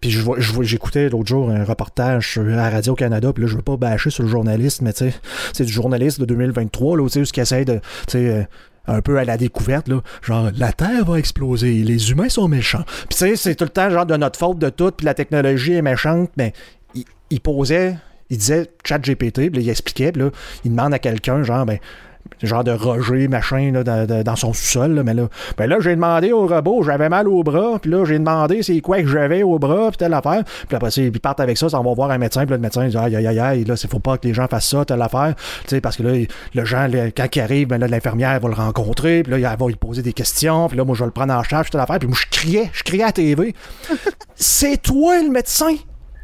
Puis 0.00 0.10
je 0.10 0.20
vois- 0.22 0.40
je 0.40 0.52
j'écoutais 0.62 1.08
l'autre 1.08 1.28
jour 1.28 1.50
un 1.50 1.64
reportage 1.64 2.38
à 2.38 2.70
Radio-Canada, 2.70 3.32
puis 3.32 3.44
là, 3.44 3.50
je 3.50 3.56
veux 3.56 3.62
pas 3.62 3.76
bâcher 3.76 4.10
sur 4.10 4.22
le 4.22 4.28
journaliste, 4.28 4.82
mais 4.82 4.92
tu 4.92 5.10
sais, 5.10 5.14
c'est 5.52 5.64
du 5.64 5.72
journaliste 5.72 6.20
de 6.20 6.24
2023, 6.24 6.96
là, 6.96 7.08
tu 7.08 7.24
sais, 7.24 7.30
qui 7.30 7.40
essaie 7.40 7.64
de. 7.64 7.74
Tu 8.06 8.12
sais, 8.12 8.28
euh, 8.28 8.42
un 8.86 9.02
peu 9.02 9.18
à 9.18 9.24
la 9.24 9.36
découverte, 9.36 9.88
là, 9.88 10.00
genre 10.22 10.50
la 10.56 10.72
Terre 10.72 11.04
va 11.04 11.18
exploser, 11.18 11.72
les 11.74 12.10
humains 12.10 12.28
sont 12.30 12.48
méchants. 12.48 12.84
Puis 12.86 13.08
tu 13.10 13.16
sais, 13.18 13.36
c'est 13.36 13.54
tout 13.54 13.64
le 13.64 13.70
temps 13.70 13.90
genre 13.90 14.06
de 14.06 14.16
notre 14.16 14.38
faute 14.38 14.58
de 14.58 14.68
tout, 14.70 14.90
puis 14.90 15.04
la 15.04 15.14
technologie 15.14 15.74
est 15.74 15.82
méchante, 15.82 16.30
mais 16.36 16.52
il, 17.30 17.40
posait, 17.40 17.96
il 18.30 18.38
disait 18.38 18.68
chat 18.84 18.98
GPT, 18.98 19.50
là, 19.54 19.60
il 19.60 19.68
expliquait, 19.68 20.12
puis 20.12 20.22
là, 20.22 20.30
il 20.64 20.72
demande 20.72 20.92
à 20.94 20.98
quelqu'un, 20.98 21.42
genre, 21.44 21.66
ben, 21.66 21.78
genre 22.42 22.64
de 22.64 22.72
Roger, 22.72 23.28
machin, 23.28 23.72
là, 23.72 24.06
dans, 24.22 24.36
son 24.36 24.52
sous-sol, 24.52 24.92
là, 24.94 25.02
mais 25.02 25.14
là, 25.14 25.28
ben 25.58 25.66
là, 25.66 25.76
j'ai 25.80 25.94
demandé 25.94 26.32
au 26.32 26.46
robot, 26.46 26.82
j'avais 26.82 27.08
mal 27.08 27.28
au 27.28 27.42
bras, 27.42 27.78
puis 27.80 27.90
là, 27.90 28.04
j'ai 28.04 28.18
demandé 28.18 28.62
c'est 28.62 28.80
quoi 28.80 29.02
que 29.02 29.08
j'avais 29.08 29.42
au 29.42 29.58
bras, 29.58 29.88
puis 29.88 29.98
telle 29.98 30.14
affaire. 30.14 30.44
Puis 30.66 30.76
après, 30.76 30.90
ils 30.90 31.20
partent 31.20 31.40
avec 31.40 31.58
ça, 31.58 31.68
ça, 31.68 31.80
on 31.80 31.84
va 31.84 31.94
voir 31.94 32.10
un 32.10 32.18
médecin, 32.18 32.42
puis 32.42 32.50
là, 32.50 32.56
le 32.56 32.62
médecin, 32.62 32.84
il 32.84 32.90
dit, 32.90 32.96
aïe, 32.96 33.16
aïe, 33.16 33.26
aïe, 33.26 33.38
aïe, 33.38 33.64
là, 33.64 33.74
il 33.82 33.88
faut 33.88 33.98
pas 33.98 34.16
que 34.16 34.26
les 34.26 34.34
gens 34.34 34.46
fassent 34.46 34.68
ça, 34.68 34.84
telle 34.84 35.02
affaire. 35.02 35.34
Tu 35.62 35.68
sais, 35.68 35.80
parce 35.80 35.96
que 35.96 36.02
là, 36.02 36.26
le 36.54 36.64
gens, 36.64 36.88
quand 37.16 37.36
il 37.36 37.40
arrive, 37.40 37.68
ben 37.68 37.78
là, 37.78 37.88
l'infirmière 37.88 38.38
va 38.40 38.48
le 38.48 38.54
rencontrer, 38.54 39.22
puis 39.22 39.32
là, 39.32 39.52
elle 39.52 39.58
va 39.58 39.66
lui 39.66 39.76
poser 39.76 40.02
des 40.02 40.12
questions, 40.12 40.68
puis 40.68 40.78
là, 40.78 40.84
moi, 40.84 40.94
je 40.94 41.00
vais 41.00 41.06
le 41.06 41.12
prendre 41.12 41.34
en 41.34 41.42
charge, 41.42 41.70
telle 41.70 41.80
affaire, 41.80 41.98
puis 41.98 42.08
moi, 42.08 42.16
je 42.18 42.26
criais, 42.30 42.70
je 42.72 42.82
criais 42.82 43.02
à 43.02 43.06
la 43.06 43.12
TV. 43.12 43.54
c'est 44.34 44.80
toi, 44.80 45.20
le 45.22 45.30
médecin, 45.30 45.74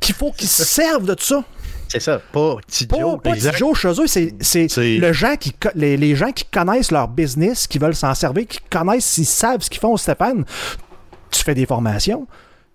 qu'il 0.01 0.15
faut 0.15 0.33
qu'il 0.33 0.49
se 0.49 0.65
serve 0.65 1.05
de 1.07 1.15
tout 1.15 1.25
ça. 1.25 1.45
C'est 1.89 2.01
ça, 2.01 2.21
pas 2.33 2.57
petit 2.67 2.87
Pas, 2.87 2.99
chez 3.75 3.89
eux, 3.89 4.07
c'est, 4.07 4.99
le 4.99 5.13
gens 5.13 5.37
qui, 5.37 5.55
les, 5.75 5.97
les 5.97 6.17
gens 6.17 6.33
qui 6.33 6.45
connaissent 6.45 6.91
leur 6.91 7.09
business, 7.09 7.67
qui 7.67 7.79
veulent 7.79 7.95
s'en 7.95 8.15
servir, 8.15 8.47
qui 8.47 8.59
connaissent, 8.71 9.19
ils 9.19 9.25
savent 9.25 9.63
ce 9.63 9.71
qu'ils 9.71 9.81
font, 9.81 9.97
Stéphane. 9.97 10.45
Tu 11.31 11.43
fais 11.43 11.55
des 11.55 11.67
formations. 11.67 12.27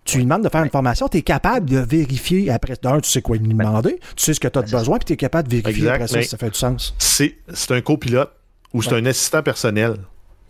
Tu 0.04 0.18
lui 0.18 0.24
demandes 0.24 0.44
de 0.44 0.50
faire 0.50 0.64
une 0.64 0.72
formation, 0.72 1.08
tu 1.08 1.18
es 1.18 1.22
capable 1.22 1.70
de 1.70 1.78
vérifier 1.78 2.50
après. 2.50 2.74
D'un, 2.82 3.00
tu 3.00 3.10
sais 3.10 3.22
quoi 3.22 3.38
lui 3.38 3.48
demander, 3.48 4.00
tu 4.16 4.24
sais 4.26 4.34
ce 4.34 4.40
que 4.40 4.48
tu 4.48 4.58
as 4.58 4.64
de 4.64 4.72
besoin, 4.72 4.98
puis 4.98 5.06
tu 5.06 5.14
es 5.14 5.18
capable 5.18 5.48
de 5.48 5.58
vérifier 5.58 5.84
Exact, 5.84 5.96
après 5.96 6.08
ça 6.08 6.22
si 6.24 6.30
ça 6.30 6.38
fait 6.38 6.50
du 6.50 6.58
sens. 6.58 6.96
C'est 6.98 7.38
c'est 7.54 7.72
un 7.76 7.82
copilote 7.82 8.32
ou 8.74 8.82
c'est 8.82 8.94
un 8.96 9.06
assistant 9.06 9.44
personnel. 9.44 9.98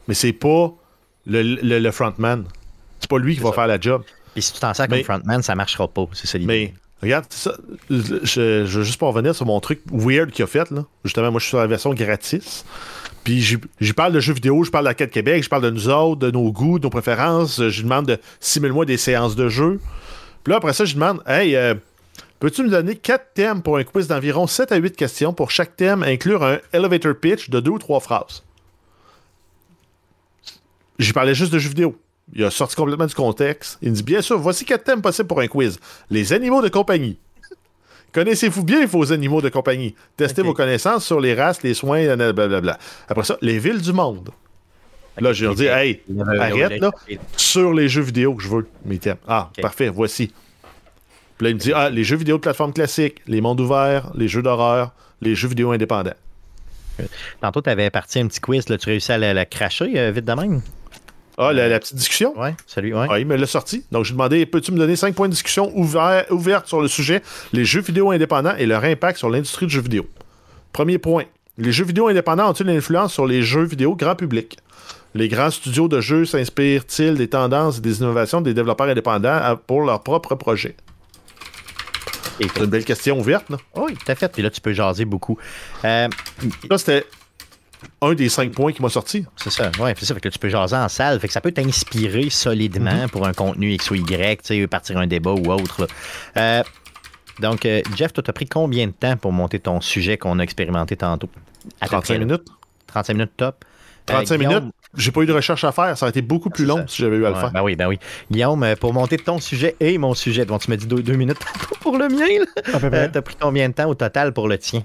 Mais 0.08 0.14
c'est 0.14 0.34
pas 0.34 0.74
le, 1.26 1.42
le, 1.42 1.80
le 1.80 1.92
frontman. 1.92 2.46
C'est 3.00 3.10
pas 3.10 3.20
lui 3.20 3.36
qui 3.36 3.42
va 3.42 3.50
ça. 3.50 3.56
faire 3.56 3.68
la 3.68 3.80
job. 3.80 4.04
Et 4.36 4.42
si 4.42 4.54
tu 4.54 4.60
t'en 4.60 4.74
sers 4.74 4.88
comme 4.88 5.04
frontman, 5.04 5.42
ça 5.42 5.54
marchera 5.56 5.88
pas. 5.88 6.06
C'est 6.14 6.28
ça 6.28 6.38
l'idée. 6.38 6.74
Regarde, 7.02 7.26
ça, 7.30 7.56
je, 7.90 8.64
veux 8.64 8.84
juste 8.84 9.00
pas 9.00 9.08
revenir 9.08 9.34
sur 9.34 9.46
mon 9.46 9.60
truc 9.60 9.82
weird 9.92 10.32
qu'il 10.32 10.44
a 10.44 10.48
fait. 10.48 10.70
Là. 10.70 10.86
Justement, 11.04 11.32
moi, 11.32 11.40
je 11.40 11.46
suis 11.46 11.50
sur 11.50 11.58
la 11.58 11.68
version 11.68 11.94
gratis. 11.94 12.64
Puis 13.24 13.42
j'y 13.42 13.94
parle 13.94 14.14
de 14.14 14.20
jeux 14.20 14.34
vidéo, 14.34 14.64
je 14.64 14.72
parle 14.72 14.86
d'Arcade 14.86 15.10
Québec, 15.10 15.44
je 15.44 15.50
parle 15.50 15.64
de 15.64 15.70
nous 15.70 15.90
autres, 15.90 16.20
de 16.20 16.32
nos 16.32 16.52
goûts, 16.52 16.80
de 16.80 16.84
nos 16.84 16.90
préférences. 16.90 17.70
Je 17.70 17.84
demande 17.84 18.08
de 18.08 18.18
6000 18.40 18.72
mois 18.72 18.86
des 18.86 18.98
séances 18.98 19.36
de 19.36 19.48
jeu. 19.48 19.80
Puis 20.44 20.52
là, 20.52 20.58
après 20.58 20.74
ça, 20.74 20.86
je 20.86 20.94
lui 20.94 21.00
demande 21.00 21.22
Hey, 21.28 21.56
euh, 21.56 21.76
peux-tu 22.40 22.64
me 22.64 22.70
donner 22.70 22.96
4 22.96 23.34
thèmes 23.34 23.62
pour 23.62 23.78
un 23.78 23.84
quiz 23.84 24.08
d'environ 24.08 24.48
7 24.48 24.72
à 24.72 24.78
8 24.78 24.96
questions 24.96 25.34
pour 25.34 25.52
chaque 25.52 25.76
thème, 25.76 26.02
inclure 26.04 26.44
un 26.44 26.58
elevator 26.74 27.14
pitch 27.16 27.50
de 27.50 27.60
2 27.60 27.72
ou 27.72 27.80
3 27.80 28.00
phrases? 28.00 28.44
J'y 30.98 31.14
parlais 31.14 31.36
juste 31.36 31.54
de 31.54 31.60
jeux 31.60 31.70
vidéo. 31.70 31.96
Il 32.34 32.44
a 32.44 32.52
sorti 32.52 32.76
complètement 32.76 33.06
du 33.06 33.16
contexte. 33.16 33.78
Il 33.82 33.92
me 33.92 33.96
dit 33.96 34.04
Bien 34.04 34.22
sûr, 34.22 34.40
voici 34.40 34.66
quatre 34.66 34.84
thèmes 34.84 35.02
possibles 35.02 35.28
pour 35.28 35.42
un 35.42 35.48
quiz. 35.48 35.80
Les 36.10 36.34
animaux 36.34 36.62
de 36.62 36.70
compagnie. 36.70 37.18
Connaissez-vous 38.14 38.64
bien 38.64 38.86
vos 38.86 39.12
animaux 39.12 39.42
de 39.42 39.50
compagnie? 39.50 39.96
Testez 40.18 40.42
vos 40.42 40.54
connaissances 40.54 41.06
sur 41.06 41.20
les 41.20 41.34
races, 41.34 41.62
les 41.64 41.74
soins, 41.74 42.16
blablabla. 42.16 42.78
Après 43.08 43.24
ça, 43.24 43.38
les 43.42 43.60
villes 43.60 43.82
du 43.82 43.94
monde. 43.94 44.30
Là, 45.18 45.34
j'ai 45.34 45.54
dit, 45.56 45.66
hey, 45.66 46.02
arrête, 46.38 46.80
là. 46.80 46.92
Sur 47.36 47.74
les 47.74 47.90
jeux 47.90 48.02
vidéo 48.02 48.34
que 48.34 48.44
je 48.44 48.48
veux, 48.48 48.68
mes 48.86 48.98
thèmes. 48.98 49.18
Ah, 49.28 49.50
parfait, 49.62 49.90
voici. 49.90 50.32
Puis 51.38 51.46
là, 51.46 51.50
il 51.50 51.56
me 51.56 51.60
dit, 51.60 51.74
ah, 51.74 51.90
les 51.90 52.04
jeux 52.04 52.16
vidéo 52.16 52.38
de 52.38 52.42
plateforme 52.42 52.72
classique, 52.72 53.22
les 53.28 53.42
mondes 53.42 53.60
ouverts, 53.60 54.12
les 54.16 54.28
jeux 54.28 54.42
d'horreur, 54.42 54.94
les 55.22 55.36
jeux 55.36 55.50
vidéo 55.50 55.72
indépendants. 55.72 56.14
Tantôt, 57.42 57.62
tu 57.62 57.70
avais 57.70 57.90
parti 57.90 58.20
un 58.20 58.28
petit 58.28 58.40
quiz, 58.40 58.70
là, 58.70 58.78
tu 58.78 58.90
réussis 58.90 59.12
à 59.12 59.18
la, 59.18 59.34
la 59.34 59.46
cracher 59.46 59.92
euh, 59.98 60.12
vite 60.12 60.26
de 60.26 60.34
même? 60.34 60.62
Ah, 61.38 61.54
la, 61.54 61.68
la 61.70 61.80
petite 61.80 61.96
discussion? 61.96 62.38
Ouais, 62.40 62.56
salut, 62.68 62.94
ouais. 62.94 63.08
Ah, 63.10 63.20
il 63.20 63.26
me 63.26 63.36
l'a 63.36 63.48
sorti. 63.48 63.84
Donc, 63.92 64.06
j'ai 64.06 64.12
demandé, 64.14 64.46
peux-tu 64.46 64.72
me 64.72 64.78
donner 64.78 64.96
cinq 64.96 65.16
points 65.16 65.28
de 65.28 65.34
discussion 65.34 65.72
ouverts 65.78 66.26
ouverts 66.30 66.64
sur 66.66 66.82
le 66.82 66.88
sujet, 66.88 67.22
les 67.54 67.66
jeux 67.66 67.82
vidéo 67.82 68.12
indépendants 68.12 68.56
et 68.58 68.66
leur 68.66 68.84
impact 68.84 69.18
sur 69.18 69.30
l'industrie 69.30 69.66
du 69.68 69.74
jeu 69.74 69.82
vidéo? 69.82 70.08
Premier 70.74 70.98
point. 70.98 71.24
Les 71.58 71.72
jeux 71.72 71.86
vidéo 71.86 72.08
indépendants 72.08 72.50
ont-ils 72.50 72.68
une 72.68 72.78
influence 72.78 73.14
sur 73.14 73.26
les 73.26 73.42
jeux 73.44 73.64
vidéo 73.64 73.96
grand 73.96 74.16
public? 74.16 74.58
Les 75.14 75.28
grands 75.28 75.52
studios 75.52 75.88
de 75.90 76.00
jeux 76.00 76.24
s'inspirent-ils 76.26 77.16
des 77.16 77.28
tendances 77.28 77.80
et 77.80 77.82
des 77.82 78.00
innovations 78.00 78.40
des 78.42 78.54
développeurs 78.54 78.88
indépendants 78.88 79.58
pour 79.68 79.82
leurs 79.82 80.02
propres 80.04 80.36
projets? 80.36 80.76
Et- 82.40 82.48
C'est 82.56 82.62
une 82.64 82.70
belle 82.70 82.86
question 82.86 83.20
ouverte, 83.20 83.50
là. 83.50 83.58
Oui, 83.76 83.94
tout 83.94 84.10
à 84.12 84.16
fait. 84.16 84.32
Puis 84.32 84.42
là, 84.42 84.50
tu 84.50 84.62
peux 84.62 84.74
jaser 84.74 85.06
beaucoup. 85.06 85.38
Euh, 85.86 86.08
Là, 86.70 86.78
c'était 86.78 87.06
un 88.02 88.14
des 88.14 88.30
cinq 88.30 88.52
points 88.52 88.72
qui 88.72 88.82
m'a 88.82 88.90
sorti. 88.90 89.26
c'est 89.38 89.52
ça, 89.52 89.72
ouais, 89.80 89.94
c'est 89.98 90.06
ça. 90.06 90.14
Fait 90.14 90.20
que 90.22 90.30
tu 90.30 90.40
peux 90.40 90.50
jaser 90.50 90.76
en 90.76 90.90
salle. 90.90 91.20
Fait 91.20 91.28
que 91.28 91.34
ça 91.34 91.42
peut 91.42 91.52
t'inspirer 91.52 92.30
solidement 92.30 93.08
pour 93.10 93.26
un 93.28 93.34
contenu 93.34 93.72
X 93.74 93.92
ou 93.92 93.96
Y, 93.96 94.42
tu 94.42 94.48
sais, 94.48 94.68
partir 94.68 94.98
un 94.98 95.08
débat 95.08 95.32
ou 95.32 95.52
autre. 95.52 95.88
Euh, 96.38 96.64
donc, 97.40 97.66
euh, 97.66 97.82
Jeff, 97.96 98.14
toi, 98.14 98.24
t'as 98.24 98.34
pris 98.34 98.46
combien 98.48 98.88
de 98.88 98.92
temps 98.92 99.18
pour 99.18 99.32
monter 99.32 99.60
ton 99.60 99.82
sujet 99.82 100.18
qu'on 100.18 100.38
a 100.40 100.44
expérimenté 100.44 100.96
tantôt? 100.96 101.30
À 101.80 101.86
peu 101.86 101.90
35 101.92 102.02
près, 102.02 102.14
là. 102.14 102.26
minutes. 102.26 102.48
35 102.88 103.14
minutes 103.14 103.32
top. 103.38 103.66
Euh, 104.10 104.14
35 104.14 104.38
Guillaume- 104.38 104.54
minutes. 104.60 104.76
J'ai 104.98 105.12
pas 105.12 105.22
eu 105.22 105.26
de 105.26 105.32
recherche 105.32 105.64
à 105.64 105.72
faire. 105.72 105.98
Ça 105.98 106.06
aurait 106.06 106.10
été 106.10 106.22
beaucoup 106.22 106.50
plus 106.50 106.66
long 106.66 106.78
ça. 106.80 106.86
si 106.88 107.02
j'avais 107.02 107.16
eu 107.16 107.26
à 107.26 107.30
le 107.30 107.36
Ouais, 107.36 107.42
faire. 107.42 107.52
ben 107.52 107.64
oui, 107.64 107.76
ben 107.78 107.88
oui. 107.88 107.98
Guillaume, 108.30 108.62
euh, 108.64 108.76
pour 108.76 108.94
monter 108.94 109.18
ton 109.18 109.40
sujet 109.40 109.76
et 109.80 109.98
mon 109.98 110.14
sujet, 110.14 110.44
bon, 110.44 110.58
tu 110.58 110.70
m'as 110.70 110.76
dit 110.76 110.86
deux, 110.86 111.02
deux 111.02 111.16
minutes 111.16 111.38
pour 111.80 111.98
le 111.98 112.10
mien. 112.10 112.44
Euh, 112.84 113.08
t'as 113.12 113.22
pris 113.22 113.38
combien 113.40 113.70
de 113.70 113.74
temps 113.74 113.88
au 113.88 113.96
total 113.96 114.34
pour 114.34 114.50
le 114.50 114.58
tien? 114.58 114.84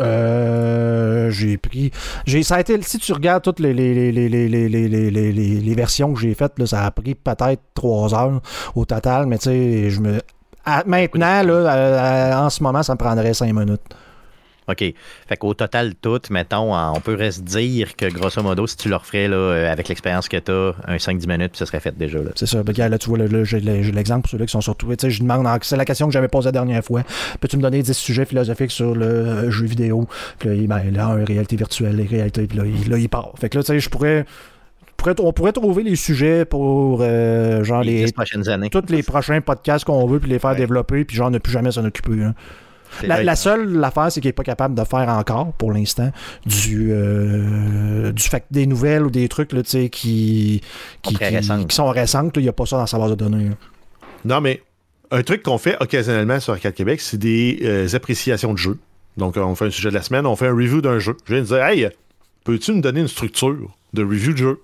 Euh, 0.00 1.30
j'ai 1.30 1.56
pris. 1.58 1.90
J'ai, 2.26 2.42
ça 2.42 2.56
a 2.56 2.60
été, 2.60 2.80
si 2.82 2.98
tu 2.98 3.12
regardes 3.12 3.42
toutes 3.42 3.60
les, 3.60 3.74
les, 3.74 4.12
les, 4.12 4.28
les, 4.28 4.48
les 4.48 5.74
versions 5.74 6.12
que 6.14 6.20
j'ai 6.20 6.34
faites, 6.34 6.58
là, 6.58 6.66
ça 6.66 6.84
a 6.84 6.90
pris 6.90 7.14
peut-être 7.14 7.62
trois 7.74 8.14
heures 8.14 8.40
au 8.74 8.84
total, 8.84 9.26
mais 9.26 9.38
tu 9.38 9.44
sais, 9.44 9.90
je 9.90 10.00
me. 10.00 10.20
Maintenant, 10.86 11.42
là, 11.42 12.44
en 12.44 12.50
ce 12.50 12.62
moment, 12.62 12.82
ça 12.82 12.92
me 12.92 12.98
prendrait 12.98 13.32
cinq 13.34 13.52
minutes. 13.54 13.80
OK. 14.68 14.78
Fait 15.28 15.36
qu'au 15.38 15.54
total, 15.54 15.94
tout, 15.94 16.20
mettons, 16.30 16.74
on 16.76 17.00
peut 17.00 17.30
se 17.30 17.40
dire 17.40 17.96
que 17.96 18.06
grosso 18.06 18.42
modo, 18.42 18.66
si 18.66 18.76
tu 18.76 18.88
le 18.88 18.96
referais 18.96 19.26
là, 19.28 19.36
euh, 19.36 19.72
avec 19.72 19.88
l'expérience 19.88 20.28
que 20.28 20.36
tu 20.36 20.50
as, 20.52 20.74
un 20.86 20.96
5-10 20.96 21.26
minutes, 21.26 21.52
puis 21.52 21.58
ça 21.58 21.66
serait 21.66 21.80
fait 21.80 21.96
déjà. 21.96 22.18
Là. 22.18 22.30
C'est 22.34 22.46
ça. 22.46 22.62
Ben, 22.62 22.72
regarde, 22.72 22.92
là, 22.92 22.98
tu 22.98 23.08
vois, 23.08 23.18
là, 23.18 23.26
là, 23.26 23.44
j'ai 23.44 23.60
le- 23.60 23.82
j'ai 23.82 23.92
l'exemple 23.92 24.22
pour 24.22 24.30
ceux-là 24.30 24.46
qui 24.46 24.52
sont 24.52 24.60
sur 24.60 24.76
Twitter. 24.76 25.10
Je 25.10 25.22
demande, 25.22 25.46
c'est 25.62 25.76
la 25.76 25.84
question 25.84 26.06
que 26.06 26.12
j'avais 26.12 26.28
posée 26.28 26.46
la 26.48 26.52
dernière 26.52 26.84
fois. 26.84 27.02
Peux-tu 27.40 27.56
me 27.56 27.62
donner 27.62 27.82
10 27.82 27.94
sujets 27.96 28.24
philosophiques 28.24 28.70
sur 28.70 28.94
le 28.94 29.06
euh, 29.06 29.50
jeu 29.50 29.66
vidéo? 29.66 30.06
Puis 30.38 30.48
là, 30.48 30.54
il, 30.54 30.66
ben, 30.68 30.82
là, 30.92 31.06
un, 31.06 31.24
réalité 31.24 31.56
virtuelle, 31.56 31.96
les 31.96 32.04
réalités, 32.06 32.46
puis 32.46 32.58
là, 32.58 32.64
il, 32.66 32.90
là, 32.90 32.98
il 32.98 33.08
part. 33.08 33.32
Fait 33.40 33.48
que 33.48 33.56
là, 33.58 33.62
tu 33.64 33.68
sais, 33.72 33.80
je 33.80 33.88
pourrais, 33.88 34.24
On 35.20 35.32
pourrait 35.32 35.52
trouver 35.52 35.84
les 35.84 35.94
sujets 35.96 36.44
pour, 36.44 37.00
euh, 37.02 37.62
genre, 37.64 37.82
Les 37.82 37.98
les, 38.00 38.04
10 38.06 38.12
prochaines 38.12 38.48
années. 38.48 38.68
tous 38.68 38.82
les 38.90 39.02
prochains 39.04 39.40
podcasts 39.40 39.84
qu'on 39.84 40.06
veut, 40.06 40.18
puis 40.18 40.28
les 40.28 40.38
faire 40.40 40.50
Ouais. 40.50 40.56
développer, 40.56 41.04
puis 41.04 41.16
genre, 41.16 41.30
ne 41.30 41.38
plus 41.38 41.52
jamais 41.52 41.70
s'en 41.70 41.84
occuper. 41.84 42.16
là. 42.16 42.34
La, 43.02 43.36
seule 43.36 43.82
affaire, 43.84 44.10
c'est 44.10 44.20
qu'il 44.20 44.28
n'est 44.28 44.32
pas 44.32 44.42
capable 44.42 44.74
de 44.74 44.84
faire 44.84 45.08
encore, 45.08 45.52
pour 45.54 45.72
l'instant, 45.72 46.10
du, 46.46 46.88
euh, 46.92 48.12
du 48.12 48.22
fait 48.22 48.44
des 48.50 48.66
nouvelles 48.66 49.04
ou 49.04 49.10
des 49.10 49.28
trucs 49.28 49.52
là, 49.52 49.62
tu 49.62 49.70
sais, 49.70 49.88
qui, 49.88 50.62
qui, 51.02 51.14
Très 51.14 51.28
qui- 51.30 51.36
récentes. 51.36 51.68
qui 51.68 51.76
sont 51.76 51.88
récentes. 51.88 52.36
là, 52.36 52.40
Il 52.40 52.44
n'y 52.44 52.48
a 52.48 52.52
pas 52.52 52.66
ça 52.66 52.76
dans 52.78 52.86
sa 52.86 52.98
base 52.98 53.10
de 53.10 53.16
données. 53.16 53.48
là. 53.50 53.54
Non, 54.24 54.40
mais 54.40 54.62
un 55.10 55.22
truc 55.22 55.42
qu'on 55.42 55.58
fait 55.58 55.76
occasionnellement 55.80 56.40
sur 56.40 56.52
Arcade 56.54 56.74
Québec, 56.74 57.00
c'est 57.00 57.18
des 57.18 57.60
euh, 57.62 57.86
appréciations 57.92 58.52
de 58.52 58.58
jeux. 58.58 58.78
Donc, 59.16 59.36
on 59.36 59.54
fait 59.54 59.66
un 59.66 59.70
sujet 59.70 59.88
de 59.90 59.94
la 59.94 60.02
semaine, 60.02 60.26
on 60.26 60.36
fait 60.36 60.46
un 60.46 60.54
review 60.54 60.80
d'un 60.80 60.98
jeu. 60.98 61.16
Je 61.26 61.32
viens 61.34 61.42
de 61.42 61.46
dire, 61.48 61.64
hey, 61.64 61.88
peux-tu 62.44 62.72
me 62.72 62.80
donner 62.80 63.00
une 63.00 63.08
structure 63.08 63.74
de 63.92 64.02
review 64.04 64.32
de 64.32 64.38
jeu? 64.38 64.60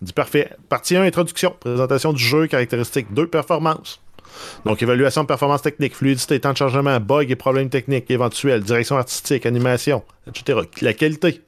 Il 0.00 0.06
dit, 0.06 0.12
parfait. 0.12 0.50
Partie 0.68 0.96
1, 0.96 1.02
introduction, 1.04 1.54
présentation 1.60 2.12
du 2.12 2.22
jeu, 2.22 2.48
caractéristiques 2.48 3.12
2, 3.14 3.28
performance. 3.28 4.00
Donc, 4.64 4.82
évaluation 4.82 5.22
de 5.22 5.26
performance 5.26 5.62
technique, 5.62 5.94
fluidité, 5.94 6.40
temps 6.40 6.52
de 6.52 6.56
chargement, 6.56 6.98
bugs 7.00 7.26
et 7.28 7.36
problèmes 7.36 7.68
techniques 7.68 8.10
éventuels, 8.10 8.62
direction 8.62 8.96
artistique, 8.96 9.46
animation, 9.46 10.02
etc. 10.26 10.60
La 10.80 10.92
qualité. 10.92 11.42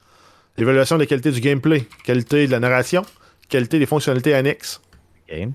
Évaluation 0.57 0.97
de 0.97 1.01
la 1.01 1.07
qualité 1.07 1.31
du 1.33 1.40
gameplay, 1.40 1.85
qualité 2.05 2.47
de 2.47 2.53
la 2.53 2.61
narration, 2.61 3.03
qualité 3.49 3.79
des 3.79 3.87
fonctionnalités 3.87 4.35
annexes, 4.35 4.81
OK. 5.29 5.49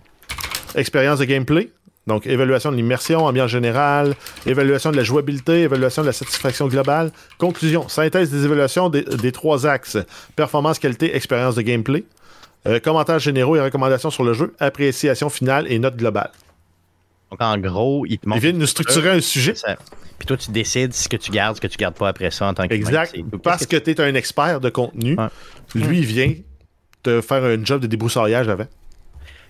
expérience 0.75 1.19
de 1.19 1.25
gameplay, 1.25 1.69
Donc, 2.05 2.25
évaluation 2.25 2.71
de 2.71 2.75
l'immersion, 2.75 3.25
ambiance 3.25 3.51
générale, 3.51 4.15
évaluation 4.45 4.91
de 4.91 4.97
la 4.97 5.03
jouabilité, 5.03 5.61
évaluation 5.61 6.01
de 6.01 6.07
la 6.07 6.13
satisfaction 6.13 6.67
globale. 6.67 7.11
Conclusion, 7.37 7.87
synthèse 7.87 8.31
des 8.31 8.45
évaluations 8.45 8.89
des, 8.89 9.03
des 9.03 9.31
trois 9.31 9.67
axes 9.67 9.97
performance, 10.35 10.79
qualité, 10.79 11.15
expérience 11.15 11.55
de 11.55 11.61
gameplay. 11.61 12.03
Euh, 12.67 12.79
commentaires 12.79 13.19
généraux 13.19 13.55
et 13.55 13.61
recommandations 13.61 14.09
sur 14.09 14.23
le 14.23 14.33
jeu, 14.33 14.53
appréciation 14.59 15.29
finale 15.29 15.71
et 15.71 15.79
note 15.79 15.95
globale. 15.95 16.31
Donc, 17.31 17.41
en 17.41 17.57
gros, 17.57 18.05
il 18.07 18.17
te 18.17 18.25
Il 18.25 18.29
montre. 18.29 18.41
vient 18.41 18.53
de 18.53 18.57
nous 18.57 18.65
structurer 18.67 19.09
un 19.09 19.21
sujet. 19.21 19.55
ça. 19.55 19.77
Puis 20.17 20.25
toi, 20.25 20.35
tu 20.37 20.51
décides 20.51 20.93
ce 20.93 21.07
que 21.07 21.15
tu 21.17 21.31
gardes, 21.31 21.55
ce 21.55 21.61
que 21.61 21.67
tu 21.67 21.77
gardes 21.77 21.95
pas 21.95 22.09
après 22.09 22.31
ça 22.31 22.47
en 22.47 22.53
tant 22.53 22.67
que. 22.67 22.73
Exact. 22.73 23.15
Parce 23.43 23.65
que 23.65 23.77
tu 23.77 23.91
es 23.91 24.01
un 24.01 24.15
expert 24.15 24.59
de 24.59 24.69
contenu. 24.69 25.15
Ouais. 25.17 25.27
Lui, 25.75 25.99
il 25.99 26.05
vient 26.05 26.33
te 27.03 27.21
faire 27.21 27.43
un 27.43 27.63
job 27.63 27.81
de 27.81 27.87
débroussaillage 27.87 28.49
avant. 28.49 28.67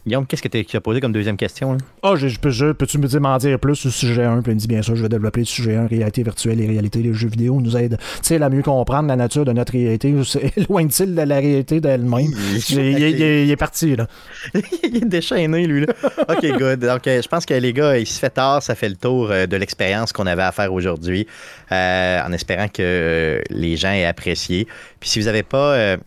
Guillaume, 0.07 0.25
qu'est-ce 0.25 0.41
que 0.41 0.47
t'as- 0.47 0.63
tu 0.63 0.77
as 0.77 0.81
posé 0.81 1.01
comme 1.01 1.11
deuxième 1.11 1.35
question? 1.37 1.73
là? 1.73 1.77
Ah, 2.03 2.13
je, 2.15 2.27
je 2.29 2.39
peux- 2.39 2.49
je- 2.49 2.71
peux-tu 2.71 2.97
me 2.97 3.07
dire 3.07 3.19
m'en 3.21 3.37
dire 3.37 3.59
plus 3.59 3.75
sur 3.75 3.89
le 3.89 3.93
sujet 3.93 4.23
1? 4.23 4.41
Puis 4.41 4.51
il 4.51 4.55
me 4.55 4.59
dit, 4.59 4.67
bien 4.67 4.81
sûr, 4.81 4.95
je 4.95 5.03
vais 5.03 5.09
développer 5.09 5.41
le 5.41 5.45
sujet 5.45 5.75
1, 5.75 5.87
réalité 5.87 6.23
virtuelle 6.23 6.59
et 6.61 6.67
réalité 6.67 6.99
des 7.01 7.13
jeux 7.13 7.27
vidéo 7.27 7.59
nous 7.61 7.75
aide, 7.77 7.97
tu 7.99 8.05
sais, 8.21 8.41
à 8.41 8.49
mieux 8.49 8.61
comprendre 8.63 9.07
la 9.09 9.15
nature 9.17 9.45
de 9.45 9.51
notre 9.51 9.73
réalité. 9.73 10.15
C'est- 10.25 10.53
Éloigne-t-il 10.57 11.13
de 11.15 11.21
la 11.21 11.35
réalité 11.39 11.81
d'elle-même? 11.81 12.31
Il, 12.69 12.79
est- 12.79 12.91
il 12.93 13.21
est- 13.21 13.43
il 13.45 13.51
est 13.51 13.55
parti, 13.57 13.95
là. 13.95 14.07
il 14.83 14.97
est 14.97 15.05
déchaîné, 15.05 15.67
lui. 15.67 15.85
Là. 15.85 15.93
OK, 16.29 16.57
good. 16.57 16.79
Donc, 16.79 17.05
euh, 17.07 17.21
je 17.21 17.27
pense 17.27 17.45
que 17.45 17.53
les 17.53 17.73
gars, 17.73 17.97
il 17.97 18.07
se 18.07 18.19
fait 18.19 18.29
tard. 18.29 18.63
Ça 18.63 18.75
fait 18.75 18.89
le 18.89 18.95
tour 18.95 19.29
euh, 19.31 19.45
de 19.47 19.57
l'expérience 19.57 20.13
qu'on 20.13 20.27
avait 20.27 20.43
à 20.43 20.51
faire 20.51 20.73
aujourd'hui. 20.73 21.27
euh, 21.71 22.21
en 22.25 22.31
espérant 22.31 22.67
que 22.67 22.81
euh, 22.81 23.41
les 23.49 23.75
gens 23.77 23.91
aient 23.91 24.05
apprécié. 24.05 24.65
Puis 24.99 25.09
si 25.09 25.19
vous 25.19 25.25
n'avez 25.25 25.43
pas. 25.43 25.73
euh, 25.73 25.97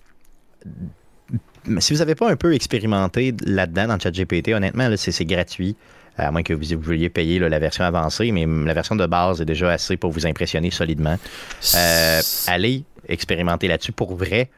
si 1.78 1.92
vous 1.92 1.98
n'avez 1.98 2.14
pas 2.14 2.30
un 2.30 2.36
peu 2.36 2.54
expérimenté 2.54 3.34
là-dedans 3.44 3.88
dans 3.88 3.98
ChatGPT, 3.98 4.48
honnêtement, 4.48 4.88
c'est, 4.96 5.24
gratuit. 5.24 5.76
À 6.18 6.30
moins 6.30 6.42
que 6.42 6.52
vous 6.52 6.78
vouliez 6.80 7.08
payer 7.08 7.38
là, 7.38 7.48
la 7.48 7.58
version 7.58 7.84
avancée, 7.84 8.32
mais 8.32 8.44
la 8.44 8.74
version 8.74 8.96
de 8.96 9.06
base 9.06 9.40
est 9.40 9.46
déjà 9.46 9.70
assez 9.70 9.96
pour 9.96 10.10
vous 10.10 10.26
impressionner 10.26 10.70
solidement. 10.70 11.16
Euh, 11.74 12.20
allez 12.48 12.84
expérimenter 13.08 13.66
là-dessus 13.66 13.92
pour 13.92 14.14
vrai. 14.14 14.50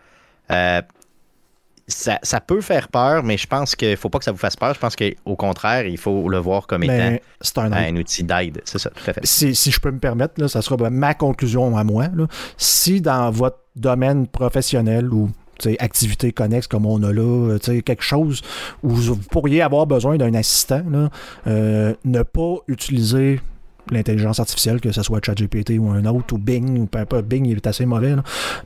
Euh, 0.51 0.83
ça, 1.87 2.19
ça 2.23 2.41
peut 2.41 2.61
faire 2.61 2.89
peur, 2.89 3.23
mais 3.23 3.37
je 3.37 3.47
pense 3.47 3.77
qu'il 3.77 3.91
ne 3.91 3.97
faut 3.97 4.09
pas 4.09 4.19
que 4.19 4.25
ça 4.25 4.33
vous 4.33 4.39
fasse 4.39 4.57
peur. 4.57 4.75
Je 4.75 4.81
pense 4.81 4.97
qu'au 4.97 5.37
contraire, 5.37 5.87
il 5.87 5.99
faut 5.99 6.29
le 6.29 6.39
voir 6.39 6.67
comme 6.67 6.83
étant 6.83 6.93
Mais 6.93 7.23
c'est 7.41 7.59
un 7.59 7.73
un 7.73 7.97
outil 7.97 8.25
d'aide. 8.25 8.63
C'est 8.65 8.79
ça, 8.79 8.91
tout 8.91 9.09
à 9.09 9.13
fait. 9.13 9.21
si, 9.25 9.55
si 9.55 9.71
je 9.71 9.79
peux 9.79 9.91
me 9.91 9.99
permettre, 9.99 10.41
là, 10.41 10.49
ça 10.49 10.63
sera 10.63 10.91
ma 10.91 11.15
conclusion 11.15 11.77
à 11.77 11.85
moi. 11.85 12.09
là. 12.15 12.27
Si 12.57 13.01
dans 13.01 13.31
votre 13.31 13.59
domaine 13.77 14.27
professionnel 14.27 15.13
ou 15.13 15.31
tu 15.59 15.71
sais, 15.71 15.77
activité 15.79 16.33
connexe 16.33 16.67
comme 16.67 16.87
on 16.87 17.03
a 17.03 17.13
là, 17.13 17.23
euh, 17.23 17.59
quelque 17.59 18.03
chose 18.03 18.43
où 18.83 18.91
vous 18.91 19.17
pourriez 19.17 19.63
avoir 19.63 19.87
besoin 19.87 20.17
d'un 20.17 20.35
assistant, 20.35 20.83
là, 20.91 21.11
euh, 21.47 21.95
ne 22.05 22.23
pas 22.23 22.57
utiliser 22.69 23.41
l'intelligence 23.91 24.41
artificielle, 24.41 24.81
que 24.81 24.93
ce 24.93 25.03
soit 25.03 25.21
ChatGPT 25.25 25.79
ou 25.79 25.91
un 25.91 26.05
autre, 26.07 26.35
ou 26.35 26.39
Bing, 26.39 26.79
ou 26.79 26.87
peu 26.87 27.01
importe, 27.01 27.27
Bing 27.27 27.47
il 27.47 27.57
est 27.57 27.67
assez 27.67 27.85
mauvais, 27.85 28.15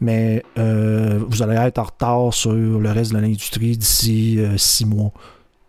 mais 0.00 0.44
euh, 0.58 1.18
vous 1.28 1.42
allez 1.42 1.56
être 1.56 1.78
en 1.78 1.84
retard 1.84 2.32
sur 2.32 2.52
le 2.52 2.90
reste 2.90 3.12
de 3.12 3.18
l'industrie 3.18 3.76
d'ici 3.76 4.38
six 4.56 4.86
mois. 4.86 5.12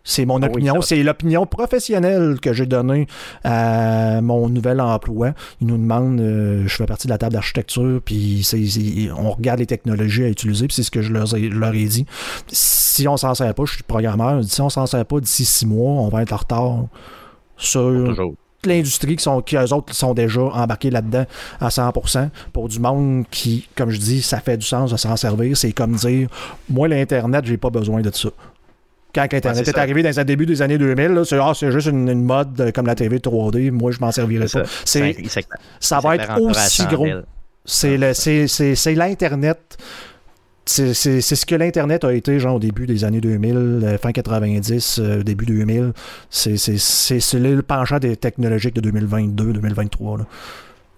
C'est 0.02 0.24
mon 0.24 0.36
Ah 0.42 0.46
oui, 0.46 0.52
opinion, 0.52 0.80
c'est 0.80 1.02
l'opinion 1.02 1.46
professionnelle 1.46 2.38
que 2.40 2.52
j'ai 2.52 2.66
donnée 2.66 3.06
à 3.44 4.20
mon 4.22 4.48
nouvel 4.48 4.80
emploi. 4.80 5.32
Il 5.60 5.66
nous 5.66 5.76
demande, 5.76 6.20
euh, 6.20 6.66
je 6.66 6.74
fais 6.74 6.86
partie 6.86 7.06
de 7.06 7.12
la 7.12 7.18
table 7.18 7.34
d'architecture, 7.34 8.00
puis 8.04 8.46
on 9.16 9.30
regarde 9.30 9.60
les 9.60 9.66
technologies 9.66 10.24
à 10.24 10.28
utiliser, 10.28 10.66
puis 10.66 10.74
c'est 10.74 10.82
ce 10.82 10.90
que 10.90 11.02
je 11.02 11.12
leur 11.12 11.34
ai, 11.36 11.48
leur 11.48 11.74
ai 11.74 11.84
dit. 11.84 12.06
Si 12.48 13.06
on 13.08 13.16
s'en 13.16 13.34
sert 13.34 13.54
pas, 13.54 13.64
je 13.66 13.74
suis 13.74 13.82
programmeur, 13.82 14.42
si 14.42 14.60
on 14.62 14.70
s'en 14.70 14.86
sert 14.86 15.04
pas 15.04 15.20
d'ici 15.20 15.44
six 15.44 15.66
mois, 15.66 15.92
on 16.02 16.08
va 16.08 16.22
être 16.22 16.32
en 16.32 16.36
retard 16.38 16.84
sur 17.56 18.14
toute 18.16 18.36
l'industrie 18.70 19.16
qui 19.16 19.22
sont 19.22 19.40
qui 19.42 19.56
eux 19.56 19.72
autres 19.72 19.94
sont 19.94 20.14
déjà 20.14 20.42
embarqués 20.42 20.90
là-dedans 20.90 21.24
à 21.60 21.68
100% 21.68 22.28
pour 22.52 22.68
du 22.68 22.78
monde 22.78 23.24
qui 23.30 23.68
comme 23.74 23.90
je 23.90 23.98
dis 23.98 24.22
ça 24.22 24.40
fait 24.40 24.56
du 24.56 24.66
sens 24.66 24.92
de 24.92 24.96
s'en 24.96 25.16
servir. 25.16 25.56
C'est 25.56 25.72
comme 25.72 25.94
dire 25.94 26.28
moi 26.68 26.88
l'internet 26.88 27.44
j'ai 27.46 27.56
pas 27.56 27.70
besoin 27.70 28.00
de 28.02 28.10
ça 28.12 28.30
quand 29.14 29.32
l'internet 29.32 29.66
Ouais, 29.66 29.72
est 29.72 29.78
arrivé 29.78 30.02
dans 30.02 30.12
le 30.16 30.24
début 30.24 30.46
des 30.46 30.62
années 30.62 30.78
2000 30.78 31.08
là, 31.12 31.24
c'est 31.24 31.38
ah, 31.38 31.52
c'est 31.54 31.70
juste 31.72 31.88
une, 31.88 32.08
une 32.08 32.24
mode 32.24 32.70
comme 32.74 32.86
la 32.86 32.94
TV 32.94 33.18
3D 33.18 33.70
moi 33.70 33.90
je 33.92 33.98
m'en 34.00 34.12
servirai 34.12 34.46
C'est 34.48 34.60
pas 34.60 34.64
ça. 34.66 34.70
c'est 34.84 35.00
va 36.00 36.16
être 36.16 36.40
aussi 36.40 36.86
gros 36.86 37.06
100 37.06 37.12
000. 37.12 37.20
c'est 38.74 38.94
l'Internet. 38.94 39.76
C'est 40.66 40.94
ce 40.94 41.46
que 41.46 41.54
l'Internet 41.56 42.04
a 42.04 42.12
été, 42.12 42.38
genre, 42.38 42.56
au 42.56 42.58
début 42.60 42.86
des 42.86 43.04
années 43.04 43.20
2000, 43.20 43.56
euh, 43.56 43.98
fin 43.98 44.12
90, 44.12 45.00
euh, 45.02 45.22
début 45.24 45.44
2000. 45.46 45.92
C'est 46.28 46.56
c'est- 46.56 46.78
c'est- 46.78 47.18
c'est 47.18 47.40
le 47.40 47.62
penchant 47.62 47.98
des 47.98 48.16
technologiques 48.16 48.74
de 48.74 48.80
2022-2023. 48.80 50.18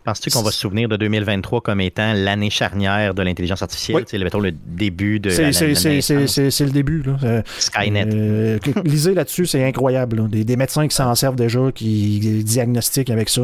Penses-tu 0.04 0.30
qu'on 0.30 0.42
va 0.42 0.50
se 0.50 0.58
souvenir 0.58 0.88
de 0.88 0.96
2023 0.96 1.60
comme 1.60 1.80
étant 1.80 2.12
l'année 2.14 2.50
charnière 2.50 3.14
de 3.14 3.22
l'intelligence 3.22 3.62
artificielle? 3.62 3.96
Oui. 3.98 4.04
Tu 4.04 4.18
sais, 4.18 4.24
mettons 4.24 4.40
le 4.40 4.50
début 4.52 5.20
de 5.20 5.30
C'est 5.30 5.52
c'est- 5.52 5.74
c'est- 5.74 6.00
c'est- 6.00 6.26
c'est- 6.26 6.50
c'est 6.50 6.64
le 6.64 6.70
début. 6.72 7.02
Là. 7.02 7.16
Euh, 7.22 7.42
Skynet. 7.58 8.06
euh, 8.12 8.58
lisez 8.84 9.14
là-dessus, 9.14 9.46
c'est 9.46 9.64
incroyable. 9.64 10.16
là. 10.16 10.28
Des, 10.28 10.44
des 10.44 10.56
médecins 10.56 10.86
qui 10.88 10.94
s'en 10.96 11.14
servent 11.14 11.36
déjà, 11.36 11.70
qui 11.74 12.42
diagnostiquent 12.44 13.10
avec 13.10 13.28
ça. 13.28 13.42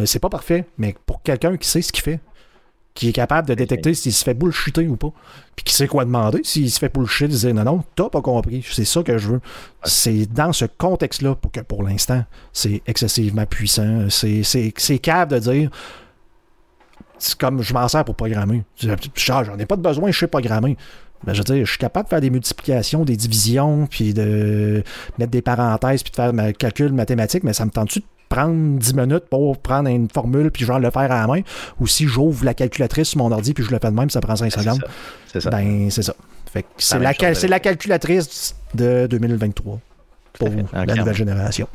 Euh, 0.00 0.06
c'est 0.06 0.18
pas 0.18 0.30
parfait, 0.30 0.64
mais 0.78 0.94
pour 1.06 1.22
quelqu'un 1.22 1.56
qui 1.56 1.68
sait 1.68 1.82
ce 1.82 1.92
qu'il 1.92 2.02
fait, 2.02 2.20
qui 2.94 3.10
est 3.10 3.12
capable 3.12 3.46
de 3.48 3.54
détecter 3.54 3.94
s'il 3.94 4.12
se 4.12 4.24
fait 4.24 4.34
bullshiter 4.34 4.88
ou 4.88 4.96
pas, 4.96 5.12
puis 5.54 5.64
qui 5.64 5.72
sait 5.74 5.86
quoi 5.86 6.04
demander, 6.04 6.40
s'il 6.42 6.68
se 6.70 6.78
fait 6.80 6.92
bullshit, 6.92 7.28
dire 7.28 7.54
non, 7.54 7.62
non, 7.64 7.84
t'as 7.94 8.08
pas 8.08 8.20
compris, 8.22 8.64
c'est 8.68 8.84
ça 8.84 9.02
que 9.04 9.18
je 9.18 9.28
veux. 9.28 9.40
C'est 9.84 10.26
dans 10.26 10.52
ce 10.52 10.64
contexte-là 10.64 11.36
pour 11.36 11.52
que 11.52 11.60
pour 11.60 11.82
l'instant, 11.84 12.24
c'est 12.52 12.82
excessivement 12.86 13.46
puissant. 13.46 14.06
C'est 14.10 14.98
cave 15.00 15.28
de 15.28 15.38
dire. 15.38 15.70
C'est 17.20 17.36
comme 17.36 17.62
je 17.62 17.74
m'en 17.74 17.86
sers 17.88 18.04
pour 18.04 18.14
programmer. 18.14 18.62
Je- 18.80 18.88
je- 18.90 19.32
J'en 19.44 19.58
ai 19.58 19.66
pas 19.66 19.76
de 19.76 19.82
besoin, 19.82 20.10
je 20.10 20.18
sais 20.18 20.26
programmer. 20.28 20.76
Ben, 21.24 21.32
je 21.34 21.38
veux 21.38 21.44
dire, 21.44 21.64
je 21.66 21.70
suis 21.70 21.78
capable 21.78 22.04
de 22.06 22.10
faire 22.10 22.20
des 22.20 22.30
multiplications, 22.30 23.04
des 23.04 23.16
divisions, 23.16 23.86
puis 23.90 24.14
de 24.14 24.84
mettre 25.18 25.32
des 25.32 25.42
parenthèses, 25.42 26.04
puis 26.04 26.12
de 26.12 26.16
faire 26.16 26.32
ma 26.32 26.52
calcul 26.52 26.92
mathématique, 26.92 27.42
mais 27.42 27.52
ça 27.52 27.64
me 27.64 27.70
tente-tu 27.70 28.00
de 28.00 28.04
prendre 28.28 28.78
10 28.78 28.94
minutes 28.94 29.24
pour 29.30 29.58
prendre 29.58 29.88
une 29.88 30.08
formule, 30.08 30.50
puis 30.50 30.64
genre 30.64 30.78
le 30.78 30.90
faire 30.90 31.10
à 31.12 31.20
la 31.20 31.26
main, 31.26 31.40
ou 31.80 31.86
si 31.86 32.06
j'ouvre 32.06 32.44
la 32.44 32.54
calculatrice 32.54 33.08
sur 33.08 33.18
mon 33.18 33.32
ordi, 33.32 33.54
puis 33.54 33.64
je 33.64 33.70
le 33.70 33.78
fais 33.80 33.90
de 33.90 33.96
même, 33.96 34.10
ça 34.10 34.20
prend 34.20 34.36
5 34.36 34.50
C'est 34.52 34.60
secondes. 34.60 34.84
C'est 35.32 35.40
ça. 35.40 35.50
Ben, 35.50 35.90
c'est 35.90 36.02
ça. 36.02 36.14
Fait 36.52 36.62
que 36.62 36.68
c'est 36.78 36.98
la, 36.98 37.12
cal- 37.14 37.34
la 37.48 37.60
calculatrice 37.60 38.54
de 38.74 39.06
2023 39.10 39.78
pour 40.34 40.48
la 40.72 40.94
nouvelle 40.94 41.14
génération. 41.14 41.68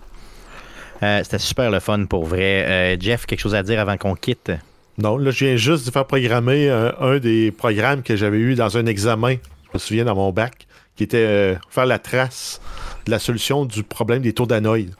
Euh, 1.02 1.22
C'était 1.24 1.40
super 1.40 1.70
le 1.70 1.80
fun 1.80 2.06
pour 2.06 2.26
vrai. 2.26 2.66
Euh, 2.68 2.98
Jeff, 3.00 3.26
quelque 3.26 3.40
chose 3.40 3.56
à 3.56 3.64
dire 3.64 3.80
avant 3.80 3.98
qu'on 3.98 4.16
quitte? 4.16 4.52
Non, 4.98 5.18
là, 5.18 5.32
je 5.32 5.46
viens 5.46 5.56
juste 5.58 5.86
de 5.86 5.92
faire 5.92 6.06
programmer 6.06 6.70
euh, 6.70 6.92
un 7.00 7.18
des 7.20 7.52
programmes 7.52 8.04
que 8.04 8.16
j'avais 8.16 8.38
eu 8.38 8.56
dans 8.56 8.78
un 8.78 8.86
examen, 8.86 9.34
je 9.34 9.70
me 9.74 9.80
souviens, 9.80 10.06
dans 10.06 10.16
mon 10.16 10.32
bac, 10.32 10.68
qui 10.96 11.04
était 11.04 11.18
euh, 11.18 11.56
faire 11.70 11.86
la 11.88 12.00
trace 12.00 12.62
de 13.06 13.12
la 13.12 13.20
solution 13.20 13.66
du 13.66 13.84
problème 13.84 14.22
des 14.22 14.34
taux 14.34 14.46
d'anoïde. 14.46 14.94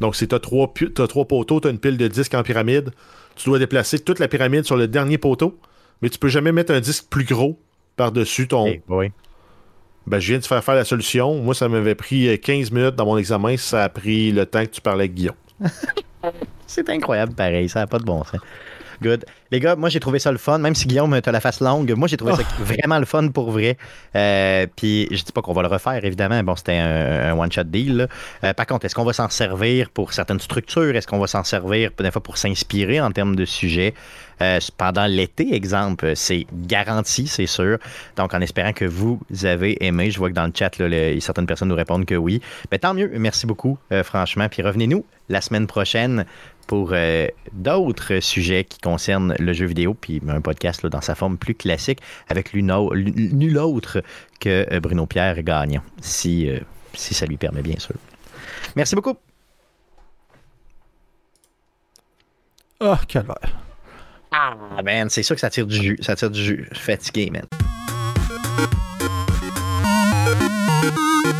Donc, 0.00 0.14
trois, 0.40 0.72
pu- 0.72 0.92
t'as 0.92 1.06
trois 1.06 1.24
poteaux, 1.26 1.60
t'as 1.60 1.70
une 1.70 1.78
pile 1.78 1.96
de 1.96 2.08
disques 2.08 2.34
en 2.34 2.42
pyramide. 2.42 2.90
Tu 3.36 3.48
dois 3.48 3.58
déplacer 3.58 3.98
toute 3.98 4.18
la 4.18 4.28
pyramide 4.28 4.64
sur 4.64 4.76
le 4.76 4.88
dernier 4.88 5.18
poteau, 5.18 5.58
mais 6.02 6.08
tu 6.10 6.18
peux 6.18 6.28
jamais 6.28 6.52
mettre 6.52 6.72
un 6.72 6.80
disque 6.80 7.06
plus 7.10 7.24
gros 7.24 7.58
par-dessus 7.96 8.48
ton. 8.48 8.74
Oui. 8.88 9.10
Ben, 10.06 10.18
je 10.20 10.28
viens 10.32 10.38
de 10.38 10.44
faire 10.46 10.62
faire 10.64 10.74
la 10.74 10.84
solution. 10.84 11.34
Moi, 11.42 11.54
ça 11.54 11.68
m'avait 11.68 11.94
pris 11.94 12.28
euh, 12.28 12.36
15 12.36 12.70
minutes 12.70 12.94
dans 12.94 13.04
mon 13.04 13.18
examen. 13.18 13.56
Ça 13.56 13.84
a 13.84 13.88
pris 13.88 14.32
le 14.32 14.46
temps 14.46 14.62
que 14.64 14.70
tu 14.70 14.80
parlais 14.80 15.04
avec 15.04 15.14
Guillaume. 15.14 15.34
C'est 16.66 16.88
incroyable 16.90 17.34
pareil, 17.34 17.68
ça 17.68 17.80
n'a 17.80 17.86
pas 17.86 17.98
de 17.98 18.04
bon 18.04 18.22
sens. 18.24 18.40
Good. 19.02 19.24
Les 19.50 19.60
gars, 19.60 19.76
moi 19.76 19.88
j'ai 19.88 20.00
trouvé 20.00 20.18
ça 20.18 20.32
le 20.32 20.38
fun, 20.38 20.58
même 20.58 20.74
si 20.74 20.86
Guillaume 20.86 21.20
t'as 21.20 21.32
la 21.32 21.40
face 21.40 21.60
longue, 21.60 21.92
moi 21.92 22.08
j'ai 22.08 22.16
trouvé 22.16 22.34
ça 22.34 22.42
vraiment 22.60 22.98
le 22.98 23.04
fun 23.04 23.28
pour 23.28 23.50
vrai. 23.50 23.76
Euh, 24.16 24.66
puis 24.76 25.08
je 25.10 25.22
dis 25.22 25.32
pas 25.32 25.40
qu'on 25.40 25.52
va 25.52 25.62
le 25.62 25.68
refaire, 25.68 26.04
évidemment. 26.04 26.42
Bon, 26.42 26.56
c'était 26.56 26.76
un, 26.76 27.30
un 27.30 27.38
one-shot 27.38 27.64
deal. 27.64 28.08
Euh, 28.44 28.52
par 28.54 28.66
contre, 28.66 28.86
est-ce 28.86 28.94
qu'on 28.94 29.04
va 29.04 29.12
s'en 29.12 29.28
servir 29.28 29.90
pour 29.90 30.12
certaines 30.12 30.40
structures? 30.40 30.94
Est-ce 30.96 31.06
qu'on 31.06 31.18
va 31.18 31.26
s'en 31.26 31.44
servir 31.44 31.90
des 31.98 32.10
fois 32.10 32.22
pour 32.22 32.36
s'inspirer 32.38 33.00
en 33.00 33.10
termes 33.10 33.36
de 33.36 33.44
sujets? 33.44 33.94
Euh, 34.40 34.58
pendant 34.76 35.06
l'été, 35.06 35.54
exemple, 35.54 36.12
c'est 36.14 36.46
garanti, 36.52 37.26
c'est 37.26 37.46
sûr. 37.46 37.78
Donc, 38.16 38.34
en 38.34 38.40
espérant 38.40 38.72
que 38.72 38.84
vous 38.84 39.20
avez 39.42 39.84
aimé, 39.84 40.10
je 40.10 40.18
vois 40.18 40.28
que 40.28 40.34
dans 40.34 40.46
le 40.46 40.52
chat, 40.54 40.78
là, 40.78 41.20
certaines 41.20 41.46
personnes 41.46 41.68
nous 41.68 41.74
répondent 41.74 42.04
que 42.04 42.14
oui. 42.14 42.40
Ben, 42.70 42.78
tant 42.78 42.94
mieux, 42.94 43.10
merci 43.14 43.46
beaucoup, 43.46 43.78
euh, 43.92 44.04
franchement. 44.04 44.48
Puis 44.48 44.62
revenez-nous 44.62 45.04
la 45.28 45.40
semaine 45.40 45.66
prochaine 45.66 46.24
pour 46.68 46.90
euh, 46.92 47.26
d'autres 47.52 48.20
sujets 48.20 48.62
qui 48.62 48.78
concernent 48.78 49.34
le 49.40 49.52
jeu 49.52 49.66
vidéo, 49.66 49.94
puis 49.94 50.22
un 50.28 50.40
podcast 50.40 50.82
là, 50.84 50.90
dans 50.90 51.00
sa 51.00 51.16
forme 51.16 51.36
plus 51.38 51.54
classique, 51.54 51.98
avec 52.28 52.54
nul 52.54 52.70
au- 52.70 52.94
nul 52.94 53.58
autre 53.58 54.02
que 54.38 54.66
euh, 54.70 54.78
Bruno 54.78 55.06
Pierre 55.06 55.42
Gagnant, 55.42 55.82
si, 56.00 56.48
euh, 56.48 56.60
si 56.94 57.14
ça 57.14 57.26
lui 57.26 57.38
permet, 57.38 57.62
bien 57.62 57.78
sûr. 57.78 57.94
Merci 58.76 58.94
beaucoup. 58.94 59.16
Ah, 62.80 63.00
calvaire. 63.08 63.58
Ah, 64.30 64.54
man, 64.84 65.08
c'est 65.08 65.22
sûr 65.22 65.34
que 65.34 65.40
ça 65.40 65.50
tire 65.50 65.66
du 65.66 65.74
jus. 65.76 65.98
Ça 66.02 66.14
tire 66.14 66.30
du 66.30 66.40
jus. 66.44 66.68
Je 66.70 66.76
suis 66.76 66.84
fatigué, 66.84 67.30
man. 67.30 67.46